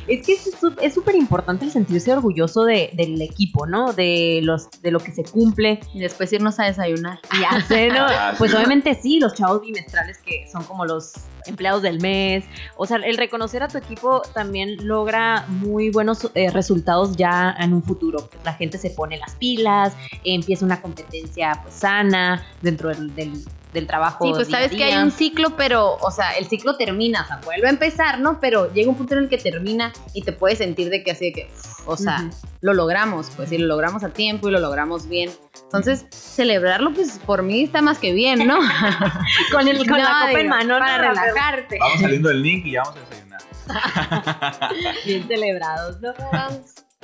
Es 0.07 0.25
que 0.25 0.33
es 0.81 0.93
súper 0.95 1.15
importante 1.15 1.65
el 1.65 1.71
sentirse 1.71 2.11
orgulloso 2.11 2.63
de- 2.63 2.89
del 2.93 3.21
equipo, 3.21 3.67
¿no? 3.67 3.93
De, 3.93 4.39
los, 4.43 4.69
de 4.81 4.89
lo 4.89 4.99
que 4.99 5.11
se 5.11 5.23
cumple. 5.23 5.79
y 5.93 5.99
después 5.99 6.33
irnos 6.33 6.59
a 6.59 6.65
desayunar. 6.65 7.19
Ya 7.39 7.61
sé, 7.61 7.89
¿no? 7.89 8.05
Ah, 8.09 8.33
Pues 8.37 8.49
sí. 8.51 8.57
obviamente 8.57 8.95
sí, 8.99 9.19
los 9.19 9.35
chavos 9.35 9.61
bimestrales 9.61 10.17
que 10.17 10.47
son 10.51 10.63
como 10.63 10.85
los 10.85 11.13
empleados 11.49 11.81
del 11.81 11.99
mes. 11.99 12.45
O 12.77 12.85
sea, 12.85 12.97
el 12.97 13.17
reconocer 13.17 13.61
a 13.63 13.67
tu 13.67 13.77
equipo 13.77 14.21
también 14.33 14.87
logra 14.87 15.45
muy 15.49 15.89
buenos 15.89 16.31
eh, 16.35 16.49
resultados 16.51 17.15
ya 17.17 17.55
en 17.59 17.73
un 17.73 17.83
futuro. 17.83 18.29
La 18.45 18.53
gente 18.53 18.77
se 18.77 18.89
pone 18.91 19.17
las 19.17 19.35
pilas, 19.35 19.93
empieza 20.23 20.63
una 20.65 20.81
competencia 20.81 21.59
pues, 21.63 21.75
sana 21.75 22.45
dentro 22.61 22.89
del, 22.89 23.13
del- 23.15 23.43
del 23.73 23.85
trabajo. 23.85 24.25
Sí, 24.25 24.31
pues 24.33 24.47
día 24.47 24.57
sabes 24.57 24.71
que 24.71 24.83
hay 24.83 24.97
un 25.03 25.11
ciclo, 25.11 25.55
pero, 25.55 25.93
o 26.01 26.09
sea, 26.09 26.31
el 26.31 26.47
ciclo 26.47 26.75
termina, 26.75 27.21
o 27.21 27.27
sea, 27.27 27.39
vuelve 27.45 27.67
a 27.67 27.69
empezar, 27.69 28.19
¿no? 28.19 28.39
Pero 28.39 28.73
llega 28.73 28.89
un 28.89 28.95
punto 28.95 29.13
en 29.13 29.25
el 29.25 29.29
que 29.29 29.37
termina 29.37 29.93
y 30.15 30.23
te 30.23 30.31
puedes 30.33 30.57
sentir 30.57 30.89
de 30.89 31.03
que 31.03 31.11
así 31.11 31.25
de 31.25 31.33
que, 31.33 31.51
o 31.85 31.95
sea. 31.95 32.27
Lo 32.61 32.73
logramos, 32.73 33.29
pues, 33.35 33.51
y 33.51 33.57
lo 33.57 33.67
logramos 33.67 34.03
a 34.03 34.09
tiempo 34.09 34.49
y 34.49 34.51
lo 34.51 34.59
logramos 34.59 35.07
bien. 35.07 35.31
Entonces, 35.63 36.05
celebrarlo, 36.09 36.93
pues, 36.93 37.19
por 37.25 37.43
mí 37.43 37.63
está 37.63 37.81
más 37.81 37.99
que 37.99 38.11
bien, 38.13 38.45
¿no? 38.47 38.59
con, 39.51 39.67
el, 39.67 39.77
con 39.87 39.97
la 39.97 40.03
No, 40.03 40.27
copa 40.27 40.39
en 40.39 40.47
mano, 40.49 40.79
Para 40.79 40.97
¿no? 40.97 41.09
relajarte. 41.09 41.77
Vamos 41.79 42.01
saliendo 42.01 42.29
del 42.29 42.41
link 42.41 42.65
y 42.65 42.71
ya 42.73 42.83
vamos 42.83 42.97
a 42.97 43.09
desayunar. 43.09 43.39
bien 45.05 45.27
celebrados, 45.27 46.01
¿no? 46.01 46.13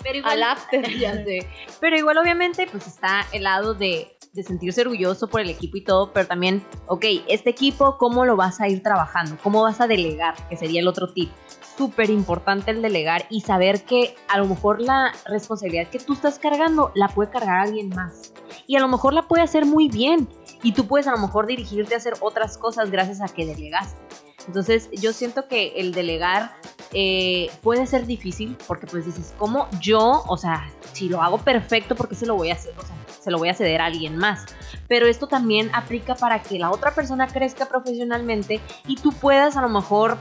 Pero 0.03 0.17
igual, 0.17 0.43
Al 0.43 0.43
after. 0.43 0.89
ya 0.99 1.13
sé. 1.23 1.47
Pero 1.79 1.97
igual, 1.97 2.17
obviamente, 2.17 2.67
pues 2.69 2.87
está 2.87 3.25
el 3.31 3.43
lado 3.43 3.73
de, 3.73 4.17
de 4.33 4.43
sentirse 4.43 4.81
orgulloso 4.81 5.29
por 5.29 5.41
el 5.41 5.49
equipo 5.49 5.77
y 5.77 5.83
todo, 5.83 6.11
pero 6.11 6.27
también, 6.27 6.63
ok, 6.87 7.05
este 7.27 7.51
equipo, 7.51 7.97
¿cómo 7.97 8.25
lo 8.25 8.35
vas 8.35 8.59
a 8.59 8.67
ir 8.67 8.83
trabajando? 8.83 9.37
¿Cómo 9.41 9.63
vas 9.63 9.79
a 9.79 9.87
delegar? 9.87 10.35
Que 10.49 10.57
sería 10.57 10.81
el 10.81 10.87
otro 10.87 11.13
tip. 11.13 11.31
Súper 11.77 12.09
importante 12.09 12.71
el 12.71 12.81
delegar 12.81 13.25
y 13.29 13.41
saber 13.41 13.83
que 13.83 14.15
a 14.27 14.37
lo 14.37 14.45
mejor 14.45 14.81
la 14.81 15.11
responsabilidad 15.25 15.89
que 15.89 15.99
tú 15.99 16.13
estás 16.13 16.39
cargando 16.39 16.91
la 16.95 17.09
puede 17.09 17.29
cargar 17.29 17.59
alguien 17.59 17.89
más. 17.89 18.33
Y 18.65 18.77
a 18.77 18.79
lo 18.79 18.87
mejor 18.87 19.13
la 19.13 19.27
puede 19.27 19.43
hacer 19.43 19.65
muy 19.65 19.89
bien. 19.89 20.27
Y 20.63 20.71
tú 20.71 20.87
puedes 20.87 21.07
a 21.07 21.11
lo 21.11 21.17
mejor 21.17 21.47
dirigirte 21.47 21.93
a 21.93 21.97
hacer 21.97 22.13
otras 22.21 22.57
cosas 22.57 22.91
gracias 22.91 23.21
a 23.21 23.33
que 23.33 23.45
delegaste. 23.45 23.99
Entonces 24.47 24.89
yo 24.91 25.11
siento 25.11 25.47
que 25.47 25.73
el 25.77 25.91
delegar 25.91 26.51
eh, 26.93 27.49
puede 27.61 27.85
ser 27.87 28.05
difícil 28.05 28.57
porque 28.67 28.87
pues 28.87 29.05
dices, 29.05 29.33
¿cómo 29.37 29.67
yo, 29.81 30.23
o 30.27 30.37
sea, 30.37 30.69
si 30.93 31.09
lo 31.09 31.21
hago 31.21 31.39
perfecto, 31.39 31.95
¿por 31.95 32.07
qué 32.07 32.15
se 32.15 32.25
lo 32.25 32.35
voy 32.35 32.51
a 32.51 32.53
hacer? 32.53 32.73
Se 33.19 33.31
lo 33.31 33.37
voy 33.37 33.49
a 33.49 33.53
ceder 33.53 33.81
a 33.81 33.85
alguien 33.85 34.17
más. 34.17 34.45
Pero 34.87 35.07
esto 35.07 35.27
también 35.27 35.71
aplica 35.73 36.15
para 36.15 36.41
que 36.41 36.59
la 36.59 36.71
otra 36.71 36.93
persona 36.93 37.27
crezca 37.27 37.67
profesionalmente 37.67 38.61
y 38.87 38.97
tú 38.97 39.11
puedas 39.11 39.57
a 39.57 39.61
lo 39.61 39.69
mejor 39.69 40.17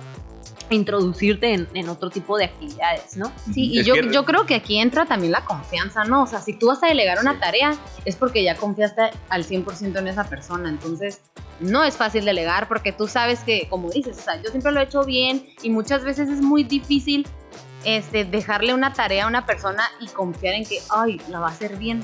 introducirte 0.70 1.52
en, 1.52 1.68
en 1.74 1.88
otro 1.88 2.10
tipo 2.10 2.36
de 2.38 2.44
actividades, 2.46 3.16
¿no? 3.16 3.32
Sí, 3.52 3.70
y 3.72 3.80
Es 3.80 3.86
yo, 3.86 3.94
que- 3.94 4.10
yo 4.12 4.24
creo 4.24 4.46
que 4.46 4.54
aquí 4.54 4.78
entra 4.78 5.04
también 5.06 5.32
la 5.32 5.44
confianza, 5.44 6.04
¿no? 6.04 6.22
O 6.22 6.26
sea, 6.26 6.40
si 6.40 6.54
tú 6.54 6.68
vas 6.68 6.82
a 6.82 6.86
delegar 6.86 7.18
una 7.20 7.34
Sí. 7.34 7.38
tarea, 7.40 7.76
es 8.04 8.16
porque 8.16 8.42
ya 8.42 8.56
confiaste 8.56 9.10
al 9.28 9.44
100% 9.44 9.98
en 9.98 10.08
esa 10.08 10.24
persona. 10.24 10.68
Entonces, 10.68 11.20
no 11.60 11.84
es 11.84 11.96
fácil 11.96 12.24
delegar 12.24 12.66
porque 12.68 12.92
tú 12.92 13.06
sabes 13.06 13.40
que, 13.40 13.68
como 13.68 13.90
dices, 13.90 14.18
o 14.18 14.22
sea, 14.22 14.42
yo 14.42 14.50
siempre 14.50 14.72
lo 14.72 14.80
he 14.80 14.84
hecho 14.84 15.04
bien 15.04 15.46
y 15.62 15.70
muchas 15.70 16.02
veces 16.02 16.28
es 16.28 16.40
muy 16.40 16.64
difícil 16.64 17.26
este, 17.84 18.24
dejarle 18.24 18.74
una 18.74 18.92
tarea 18.92 19.24
a 19.24 19.26
una 19.28 19.46
persona 19.46 19.82
y 20.00 20.06
confiar 20.08 20.54
en 20.54 20.64
que, 20.64 20.78
ay, 20.90 21.20
la 21.28 21.40
va 21.40 21.48
a 21.48 21.50
hacer 21.50 21.76
bien. 21.76 22.02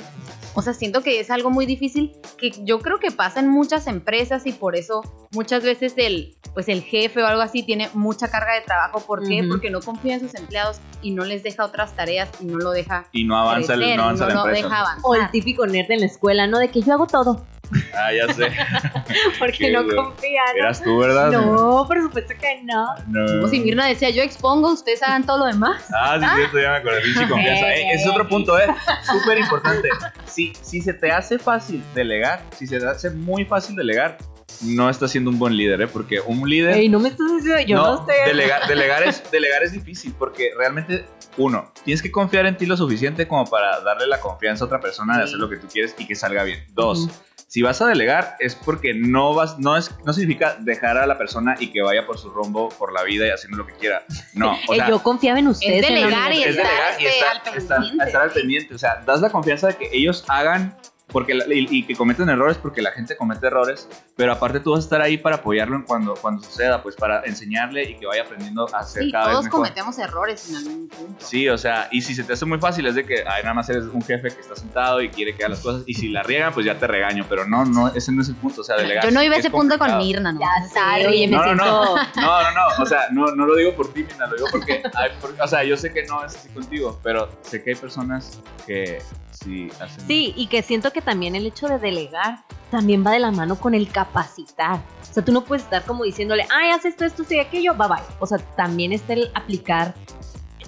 O 0.55 0.63
sea, 0.63 0.75
siento 0.75 1.03
que 1.03 1.21
es 1.21 1.31
algo 1.31 1.51
muy 1.51 1.65
difícil 1.65 2.13
que 2.37 2.51
yo 2.65 2.81
creo 2.81 2.99
que 2.99 3.11
pasa 3.13 3.39
en 3.41 3.49
muchas 3.49 3.87
empresas 3.87 4.47
y 4.47 4.53
por 4.53 4.75
eso 4.75 5.01
muchas 5.33 5.63
veces 5.63 5.95
el, 5.97 6.37
pues 6.55 6.69
el 6.69 6.83
jefe 6.83 7.23
o 7.23 7.27
algo 7.27 7.41
así 7.41 7.63
tiene 7.63 7.89
mucha 7.95 8.29
carga 8.29 8.55
de 8.55 8.63
trabajo. 8.63 9.01
¿Por 9.01 9.27
qué? 9.27 9.43
Ujú. 9.43 9.51
Porque 9.51 9.71
no 9.71 9.81
confía 9.81 10.15
en 10.15 10.21
sus 10.21 10.35
empleados 10.35 10.81
y 11.03 11.13
no 11.13 11.25
les 11.25 11.45
deja 11.45 11.65
otras 11.65 11.95
tareas 11.95 12.29
y 12.41 12.47
no 12.47 12.59
lo 12.59 12.73
deja 12.73 13.07
Y 13.13 13.25
no 13.25 13.39
avanza, 13.39 13.75
el- 13.75 13.79
crecer, 13.81 13.97
no 13.97 14.03
avanza 14.03 14.25
no, 14.25 14.29
la 14.29 14.35
no 14.35 14.41
empresa. 14.47 14.67
deja 14.67 14.81
avanzar. 14.81 15.01
O 15.05 15.15
el 15.15 15.31
típico 15.31 15.67
nerd 15.67 15.91
en 15.93 16.01
la 16.01 16.07
escuela, 16.07 16.47
¿no? 16.49 16.59
De 16.59 16.69
que 16.69 16.83
yo 16.83 16.95
hago 16.95 17.07
todo, 17.07 17.47
Ah, 17.95 18.13
ya 18.13 18.33
sé. 18.33 18.51
porque 19.39 19.71
no 19.71 19.85
güey. 19.85 19.97
confía, 19.97 20.43
¿no? 20.55 20.59
Eras 20.61 20.83
tú, 20.83 20.99
¿verdad? 20.99 21.31
No, 21.31 21.85
por 21.87 22.01
supuesto 22.03 22.35
que 22.41 22.63
no. 22.63 22.87
No. 23.09 23.27
Como 23.27 23.49
si 23.49 23.61
Mirna 23.61 23.87
decía, 23.87 24.11
yo 24.11 24.23
expongo, 24.23 24.73
ustedes 24.73 25.03
hagan 25.03 25.25
todo 25.25 25.39
lo 25.39 25.47
demás. 25.47 25.85
Ah, 25.95 26.19
sí, 26.21 26.27
cierto, 26.37 26.61
ya 26.61 26.71
me 26.71 26.77
acordé. 26.77 27.01
Pinche 27.03 27.29
confianza. 27.29 27.75
Eh, 27.75 27.93
ese 27.93 28.05
es 28.05 28.11
otro 28.11 28.29
punto, 28.29 28.59
¿eh? 28.59 28.67
Súper 29.03 29.39
importante. 29.39 29.89
Si, 30.27 30.53
si 30.61 30.81
se 30.81 30.95
te 30.95 31.11
hace 31.11 31.39
fácil 31.39 31.83
delegar, 31.95 32.43
si 32.57 32.67
se 32.67 32.79
te 32.79 32.87
hace 32.87 33.11
muy 33.11 33.45
fácil 33.45 33.77
delegar, 33.77 34.19
no 34.63 34.91
estás 34.91 35.11
siendo 35.11 35.31
un 35.31 35.39
buen 35.39 35.57
líder, 35.57 35.81
¿eh? 35.83 35.87
Porque 35.87 36.21
un 36.21 36.49
líder. 36.49 36.77
Ey, 36.77 36.89
no 36.89 36.99
me 36.99 37.09
estás 37.09 37.27
diciendo, 37.37 37.61
yo 37.67 37.77
no, 37.77 38.07
sé. 38.07 38.13
Delegar, 38.27 38.67
delegar, 38.69 39.03
es, 39.03 39.23
delegar 39.31 39.63
es 39.63 39.73
difícil 39.73 40.15
porque 40.19 40.51
realmente, 40.57 41.07
uno, 41.37 41.73
tienes 41.85 42.03
que 42.03 42.11
confiar 42.11 42.47
en 42.47 42.57
ti 42.57 42.67
lo 42.67 42.77
suficiente 42.77 43.27
como 43.27 43.47
para 43.47 43.81
darle 43.81 44.07
la 44.07 44.21
confianza 44.21 44.65
a 44.65 44.67
otra 44.67 44.81
persona 44.81 45.17
de 45.19 45.25
hacer 45.25 45.39
lo 45.39 45.49
que 45.49 45.57
tú 45.57 45.67
quieres 45.69 45.95
y 45.99 46.07
que 46.07 46.15
salga 46.15 46.45
bien. 46.45 46.65
Dos, 46.75 47.01
Ujú. 47.01 47.13
Si 47.53 47.63
vas 47.63 47.83
a 47.83 47.87
delegar 47.89 48.37
es 48.39 48.55
porque 48.55 48.95
no 48.95 49.35
vas, 49.35 49.59
no 49.59 49.77
es, 49.77 49.91
no 50.05 50.13
significa 50.13 50.57
dejar 50.61 50.97
a 50.99 51.05
la 51.07 51.19
persona 51.19 51.57
y 51.59 51.73
que 51.73 51.83
vaya 51.83 52.07
por 52.07 52.17
su 52.17 52.31
rumbo 52.31 52.69
por 52.69 52.93
la 52.93 53.03
vida 53.03 53.27
y 53.27 53.31
haciendo 53.31 53.59
lo 53.59 53.67
que 53.67 53.73
quiera. 53.75 54.05
No, 54.35 54.53
o 54.69 54.73
Eh, 54.75 54.77
sea, 54.77 54.89
yo 54.89 55.03
confiaba 55.03 55.41
en 55.41 55.49
ustedes. 55.49 55.83
delegar 55.83 56.33
y 56.33 56.45
es 56.45 56.57
estar, 56.57 56.65
delegar 56.67 57.01
y 57.01 57.07
estar, 57.07 57.29
al 57.31 57.59
estar- 57.59 57.77
pendiente. 57.81 58.05
estar 58.07 58.23
al 58.23 58.31
pendiente. 58.31 58.75
O 58.75 58.79
sea, 58.79 59.03
das 59.05 59.21
la 59.21 59.31
confianza 59.31 59.67
de 59.67 59.77
que 59.77 59.89
ellos 59.93 60.25
hagan 60.29 60.77
porque 61.13 61.35
la- 61.35 61.45
y, 61.47 61.67
y 61.71 61.83
que 61.85 61.95
cometen 61.97 62.29
errores 62.29 62.57
porque 62.59 62.83
la 62.83 62.93
gente 62.93 63.17
comete 63.17 63.47
errores, 63.47 63.89
pero 64.17 64.33
aparte 64.33 64.61
tú 64.61 64.71
vas 64.73 64.81
a 64.81 64.83
estar 64.85 65.03
ahí 65.03 65.19
para 65.19 65.37
apoyarlo 65.37 65.77
en 65.77 65.83
cuando, 65.83 66.15
cuando 66.15 66.43
suceda, 66.43 66.83
pues 66.83 66.97
para 66.97 67.23
enseñarle 67.25 67.85
y 67.91 67.95
que 67.97 68.07
vaya 68.07 68.23
aprendiendo 68.23 68.67
a 68.75 68.83
ser 68.85 69.05
Sí, 69.05 69.13
cada 69.13 69.27
vez 69.27 69.33
todos 69.35 69.45
mejor. 69.45 69.59
cometemos 69.61 69.99
errores 69.99 70.49
en 70.51 70.57
algún 70.57 70.89
punto. 70.89 71.15
Sí, 71.25 71.49
o 71.49 71.59
sea, 71.59 71.89
y 71.91 72.03
si 72.03 72.15
se 72.15 72.25
te 72.25 72.33
hace 72.35 72.45
muy 72.47 72.59
fácil 72.59 72.87
es 72.87 72.95
de 72.95 73.05
que 73.05 73.17
ay, 73.27 73.43
nada 73.43 73.55
más 73.55 73.69
eres 73.71 73.85
un 73.85 74.03
jefe 74.03 74.29
que 74.29 74.41
está 74.41 74.57
sentado 74.57 75.01
y 75.03 75.09
quiere 75.11 75.35
que 75.35 75.45
haga 75.45 75.51
las 75.55 75.61
cosas 75.61 75.83
y 75.87 75.95
si 75.95 76.09
la 76.09 76.23
riegan 76.23 76.53
pues 76.53 76.67
ya 76.67 76.79
te 76.79 76.87
regaño, 76.87 77.27
pero 77.29 77.47
no, 77.47 77.65
no, 77.65 77.89
ese 77.89 78.13
no 78.13 78.23
es 78.23 78.29
el 78.29 78.37
punto, 78.37 78.61
o 78.61 78.65
sea, 78.65 78.77
delegar. 78.77 79.05
Yo 79.05 79.11
no 79.11 79.23
iba 79.23 79.35
a 79.35 79.39
es 79.39 79.45
ese 79.45 79.51
punto 79.51 79.79
con 79.79 79.89
complicado. 79.91 80.05
Mirna, 80.05 80.33
¿no? 80.33 80.41
Ya 80.41 80.65
está, 80.65 81.09
oye, 81.09 81.27
me 81.29 81.37
No, 81.37 81.39
no, 81.39 81.45
siento... 81.47 81.65
no. 81.65 81.97
No, 82.23 82.43
no, 82.43 82.51
no. 82.53 82.83
O 82.83 82.87
sea, 82.87 83.01
no, 83.13 83.27
no 83.35 83.47
lo 83.47 83.57
digo 83.57 83.75
por 83.75 83.93
ti, 83.93 84.05
Mina, 84.05 84.27
lo 84.27 84.37
digo 84.37 84.49
porque, 84.51 84.83
ay, 84.95 85.11
por- 85.21 85.35
O 85.41 85.47
sea, 85.49 85.65
yo 85.65 85.77
sé 85.77 85.93
que 85.93 86.05
no 86.05 86.25
es 86.25 86.37
así 86.37 86.49
contigo, 86.51 86.99
pero 87.03 87.29
sé 87.43 87.63
que 87.63 87.71
hay 87.71 87.77
personas 87.77 88.41
que 88.67 89.01
sí 89.31 89.69
hacen. 89.81 90.07
Sí, 90.07 90.33
y 90.37 90.47
que 90.49 90.63
siento 90.63 90.93
que 90.93 91.00
también 91.01 91.35
el 91.35 91.47
hecho 91.47 91.69
de 91.69 91.79
delegar 91.79 92.45
también 92.71 93.05
va 93.05 93.13
de 93.13 93.19
la 93.19 93.31
mano 93.31 93.57
con 93.59 93.75
el 93.75 93.89
capacitar. 93.89 94.81
O 95.03 95.13
sea, 95.13 95.25
tú 95.25 95.33
no 95.33 95.43
puedes 95.43 95.65
estar 95.65 95.85
como 95.85 96.05
diciéndole, 96.05 96.47
ay, 96.55 96.71
haz 96.71 96.85
esto, 96.85 97.05
esto, 97.05 97.25
sí, 97.25 97.39
aquello, 97.39 97.75
bye 97.75 97.89
bye. 97.89 98.03
O 98.21 98.27
sea, 98.27 98.39
también 98.57 98.93
está 98.93 99.15
el 99.15 99.31
aplicar 99.35 99.95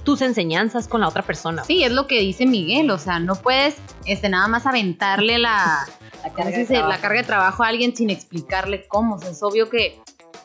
tus 0.05 0.21
enseñanzas 0.21 0.88
con 0.88 1.01
la 1.01 1.09
otra 1.09 1.23
persona. 1.23 1.64
Sí, 1.64 1.85
es 1.85 1.92
lo 1.92 2.07
que 2.07 2.21
dice 2.21 2.47
Miguel, 2.47 2.90
o 2.90 2.99
sea, 2.99 3.21
no 3.21 3.37
puedes 3.37 3.77
este, 4.05 4.29
nada 4.29 4.49
más 4.49 4.66
aventarle 4.66 5.38
la, 5.38 5.87
la 6.25 6.31
¿cómo 6.31 6.35
carga 6.35 6.51
de 6.51 6.62
la 6.62 6.66
trabajo. 6.66 7.01
carga 7.03 7.21
de 7.21 7.27
trabajo 7.27 7.62
a 7.62 7.68
alguien 7.68 7.95
sin 7.95 8.11
explicarle 8.11 8.87
cómo. 8.88 9.14
O 9.14 9.18
sea, 9.18 9.31
es 9.31 9.42
obvio 9.42 9.71
que, 9.71 10.01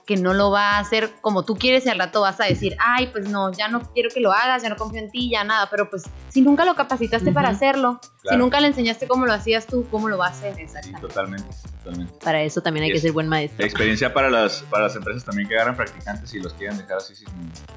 que 0.08 0.16
no 0.16 0.34
lo 0.34 0.50
va 0.50 0.78
a 0.78 0.80
hacer 0.80 1.12
como 1.20 1.44
tú 1.44 1.56
quieres 1.56 1.86
y 1.86 1.90
al 1.90 2.00
rato 2.00 2.22
vas 2.22 2.40
a 2.40 2.46
decir, 2.46 2.78
ay, 2.80 3.08
pues 3.08 3.30
no, 3.30 3.52
ya 3.52 3.68
no 3.68 3.82
quiero 3.94 4.10
que 4.10 4.22
lo 4.22 4.32
hagas, 4.32 4.64
ya 4.64 4.70
no 4.70 4.78
confío 4.78 5.02
en 5.02 5.12
ti, 5.12 5.30
ya 5.30 5.44
nada. 5.44 5.68
Pero 5.70 5.90
pues 5.90 6.06
si 6.30 6.42
nunca 6.42 6.64
lo 6.64 6.76
capacitaste 6.76 7.34
para 7.34 7.50
hacerlo, 7.50 8.00
si 8.28 8.38
nunca 8.38 8.62
le 8.62 8.68
enseñaste 8.68 9.08
cómo 9.08 9.26
lo 9.26 9.34
hacías 9.34 9.68
tú, 9.68 9.86
¿cómo 9.92 10.08
lo 10.08 10.18
va 10.18 10.28
a 10.28 10.30
hacer? 10.30 10.56
Sí, 10.82 10.94
totalmente, 11.02 11.50
totalmente. 11.84 12.14
Para 12.24 12.42
eso 12.42 12.62
también 12.62 12.86
hay 12.86 12.94
que 12.94 13.00
ser 13.00 13.12
buen 13.12 13.28
maestro. 13.28 13.66
Experiencia 13.66 14.14
para 14.14 14.30
las, 14.30 14.64
para 14.64 14.84
las 14.84 14.96
empresas 14.96 15.26
también 15.26 15.50
que 15.50 15.56
agarran 15.56 15.76
practicantes 15.76 16.34
y 16.34 16.40
los 16.40 16.54
quieren 16.54 16.78
dejar 16.78 16.98
así 16.98 17.14
sin, 17.14 17.28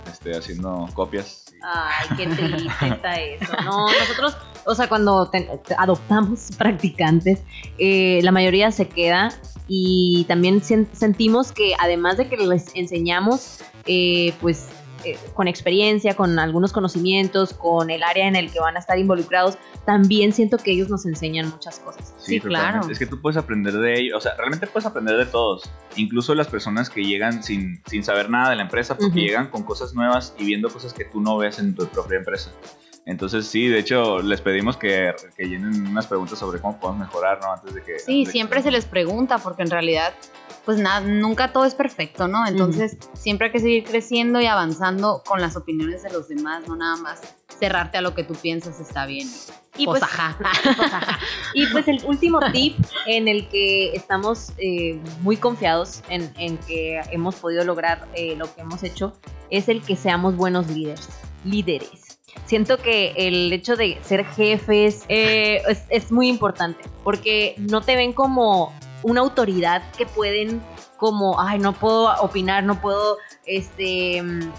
este, 0.07 0.37
haciendo 0.37 0.89
copias. 0.95 1.50
Ay, 1.63 2.09
qué 2.17 2.27
triste 2.27 2.87
está 2.89 3.15
eso. 3.15 3.53
No, 3.65 3.87
nosotros, 3.87 4.37
o 4.67 4.75
sea, 4.75 4.89
cuando 4.89 5.31
adoptamos 5.79 6.49
practicantes, 6.59 7.41
eh, 7.79 8.21
la 8.23 8.33
mayoría 8.33 8.71
se 8.71 8.89
queda 8.89 9.31
y 9.69 10.25
también 10.29 10.61
sen- 10.63 10.89
sentimos 10.93 11.53
que 11.53 11.75
además 11.79 12.17
de 12.17 12.29
que 12.29 12.37
les 12.37 12.75
enseñamos, 12.75 13.61
eh, 13.87 14.33
pues 14.41 14.69
eh, 15.05 15.19
con 15.35 15.49
experiencia, 15.49 16.15
con 16.15 16.39
algunos 16.39 16.73
conocimientos, 16.73 17.53
con 17.55 17.91
el 17.91 18.03
área 18.03 18.27
en 18.29 18.37
el 18.37 18.51
que 18.53 18.61
van 18.61 18.77
a 18.77 18.81
estar 18.81 18.99
involucrados, 18.99 19.59
también 19.87 20.33
siento 20.33 20.59
que 20.59 20.73
ellos 20.73 20.89
nos 20.89 21.07
enseñan 21.07 21.49
muchas 21.51 21.79
cosas. 21.81 22.15
Sí, 22.19 22.39
totalmente. 22.41 22.49
claro. 22.79 22.91
Es 22.93 22.99
que 22.99 23.07
tú 23.07 23.21
puedes 23.21 23.37
aprender 23.37 23.75
de 23.75 23.99
ellos, 24.01 24.17
o 24.19 24.21
sea, 24.21 24.35
realmente 24.37 24.67
puedes 24.67 24.87
aprender 24.87 25.17
de 25.17 25.27
todos, 25.27 25.71
incluso 25.97 26.35
las 26.35 26.49
personas 26.49 26.91
que 26.91 27.03
llegan 27.05 27.43
sin, 27.43 27.83
sin 27.87 28.05
saber 28.05 28.31
nada 28.31 28.51
de 28.51 28.57
la 28.57 28.63
empresa, 28.63 28.95
porque 28.97 29.09
Ujú. 29.11 29.19
llegan 29.19 29.49
con 29.51 29.63
cosas 29.63 29.95
nuevas 29.95 30.35
y 30.39 30.45
viendo 30.45 30.69
cosas 30.71 30.93
que 30.93 31.05
tú 31.05 31.21
no 31.21 31.37
ves 31.39 31.59
en 31.59 31.75
tu 31.75 31.87
propia 31.87 32.19
empresa. 32.19 32.51
Entonces 33.07 33.47
sí, 33.47 33.67
de 33.67 33.79
hecho 33.79 34.21
les 34.21 34.41
pedimos 34.43 34.77
que, 34.77 35.13
que 35.37 35.45
llenen 35.49 35.87
unas 35.89 36.07
preguntas 36.07 36.39
sobre 36.39 36.61
cómo 36.61 36.79
podemos 36.79 37.01
mejorar, 37.07 37.41
¿no? 37.43 37.51
Antes 37.53 37.75
de 37.75 37.83
que... 37.83 37.99
Sí, 37.99 38.25
de 38.27 38.31
siempre 38.31 38.59
que- 38.59 38.65
se 38.65 38.71
les 38.71 38.85
pregunta 38.85 39.39
porque 39.39 39.63
en 39.63 39.71
realidad 39.71 40.13
pues 40.65 40.79
nada, 40.79 41.01
nunca 41.01 41.53
todo 41.53 41.65
es 41.65 41.75
perfecto, 41.75 42.29
¿no? 42.29 42.47
Entonces 42.47 42.97
siempre 43.15 43.47
hay 43.47 43.53
que 43.53 43.61
seguir 43.61 43.85
creciendo 43.85 44.41
y 44.41 44.47
avanzando 44.47 45.23
con 45.27 45.41
las 45.41 45.57
opiniones 45.57 46.03
de 46.03 46.11
los 46.11 46.29
demás, 46.29 46.67
no 46.69 46.77
nada 46.77 46.97
más 46.97 47.21
cerrarte 47.59 47.99
a 47.99 48.01
lo 48.01 48.15
que 48.15 48.25
tú 48.25 48.35
piensas 48.35 48.81
está 48.81 49.07
bien. 49.07 49.29
Y 49.77 49.85
Pues, 49.85 50.01
pues, 50.01 50.03
ajá. 50.03 50.39
Y 51.55 51.67
pues 51.69 51.89
el 51.89 52.05
último 52.05 52.41
tip 52.53 52.77
en 53.07 53.29
el 53.29 53.49
que 53.49 53.93
estamos 53.95 54.53
eh, 54.59 55.01
muy 55.21 55.37
confiados 55.37 56.03
en, 56.09 56.33
en 56.39 56.59
que 56.59 57.01
hemos 57.11 57.37
podido 57.37 57.65
lograr 57.65 58.07
eh, 58.15 58.37
lo 58.37 58.53
que 58.55 58.61
hemos 58.61 58.83
hecho 58.83 59.13
es 59.51 59.69
el 59.69 59.83
que 59.83 59.97
seamos 59.97 60.37
buenos 60.37 60.69
líderes. 60.69 61.09
líderes. 61.45 62.19
Siento 62.47 62.79
que 62.79 63.13
el 63.17 63.53
hecho 63.53 63.77
de 63.77 63.99
ser 64.03 64.25
jefes 64.25 65.05
eh, 65.09 65.63
es, 65.69 65.85
es 65.89 66.13
muy 66.13 66.29
importante 66.29 66.81
porque 67.03 67.55
no 67.59 67.81
te 67.81 67.97
ven 67.97 68.13
como 68.13 68.73
una 69.03 69.21
autoridad 69.21 69.83
que 69.93 70.07
pueden 70.07 70.63
como, 70.97 71.41
ay, 71.41 71.59
no 71.59 71.73
puedo 71.73 72.13
opinar, 72.21 72.65
no 72.65 72.81
puedo, 72.81 73.19
este, 73.47 74.23
mm, 74.23 74.53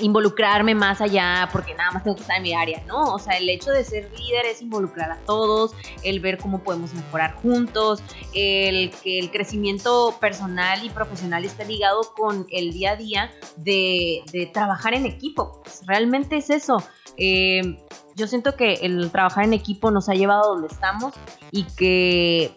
involucrarme 0.00 0.74
más 0.74 1.00
allá 1.00 1.48
porque 1.52 1.74
nada 1.74 1.90
más 1.92 2.02
tengo 2.02 2.16
que 2.16 2.22
estar 2.22 2.36
en 2.36 2.42
mi 2.42 2.54
área, 2.54 2.82
¿no? 2.86 3.12
O 3.12 3.18
sea, 3.18 3.36
el 3.36 3.48
hecho 3.48 3.70
de 3.70 3.84
ser 3.84 4.10
líder 4.18 4.46
es 4.46 4.62
involucrar 4.62 5.10
a 5.10 5.16
todos, 5.26 5.72
el 6.02 6.20
ver 6.20 6.38
cómo 6.38 6.60
podemos 6.60 6.94
mejorar 6.94 7.34
juntos, 7.36 8.02
el 8.34 8.90
que 9.02 9.18
el 9.18 9.30
crecimiento 9.30 10.16
personal 10.20 10.84
y 10.84 10.90
profesional 10.90 11.44
esté 11.44 11.64
ligado 11.64 12.14
con 12.16 12.46
el 12.50 12.72
día 12.72 12.92
a 12.92 12.96
día 12.96 13.30
de, 13.56 14.22
de 14.32 14.46
trabajar 14.46 14.94
en 14.94 15.06
equipo. 15.06 15.60
Pues 15.62 15.82
realmente 15.86 16.36
es 16.36 16.50
eso. 16.50 16.82
Eh, 17.16 17.76
yo 18.16 18.26
siento 18.26 18.56
que 18.56 18.74
el 18.82 19.10
trabajar 19.10 19.44
en 19.44 19.52
equipo 19.52 19.90
nos 19.90 20.08
ha 20.08 20.14
llevado 20.14 20.44
a 20.44 20.46
donde 20.48 20.68
estamos 20.68 21.14
y 21.50 21.64
que 21.64 22.54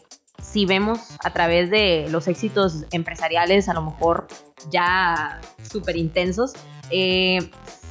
si 0.53 0.67
vemos 0.67 0.99
a 1.23 1.33
través 1.33 1.71
de 1.71 2.05
los 2.09 2.27
éxitos 2.27 2.85
empresariales, 2.91 3.67
a 3.69 3.73
lo 3.73 3.81
mejor 3.81 4.27
ya 4.69 5.41
súper 5.63 5.97
intensos, 5.97 6.53
eh, 6.91 7.49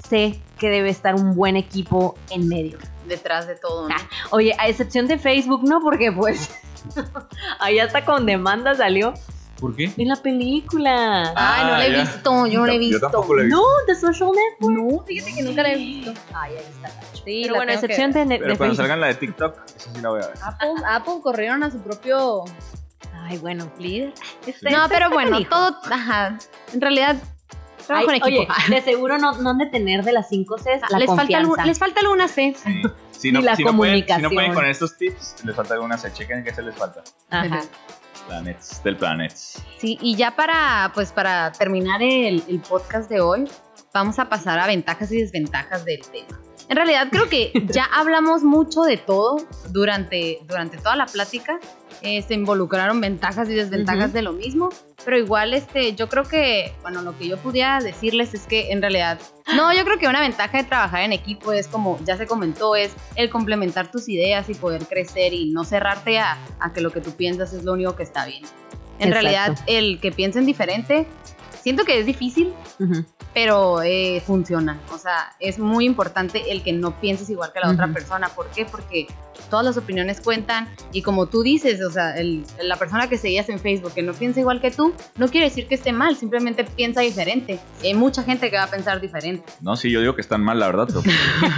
sé 0.08 0.40
que 0.58 0.70
debe 0.70 0.88
estar 0.88 1.16
un 1.16 1.34
buen 1.34 1.56
equipo 1.56 2.14
en 2.30 2.46
medio. 2.46 2.78
Detrás 3.08 3.48
de 3.48 3.56
todo, 3.56 3.88
¿no? 3.88 3.94
Ah, 3.98 4.08
Oye, 4.30 4.54
a 4.60 4.68
excepción 4.68 5.08
de 5.08 5.18
Facebook, 5.18 5.64
¿no? 5.64 5.80
Porque 5.80 6.12
pues 6.12 6.50
ahí 7.58 7.80
hasta 7.80 8.04
con 8.04 8.26
demanda 8.26 8.76
salió 8.76 9.12
¿Por 9.62 9.74
qué? 9.76 9.90
en 9.96 10.08
la 10.08 10.16
película. 10.16 11.32
Ay, 11.36 11.64
no 11.64 11.74
Ah, 11.74 11.78
la 11.78 11.86
he 11.86 11.92
ya. 11.92 12.00
visto, 12.02 12.46
yo 12.48 12.60
no 12.60 12.66
la 12.66 12.72
he 12.72 12.74
Yo 12.76 12.80
visto. 12.80 13.00
tampoco 13.00 13.34
la 13.36 13.42
he 13.42 13.44
visto. 13.46 13.58
No, 13.60 13.66
The 13.86 13.94
Social 13.94 14.30
Network. 14.32 14.76
No, 14.92 15.04
fíjate 15.04 15.34
que 15.34 15.42
nunca 15.42 15.62
la 15.62 15.72
he 15.72 15.76
visto. 15.76 16.12
Ay, 16.34 16.52
ahí 16.56 16.58
está. 16.58 16.88
gacho. 16.88 17.22
Sí, 17.24 17.40
Pero 17.44 17.54
bueno, 17.54 17.72
excepción 17.72 18.12
de, 18.12 18.24
de 18.26 18.38
Pero 18.38 18.58
cuando 18.58 18.74
salgan 18.74 19.00
la 19.00 19.06
de 19.06 19.14
TikTok, 19.14 19.56
esa 19.76 19.94
sí 19.94 20.00
la 20.02 20.08
voy 20.10 20.22
a 20.22 20.26
ver. 20.26 20.36
Apple, 20.42 20.68
Apple 20.86 21.14
corrieron 21.22 21.62
a 21.62 21.70
su 21.70 21.80
propio 21.80 22.44
Ay, 23.22 23.38
bueno. 23.38 23.70
líder. 23.78 24.12
Este- 24.46 24.70
No, 24.70 24.82
este 24.84 24.94
pero 24.96 25.08
bueno, 25.10 25.38
todo, 25.48 25.78
ajá, 25.90 26.36
en 26.72 26.80
realidad, 26.80 27.16
trabajo 27.86 28.10
Ay, 28.10 28.18
equipo. 28.18 28.26
Oye, 28.42 28.74
de 28.74 28.82
seguro 28.82 29.18
no, 29.18 29.32
no 29.38 29.50
han 29.50 29.58
de 29.58 29.66
tener 29.66 30.02
de 30.04 30.12
las 30.12 30.28
5 30.28 30.56
Cs 30.56 30.64
la 30.90 30.98
les, 30.98 31.06
falta, 31.06 31.22
confianza. 31.22 31.38
algún- 31.38 31.66
les 31.66 31.78
falta 31.78 32.00
alguna 32.00 32.26
C. 32.28 32.54
Sí. 32.62 32.82
Si, 33.22 33.28
Y 33.28 33.32
no, 33.32 33.40
la 33.40 33.54
si, 33.54 33.62
no 33.62 33.76
pueden, 33.76 33.94
si 33.98 34.00
no 34.00 34.06
comunicación. 34.06 34.34
pueden 34.34 34.52
con 34.54 34.66
estos 34.66 34.96
tips, 34.98 35.44
les 35.44 35.54
falta 35.54 35.74
alguna, 35.74 35.96
se 35.96 36.12
chequen 36.12 36.42
qué 36.42 36.52
se 36.52 36.60
les 36.60 36.74
falta. 36.74 37.04
Ajá. 37.30 37.60
Planets, 38.26 38.82
del 38.82 38.96
Planets. 38.96 39.62
Sí, 39.78 39.98
y 40.00 40.16
ya 40.16 40.34
para, 40.36 40.90
pues, 40.94 41.12
para 41.12 41.52
terminar 41.52 42.02
el, 42.02 42.42
el 42.48 42.60
podcast 42.60 43.10
de 43.10 43.20
hoy, 43.20 43.48
vamos 43.92 44.18
a 44.18 44.28
pasar 44.28 44.58
a 44.58 44.66
ventajas 44.66 45.10
y 45.12 45.20
desventajas 45.20 45.84
del 45.84 46.00
tema. 46.00 46.38
En 46.68 46.76
realidad 46.76 47.08
creo 47.10 47.28
que 47.28 47.52
ya 47.66 47.84
hablamos 47.92 48.42
mucho 48.42 48.82
de 48.82 48.96
todo 48.96 49.36
durante, 49.70 50.38
durante 50.46 50.78
toda 50.78 50.96
la 50.96 51.06
plática. 51.06 51.58
Eh, 52.04 52.20
se 52.22 52.34
involucraron 52.34 53.00
ventajas 53.00 53.48
y 53.48 53.54
desventajas 53.54 54.12
de 54.12 54.22
lo 54.22 54.32
mismo, 54.32 54.70
pero 55.04 55.16
igual 55.16 55.54
este, 55.54 55.94
yo 55.94 56.08
creo 56.08 56.24
que, 56.24 56.72
bueno, 56.82 57.00
lo 57.02 57.16
que 57.16 57.28
yo 57.28 57.36
pudiera 57.36 57.78
decirles 57.80 58.34
es 58.34 58.46
que 58.46 58.72
en 58.72 58.82
realidad, 58.82 59.20
no, 59.54 59.72
yo 59.72 59.84
creo 59.84 59.98
que 59.98 60.08
una 60.08 60.20
ventaja 60.20 60.58
de 60.58 60.64
trabajar 60.64 61.02
en 61.02 61.12
equipo 61.12 61.52
es 61.52 61.68
como 61.68 61.98
ya 62.04 62.16
se 62.16 62.26
comentó, 62.26 62.74
es 62.74 62.92
el 63.14 63.30
complementar 63.30 63.92
tus 63.92 64.08
ideas 64.08 64.48
y 64.48 64.54
poder 64.54 64.84
crecer 64.86 65.32
y 65.32 65.50
no 65.52 65.62
cerrarte 65.62 66.18
a, 66.18 66.38
a 66.58 66.72
que 66.72 66.80
lo 66.80 66.90
que 66.90 67.00
tú 67.00 67.12
piensas 67.12 67.52
es 67.52 67.62
lo 67.62 67.74
único 67.74 67.94
que 67.94 68.02
está 68.02 68.26
bien. 68.26 68.42
En 68.98 69.08
Exacto. 69.08 69.12
realidad, 69.12 69.58
el 69.68 70.00
que 70.00 70.10
piensen 70.10 70.44
diferente, 70.44 71.06
siento 71.62 71.84
que 71.84 71.98
es 72.00 72.06
difícil, 72.06 72.52
Ujú. 72.78 73.04
pero 73.34 73.82
eh, 73.82 74.22
funciona. 74.26 74.80
O 74.92 74.98
sea, 74.98 75.32
es 75.40 75.58
muy 75.58 75.86
importante 75.86 76.50
el 76.52 76.62
que 76.62 76.72
no 76.72 76.98
pienses 77.00 77.30
igual 77.30 77.52
que 77.52 77.60
la 77.60 77.70
otra 77.70 77.86
Ujú. 77.86 77.94
persona. 77.94 78.28
¿Por 78.28 78.48
qué? 78.50 78.64
Porque 78.66 79.06
todas 79.50 79.64
las 79.66 79.76
opiniones 79.76 80.20
cuentan 80.20 80.68
y 80.92 81.02
como 81.02 81.26
tú 81.26 81.42
dices, 81.42 81.82
o 81.82 81.90
sea, 81.90 82.16
el- 82.16 82.44
la 82.62 82.76
persona 82.76 83.08
que 83.08 83.18
seguías 83.18 83.48
en 83.50 83.58
Facebook 83.58 83.92
que 83.94 84.02
no 84.02 84.12
piensa 84.14 84.40
igual 84.40 84.60
que 84.60 84.70
tú, 84.70 84.94
no 85.16 85.28
quiere 85.28 85.46
decir 85.48 85.66
que 85.66 85.74
esté 85.74 85.92
mal, 85.92 86.16
simplemente 86.16 86.64
piensa 86.64 87.00
diferente. 87.02 87.58
Hay 87.82 87.94
mucha 87.94 88.22
gente 88.22 88.50
que 88.50 88.56
va 88.56 88.64
a 88.64 88.70
pensar 88.70 89.00
diferente. 89.00 89.44
No, 89.60 89.76
sí, 89.76 89.90
yo 89.90 90.00
digo 90.00 90.14
que 90.14 90.20
están 90.22 90.42
mal, 90.42 90.58
la 90.58 90.66
verdad. 90.66 90.88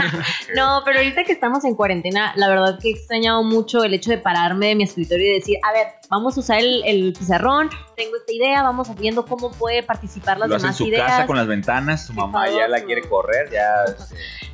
No, 0.57 0.83
pero 0.85 0.99
ahorita 0.99 1.25
que 1.25 1.33
estamos 1.33 1.65
en 1.65 1.75
cuarentena, 1.75 2.33
la 2.37 2.49
verdad 2.49 2.79
que 2.81 2.89
he 2.89 2.93
extrañado 2.93 3.43
mucho 3.43 3.83
el 3.85 3.95
hecho 3.95 4.11
de 4.11 4.19
pararme 4.19 4.69
de 4.69 4.75
mi 4.77 4.85
escritorio 4.85 5.27
y 5.31 5.35
decir, 5.35 5.57
a 5.63 5.73
ver, 5.73 5.87
vamos 6.11 6.37
a 6.37 6.41
usar 6.41 6.59
el, 6.61 6.83
el 6.85 7.13
pizarrón, 7.13 7.71
tengo 7.97 8.17
esta 8.17 8.33
idea, 8.33 8.63
vamos 8.63 8.89
viendo 8.97 9.25
cómo 9.25 9.51
puede 9.51 9.83
participar 9.83 9.94
las 10.39 10.49
Lo 10.49 10.57
hace 10.57 10.67
en 10.67 10.73
demás 10.73 10.77
su 10.77 10.87
ideas. 10.87 11.07
casa 11.11 11.27
con 11.27 11.37
las 11.37 11.47
ventanas, 11.47 12.07
su 12.07 12.13
mamá 12.15 12.49
ya 12.51 12.69
la 12.69 12.83
quiere 12.85 13.03
correr, 13.09 13.51
ya 13.51 13.85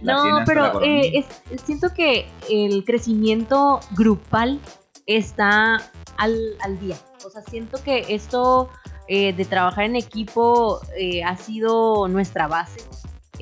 la 0.02 0.14
No, 0.14 0.42
pero 0.46 0.82
eh, 0.82 1.18
es- 1.50 1.62
siento 1.64 1.92
que 1.94 2.28
el 2.48 2.84
crecimiento 2.84 3.80
grupal 3.92 4.60
está 5.06 5.76
al, 6.16 6.36
al 6.62 6.78
día. 6.80 6.96
O 7.26 7.30
sea, 7.30 7.42
siento 7.42 7.82
que 7.82 8.06
esto 8.14 8.70
eh, 9.08 9.32
de 9.32 9.44
trabajar 9.44 9.84
en 9.84 9.96
equipo 9.96 10.80
eh, 10.96 11.22
ha 11.24 11.36
sido 11.36 12.06
nuestra 12.08 12.46
base. 12.46 12.80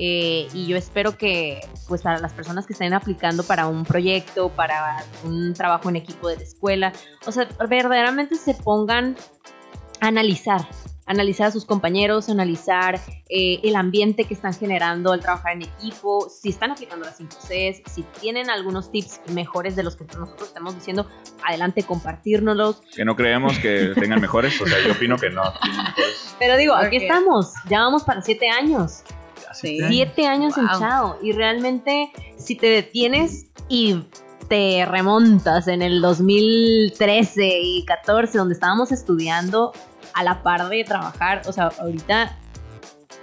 Eh, 0.00 0.46
y 0.54 0.66
yo 0.68 0.76
espero 0.76 1.18
que, 1.18 1.60
pues, 1.88 2.02
para 2.02 2.18
las 2.20 2.32
personas 2.32 2.66
que 2.66 2.72
estén 2.72 2.94
aplicando 2.94 3.42
para 3.42 3.66
un 3.66 3.84
proyecto, 3.84 4.48
para 4.48 5.04
un 5.24 5.52
trabajo 5.54 5.88
en 5.88 5.96
equipo 5.96 6.28
de 6.28 6.36
la 6.36 6.42
escuela, 6.42 6.92
o 7.26 7.32
sea, 7.32 7.48
verdaderamente 7.68 8.36
se 8.36 8.54
pongan 8.54 9.16
a 10.00 10.06
analizar, 10.06 10.68
analizar 11.08 11.48
a 11.48 11.50
sus 11.50 11.64
compañeros, 11.64 12.28
analizar 12.28 13.00
eh, 13.28 13.60
el 13.62 13.74
ambiente 13.74 14.24
que 14.24 14.34
están 14.34 14.54
generando 14.54 15.12
al 15.12 15.20
trabajar 15.20 15.54
en 15.54 15.62
equipo, 15.62 16.28
si 16.28 16.50
están 16.50 16.70
aplicando 16.70 17.06
las 17.06 17.16
5 17.16 17.36
Cs, 17.48 17.82
si 17.92 18.02
tienen 18.20 18.50
algunos 18.50 18.92
tips 18.92 19.20
mejores 19.32 19.74
de 19.74 19.82
los 19.82 19.96
que 19.96 20.04
nosotros 20.04 20.48
estamos 20.48 20.74
diciendo, 20.74 21.08
adelante 21.44 21.82
compartírnoslos. 21.82 22.82
Que 22.94 23.04
no 23.04 23.16
creemos 23.16 23.58
que 23.58 23.92
tengan 23.94 24.20
mejores, 24.20 24.60
o 24.60 24.66
sea, 24.66 24.78
yo 24.86 24.92
opino 24.92 25.16
que 25.16 25.30
no. 25.30 25.42
Pero 26.38 26.56
digo, 26.56 26.74
aquí 26.74 26.98
estamos, 26.98 27.52
ya 27.68 27.80
vamos 27.80 28.04
para 28.04 28.22
7 28.22 28.48
años. 28.50 29.02
Sí. 29.54 29.80
Siete 29.88 30.26
años 30.26 30.56
en 30.56 30.66
Wow. 30.66 30.78
Chao. 30.78 31.18
Y 31.22 31.32
realmente, 31.32 32.12
si 32.36 32.54
te 32.54 32.66
detienes 32.66 33.46
y 33.68 34.04
te 34.48 34.84
remontas 34.86 35.68
en 35.68 35.82
el 35.82 36.00
2013 36.00 37.60
y 37.62 37.84
14, 37.86 38.38
donde 38.38 38.54
estábamos 38.54 38.92
estudiando 38.92 39.72
a 40.18 40.24
la 40.24 40.42
par 40.42 40.68
de 40.68 40.82
trabajar, 40.82 41.42
o 41.46 41.52
sea, 41.52 41.70
ahorita 41.78 42.36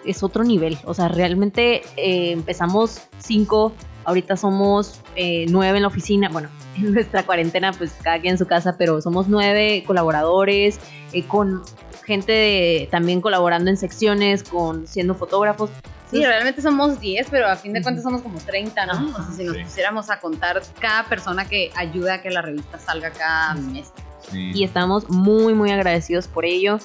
es 0.05 0.23
otro 0.23 0.45
nivel. 0.45 0.77
O 0.85 0.93
sea, 0.93 1.09
realmente 1.09 1.81
eh, 1.97 2.31
empezamos 2.31 3.01
cinco, 3.19 3.73
ahorita 4.05 4.37
somos 4.37 5.01
eh, 5.17 5.45
nueve 5.49 5.77
en 5.77 5.81
la 5.81 5.89
oficina. 5.89 6.29
Bueno, 6.31 6.47
en 6.77 6.93
nuestra 6.93 7.23
cuarentena, 7.23 7.73
pues 7.73 7.93
cada 8.01 8.19
quien 8.21 8.33
en 8.35 8.37
su 8.37 8.47
casa, 8.47 8.77
pero 8.77 9.01
somos 9.01 9.27
nueve 9.27 9.83
colaboradores, 9.85 10.79
eh, 11.11 11.23
con 11.25 11.63
gente 12.05 12.31
de- 12.31 12.87
también 12.91 13.19
colaborando 13.19 13.69
en 13.69 13.75
secciones, 13.75 14.43
con 14.43 14.87
siendo 14.87 15.15
fotógrafos. 15.15 15.69
Sí, 16.09 16.23
realmente 16.23 16.61
somos 16.61 17.01
10, 17.01 17.27
pero 17.29 17.47
a 17.47 17.57
fin 17.57 17.73
de 17.73 17.81
cuentas 17.81 18.03
somos 18.03 18.21
como 18.21 18.37
30, 18.39 18.85
¿no? 18.85 18.93
O 18.93 19.15
sea, 19.17 19.25
si 19.35 19.43
nos 19.43 19.57
sí. 19.57 19.63
pusiéramos 19.63 20.09
a 20.09 20.19
contar 20.21 20.61
cada 20.79 21.03
persona 21.09 21.45
que 21.45 21.71
ayuda 21.75 22.13
a 22.13 22.21
que 22.21 22.29
la 22.29 22.41
revista 22.41 22.79
salga 22.79 23.09
cada 23.09 23.55
mes. 23.55 23.91
Sí. 24.31 24.51
y 24.53 24.63
estamos 24.63 25.09
muy, 25.09 25.53
muy 25.53 25.71
agradecidos 25.71 26.27
por 26.27 26.45
ello. 26.45 26.77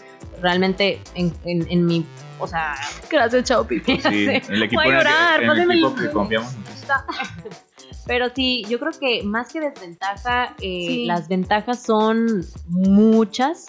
Realmente, 0.43 1.01
en, 1.15 1.33
en, 1.45 1.67
en 1.71 1.87
mi. 1.87 2.07
O 2.39 2.47
sea, 2.47 2.75
gracias, 3.11 3.45
chao, 3.45 3.67
Pipi. 3.67 4.01
Sí, 4.01 4.27
el 4.49 4.63
equipo, 4.63 4.81
Voy 4.83 4.87
a 4.87 4.89
en 4.89 4.93
el 4.93 4.99
llorar, 4.99 5.37
en 5.37 5.43
el 5.43 5.49
pásenme 5.51 5.75
equipo 5.75 5.89
el- 5.97 6.07
que 6.07 6.11
confiamos 6.13 6.57
muchísimo. 6.57 6.95
Pero 8.07 8.29
sí, 8.35 8.65
yo 8.69 8.81
creo 8.81 8.93
que 8.99 9.23
más 9.23 9.53
que 9.53 9.61
desventaja, 9.61 10.55
eh, 10.61 10.85
Sí. 10.87 11.05
las 11.07 11.29
ventajas 11.29 11.83
son 11.83 12.45
muchas. 12.67 13.67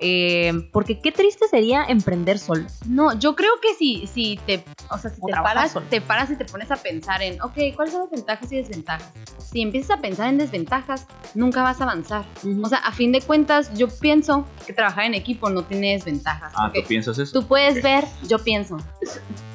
Eh, 0.00 0.52
porque 0.72 1.00
qué 1.00 1.10
triste 1.12 1.46
sería 1.48 1.84
emprender 1.84 2.38
solo. 2.38 2.64
No, 2.86 3.18
yo 3.18 3.34
creo 3.34 3.52
que 3.60 3.74
si, 3.74 4.06
si 4.06 4.38
te, 4.46 4.64
o 4.90 4.98
sea, 4.98 5.10
si 5.10 5.20
O 5.20 5.26
te 5.26 5.32
paras, 5.32 5.72
solo. 5.72 5.86
te 5.90 6.00
paras 6.00 6.30
y 6.30 6.36
te 6.36 6.44
pones 6.44 6.70
a 6.70 6.76
pensar 6.76 7.22
en, 7.22 7.40
ok, 7.42 7.54
¿cuáles 7.74 7.92
son 7.92 8.02
las 8.02 8.10
ventajas 8.10 8.52
y 8.52 8.56
desventajas? 8.56 9.10
Si 9.50 9.62
empiezas 9.62 9.98
a 9.98 10.00
pensar 10.00 10.28
en 10.28 10.38
desventajas, 10.38 11.06
nunca 11.34 11.62
vas 11.62 11.80
a 11.80 11.84
avanzar. 11.84 12.24
O 12.62 12.68
sea, 12.68 12.78
a 12.78 12.92
fin 12.92 13.12
de 13.12 13.20
cuentas, 13.22 13.72
yo 13.74 13.88
pienso 13.88 14.44
que 14.66 14.72
trabajar 14.72 15.04
en 15.04 15.14
equipo 15.14 15.48
no 15.50 15.64
tiene 15.64 15.92
desventajas. 15.92 16.52
Ah, 16.56 16.70
¿tú 16.72 16.80
piensas 16.86 17.18
eso? 17.18 17.40
tú 17.40 17.46
puedes 17.46 17.82
ver, 17.82 18.04
yo 18.28 18.38
pienso. 18.38 18.76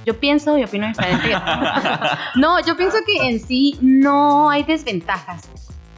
Yo 0.06 0.20
pienso 0.20 0.58
y 0.58 0.64
opino 0.64 0.88
diferente. 0.88 1.32
no, 2.36 2.60
yo 2.66 2.76
pienso 2.76 2.98
que 3.06 3.30
en 3.30 3.40
sí 3.40 3.78
no 3.82 4.50
hay 4.50 4.64
desventajas. 4.64 5.44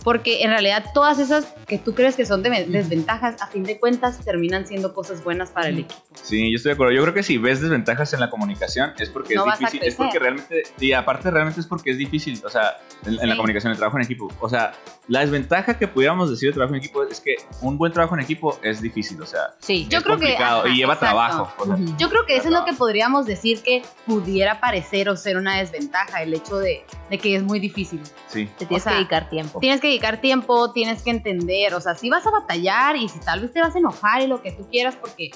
Porque 0.06 0.44
en 0.44 0.52
realidad 0.52 0.86
todas 0.94 1.20
esas 1.20 1.54
que 1.68 1.78
tú 1.78 1.94
crees 1.94 2.16
que 2.16 2.26
son 2.26 2.42
de- 2.44 2.66
desventajas, 2.68 3.42
a 3.42 3.48
fin 3.48 3.64
de 3.64 3.78
cuentas 3.78 4.20
terminan 4.24 4.66
siendo 4.66 4.94
cosas 4.94 5.22
buenas 5.24 5.50
para 5.50 5.68
el 5.68 5.80
equipo. 5.80 6.02
Sí, 6.24 6.50
yo 6.52 6.56
estoy 6.56 6.70
de 6.70 6.74
acuerdo. 6.76 6.94
Yo 6.94 7.02
creo 7.02 7.14
que 7.14 7.24
si 7.24 7.38
ves 7.38 7.60
desventajas 7.60 8.14
en 8.14 8.20
la 8.22 8.30
comunicación 8.30 8.94
es 9.00 9.10
porque 9.10 9.36
No 9.36 9.42
es 9.42 9.48
vas 9.48 9.56
a 9.56 9.60
difícil. 9.66 9.82
Es 9.84 9.96
porque 9.96 10.20
realmente, 10.20 10.64
y 10.80 10.94
aparte 10.94 11.30
realmente 11.32 11.60
es 11.60 11.66
porque 11.68 11.92
es 11.92 11.98
difícil. 11.98 12.40
O 12.46 12.50
sea, 12.50 12.78
en, 13.06 13.20
en 13.20 13.28
la 13.30 13.36
comunicación, 13.36 13.72
el 13.72 13.78
trabajo 13.78 13.98
en 13.98 14.04
equipo. 14.06 14.32
O 14.40 14.48
sea, 14.48 14.74
la 15.08 15.20
desventaja 15.22 15.78
que 15.78 15.88
pudiéramos 15.88 16.30
decir 16.30 16.50
de 16.50 16.54
trabajo 16.54 16.76
en 16.76 16.80
equipo 16.82 17.04
es 17.04 17.20
que 17.20 17.36
un 17.62 17.78
buen 17.78 17.92
trabajo 17.92 18.16
en 18.16 18.22
equipo 18.22 18.60
es 18.62 18.82
difícil. 18.82 19.20
O 19.22 19.26
sea, 19.26 19.56
Sí. 19.60 19.88
Yo 19.90 20.02
creo 20.04 20.18
que- 20.18 20.26
complicado 20.28 20.60
ajá, 20.62 20.70
y 20.70 20.78
lleva 20.78 20.94
exacto. 20.94 21.16
trabajo. 21.18 21.54
o 21.58 21.66
sea, 21.66 21.76
Ujú. 21.76 21.98
Yo 21.98 22.10
creo 22.10 22.26
que 22.28 22.38
eso 22.38 22.48
es 22.50 22.54
lo 22.54 22.64
que 22.64 22.74
podríamos 22.74 23.26
decir 23.26 23.62
que 23.64 23.82
pudiera 24.06 24.60
parecer 24.60 25.10
o 25.10 25.18
ser 25.18 25.38
una 25.38 25.58
desventaja, 25.58 26.22
el 26.22 26.34
hecho 26.34 26.58
de, 26.60 26.86
de 27.10 27.18
que 27.18 27.36
es 27.36 27.42
muy 27.44 27.60
difícil. 27.60 28.02
sí. 28.28 28.48
Te 28.58 28.66
tienes 28.68 28.84
o 28.84 28.84
sea, 28.84 28.92
que 28.94 28.98
dedicar 29.00 29.30
tiempo. 29.30 29.60
Tienes 29.60 29.82
que 29.82 29.95
dedicar 29.96 30.22
tiempo, 30.22 30.72
tienes 30.72 31.02
que 31.04 31.10
entender, 31.10 31.74
o 31.74 31.82
sea, 31.82 31.96
si 31.96 32.10
vas 32.10 32.26
a 32.28 32.32
batallar 32.32 32.96
y 32.98 33.08
si 33.10 33.20
tal 33.20 33.40
vez 33.42 33.52
te 33.54 33.62
vas 33.62 33.76
a 33.76 33.80
enojar 33.80 34.22
y 34.22 34.28
lo 34.28 34.42
que 34.42 34.52
tú 34.52 34.68
quieras 34.70 34.96
porque 34.96 35.32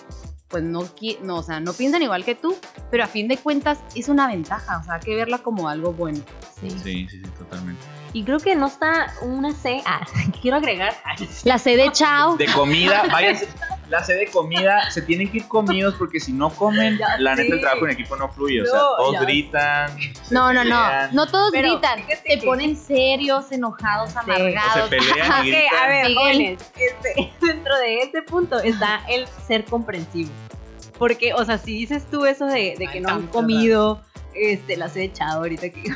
pues 0.49 0.63
no, 0.63 0.81
qui- 0.81 1.19
no, 1.21 1.37
o 1.37 1.43
sea, 1.43 1.59
no 1.59 1.73
piensan 1.73 2.01
igual 2.01 2.25
que 2.25 2.33
tú, 2.33 2.55
pero 2.89 3.03
a 3.03 3.07
fin 3.07 3.27
de 3.27 3.37
cuentas 3.37 3.79
es 3.95 4.09
una 4.09 4.27
ventaja, 4.27 4.79
o 4.79 4.83
sea, 4.83 4.95
hay 4.95 4.99
que 5.01 5.15
verla 5.15 5.37
como 5.39 5.69
algo 5.69 5.93
bueno. 5.93 6.19
Sí. 6.59 6.71
Sí, 6.71 6.79
sí, 6.79 7.07
sí, 7.09 7.21
totalmente. 7.37 7.81
Y 8.13 8.23
creo 8.23 8.39
que 8.39 8.55
no 8.55 8.67
está 8.67 9.13
una 9.21 9.53
C. 9.53 9.81
Ah, 9.85 10.05
quiero 10.41 10.57
agregar. 10.57 10.93
La 11.43 11.57
C 11.59 11.75
de 11.75 11.91
chao. 11.91 12.35
De 12.37 12.47
comida, 12.47 13.03
váyanse. 13.11 13.47
La 13.89 14.03
sede 14.03 14.19
de 14.19 14.27
comida, 14.27 14.91
se 14.91 15.01
tienen 15.01 15.31
que 15.31 15.37
ir 15.37 15.47
comidos 15.47 15.95
porque 15.97 16.19
si 16.19 16.31
no 16.31 16.51
comen, 16.51 16.99
Ya 16.99 17.17
la 17.17 17.33
neta 17.35 17.55
el 17.55 17.59
trabajo 17.59 17.85
en 17.85 17.91
equipo 17.93 18.15
no 18.17 18.29
fluye. 18.29 18.61
o 18.61 18.65
sea, 18.65 18.75
No, 18.75 18.95
todos 18.97 19.13
ya 19.13 19.21
gritan. 19.21 19.97
No, 20.29 20.53
no, 20.53 20.63
no, 20.63 20.69
pelean, 20.69 21.09
no 21.15 21.25
todos 21.25 21.49
Pero 21.51 21.69
gritan, 21.69 21.99
se 22.23 22.37
ponen 22.45 22.77
serios, 22.77 23.51
enojados, 23.51 24.09
O 24.09 24.13
se 24.13 24.19
amargados. 24.19 24.89
pelean 24.89 25.47
y 25.47 25.53
a 25.55 25.87
ver, 25.87 26.13
jóvenes, 26.13 26.71
este, 26.75 27.33
dentro 27.41 27.75
de 27.79 28.01
este 28.01 28.21
punto 28.21 28.59
está 28.59 29.01
el 29.09 29.25
ser 29.47 29.65
comprensivo. 29.65 30.29
Porque, 30.99 31.33
o 31.33 31.43
sea, 31.43 31.57
si 31.57 31.73
dices 31.73 32.05
tú 32.11 32.25
eso 32.27 32.45
de, 32.45 32.75
de 32.77 32.85
que 32.85 32.97
Ay, 32.97 33.01
no 33.01 33.09
han 33.09 33.25
comido, 33.27 34.03
este, 34.33 34.77
las 34.77 34.95
he 34.95 35.03
echado 35.03 35.39
ahorita 35.39 35.69
que... 35.69 35.83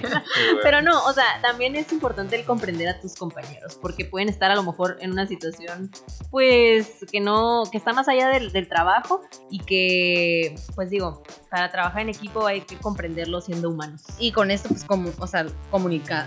Pero 0.62 0.82
no, 0.82 1.04
o 1.04 1.12
sea, 1.12 1.24
también 1.42 1.76
es 1.76 1.92
importante 1.92 2.36
el 2.36 2.44
comprender 2.44 2.88
a 2.88 3.00
tus 3.00 3.14
compañeros, 3.14 3.78
porque 3.80 4.04
pueden 4.04 4.28
estar 4.28 4.50
a 4.50 4.54
lo 4.54 4.62
mejor 4.62 4.96
en 5.00 5.12
una 5.12 5.26
situación, 5.26 5.90
pues, 6.30 7.04
que 7.10 7.20
no, 7.20 7.64
que 7.70 7.78
está 7.78 7.92
más 7.92 8.08
allá 8.08 8.28
del, 8.28 8.52
del 8.52 8.68
trabajo 8.68 9.22
y 9.50 9.60
que, 9.60 10.54
pues 10.74 10.90
digo, 10.90 11.22
para 11.50 11.70
trabajar 11.70 12.02
en 12.02 12.10
equipo 12.10 12.46
hay 12.46 12.60
que 12.62 12.76
comprenderlo 12.76 13.40
siendo 13.40 13.70
humanos. 13.70 14.02
Y 14.18 14.32
con 14.32 14.50
esto, 14.50 14.68
pues, 14.68 14.84
como, 14.84 15.10
o 15.18 15.26
sea, 15.26 15.46
comunica, 15.70 16.26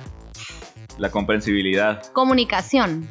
La 0.97 1.09
comprensibilidad. 1.11 2.03
comunicación. 2.13 3.09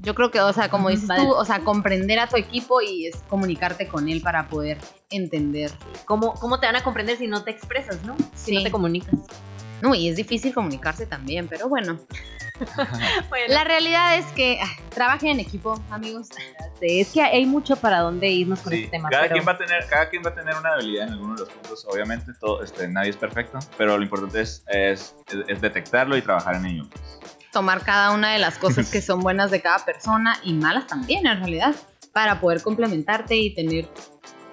Yo 0.00 0.14
creo 0.14 0.30
que, 0.30 0.40
o 0.40 0.52
sea, 0.52 0.68
como 0.68 0.90
dices 0.90 1.08
vale. 1.08 1.22
tú, 1.24 1.30
o 1.32 1.44
sea, 1.44 1.60
comprender 1.60 2.18
a 2.18 2.28
tu 2.28 2.36
equipo 2.36 2.80
y 2.82 3.06
es 3.06 3.16
comunicarte 3.28 3.88
con 3.88 4.08
él 4.08 4.20
para 4.20 4.48
poder 4.48 4.78
entender. 5.10 5.70
¿Cómo, 6.04 6.34
¿Cómo 6.34 6.60
te 6.60 6.66
van 6.66 6.76
a 6.76 6.82
comprender 6.84 7.16
si 7.16 7.26
no 7.26 7.42
te 7.44 7.50
expresas, 7.52 8.02
no? 8.04 8.16
Si 8.34 8.50
Sí. 8.50 8.54
no 8.56 8.62
te 8.62 8.70
comunicas. 8.70 9.14
No, 9.80 9.94
y 9.94 10.08
es 10.08 10.16
difícil 10.16 10.54
comunicarse 10.54 11.06
también, 11.06 11.48
pero 11.48 11.68
bueno. 11.68 11.98
Bueno, 13.30 13.46
La 13.52 13.64
realidad 13.64 14.16
es 14.16 14.26
que 14.26 14.60
ah, 14.62 14.68
trabajen 14.90 15.30
en 15.30 15.40
equipo, 15.40 15.80
amigos. 15.90 16.28
es 16.80 17.08
que 17.12 17.20
hay 17.20 17.46
mucho 17.46 17.74
para 17.74 17.98
dónde 17.98 18.28
irnos 18.28 18.60
con 18.60 18.72
Sí, 18.72 18.84
este 18.84 18.90
tema. 18.92 19.08
cada, 19.08 19.24
pero- 19.24 19.34
quien 19.34 19.48
va 19.48 19.52
a 19.52 19.58
tener, 19.58 19.86
cada 19.88 20.08
quien 20.08 20.22
va 20.24 20.30
a 20.30 20.34
tener 20.36 20.54
una 20.56 20.74
habilidad 20.74 21.08
en 21.08 21.14
alguno 21.14 21.34
de 21.34 21.40
los 21.40 21.48
puntos, 21.48 21.84
obviamente, 21.90 22.32
todo, 22.38 22.62
este, 22.62 22.86
nadie 22.86 23.10
es 23.10 23.16
perfecto, 23.16 23.58
pero 23.76 23.96
lo 23.98 24.04
importante 24.04 24.40
es, 24.40 24.62
es, 24.68 25.16
es 25.48 25.60
detectarlo 25.60 26.16
y 26.16 26.22
trabajar 26.22 26.54
en 26.54 26.66
ello. 26.66 26.84
Tomar 27.54 27.84
cada 27.84 28.10
una 28.10 28.32
de 28.32 28.40
las 28.40 28.58
cosas 28.58 28.90
que 28.92 29.00
son 29.00 29.20
buenas 29.20 29.50
de 29.52 29.62
cada 29.62 29.84
persona 29.84 30.36
y 30.42 30.52
malas 30.52 30.88
también, 30.88 31.26
en 31.26 31.38
realidad, 31.38 31.74
para 32.12 32.40
poder 32.40 32.60
complementarte 32.62 33.36
y 33.36 33.54
tener 33.54 33.88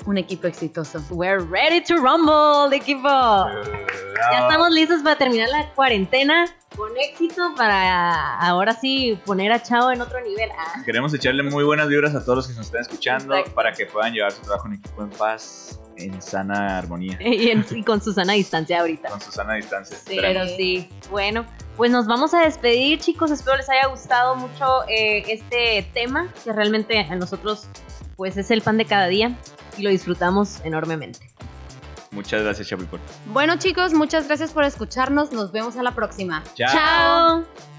un 0.05 0.17
equipo 0.17 0.47
exitoso. 0.47 1.01
We're 1.11 1.39
ready 1.39 1.81
to 1.85 1.95
rumble, 1.97 2.75
equipo. 2.75 3.07
Ya 3.07 4.39
estamos 4.47 4.71
listos 4.71 5.01
para 5.03 5.15
terminar 5.17 5.49
la 5.49 5.69
cuarentena 5.73 6.45
con 6.75 6.89
éxito 6.97 7.53
para 7.57 8.37
ahora 8.39 8.73
sí 8.73 9.19
poner 9.25 9.51
a 9.51 9.61
Chao 9.61 9.91
en 9.91 10.01
otro 10.01 10.21
nivel. 10.21 10.49
Ah, 10.57 10.81
Queremos 10.85 11.13
echarle 11.13 11.43
muy 11.43 11.63
buenas 11.63 11.87
vibras 11.87 12.15
a 12.15 12.23
todos 12.23 12.37
los 12.37 12.47
que 12.47 12.53
nos 12.53 12.67
están 12.67 12.81
escuchando 12.81 13.33
Exacto. 13.35 13.55
para 13.55 13.73
que 13.73 13.85
puedan 13.85 14.13
llevar 14.13 14.31
su 14.31 14.41
trabajo 14.41 14.67
en 14.67 14.73
equipo 14.75 15.01
en 15.03 15.09
paz, 15.09 15.79
en 15.97 16.21
sana 16.21 16.77
armonía, 16.77 17.17
y, 17.21 17.49
en- 17.49 17.65
y 17.69 17.83
con 17.83 18.01
Susana 18.01 18.33
a 18.33 18.35
distancia 18.35 18.79
ahorita. 18.79 19.09
con 19.09 19.21
su 19.21 19.31
sana 19.31 19.55
distancia. 19.55 19.97
Sí. 19.97 20.17
Pero 20.19 20.45
sí, 20.45 20.89
bueno, 21.09 21.45
pues 21.77 21.91
nos 21.91 22.07
vamos 22.07 22.33
a 22.33 22.41
despedir, 22.41 22.99
chicos. 22.99 23.31
Espero 23.31 23.57
les 23.57 23.69
haya 23.69 23.87
gustado 23.87 24.35
mucho 24.35 24.83
eh, 24.87 25.23
este 25.27 25.87
tema, 25.93 26.27
que 26.43 26.53
realmente 26.53 26.99
a 26.99 27.15
nosotros, 27.15 27.67
pues 28.15 28.37
es 28.37 28.49
el 28.49 28.61
pan 28.61 28.77
de 28.77 28.85
cada 28.85 29.07
día 29.07 29.35
y 29.77 29.83
lo 29.83 29.89
disfrutamos 29.89 30.59
enormemente. 30.63 31.29
Muchas 32.11 32.43
gracias, 32.43 32.67
Chapipor. 32.67 32.99
Bueno, 33.27 33.57
chicos, 33.57 33.93
muchas 33.93 34.27
gracias 34.27 34.51
por 34.51 34.65
escucharnos. 34.65 35.31
Nos 35.31 35.51
vemos 35.51 35.77
a 35.77 35.83
la 35.83 35.95
próxima. 35.95 36.43
Chao. 36.55 36.73
¡Chao! 36.73 37.70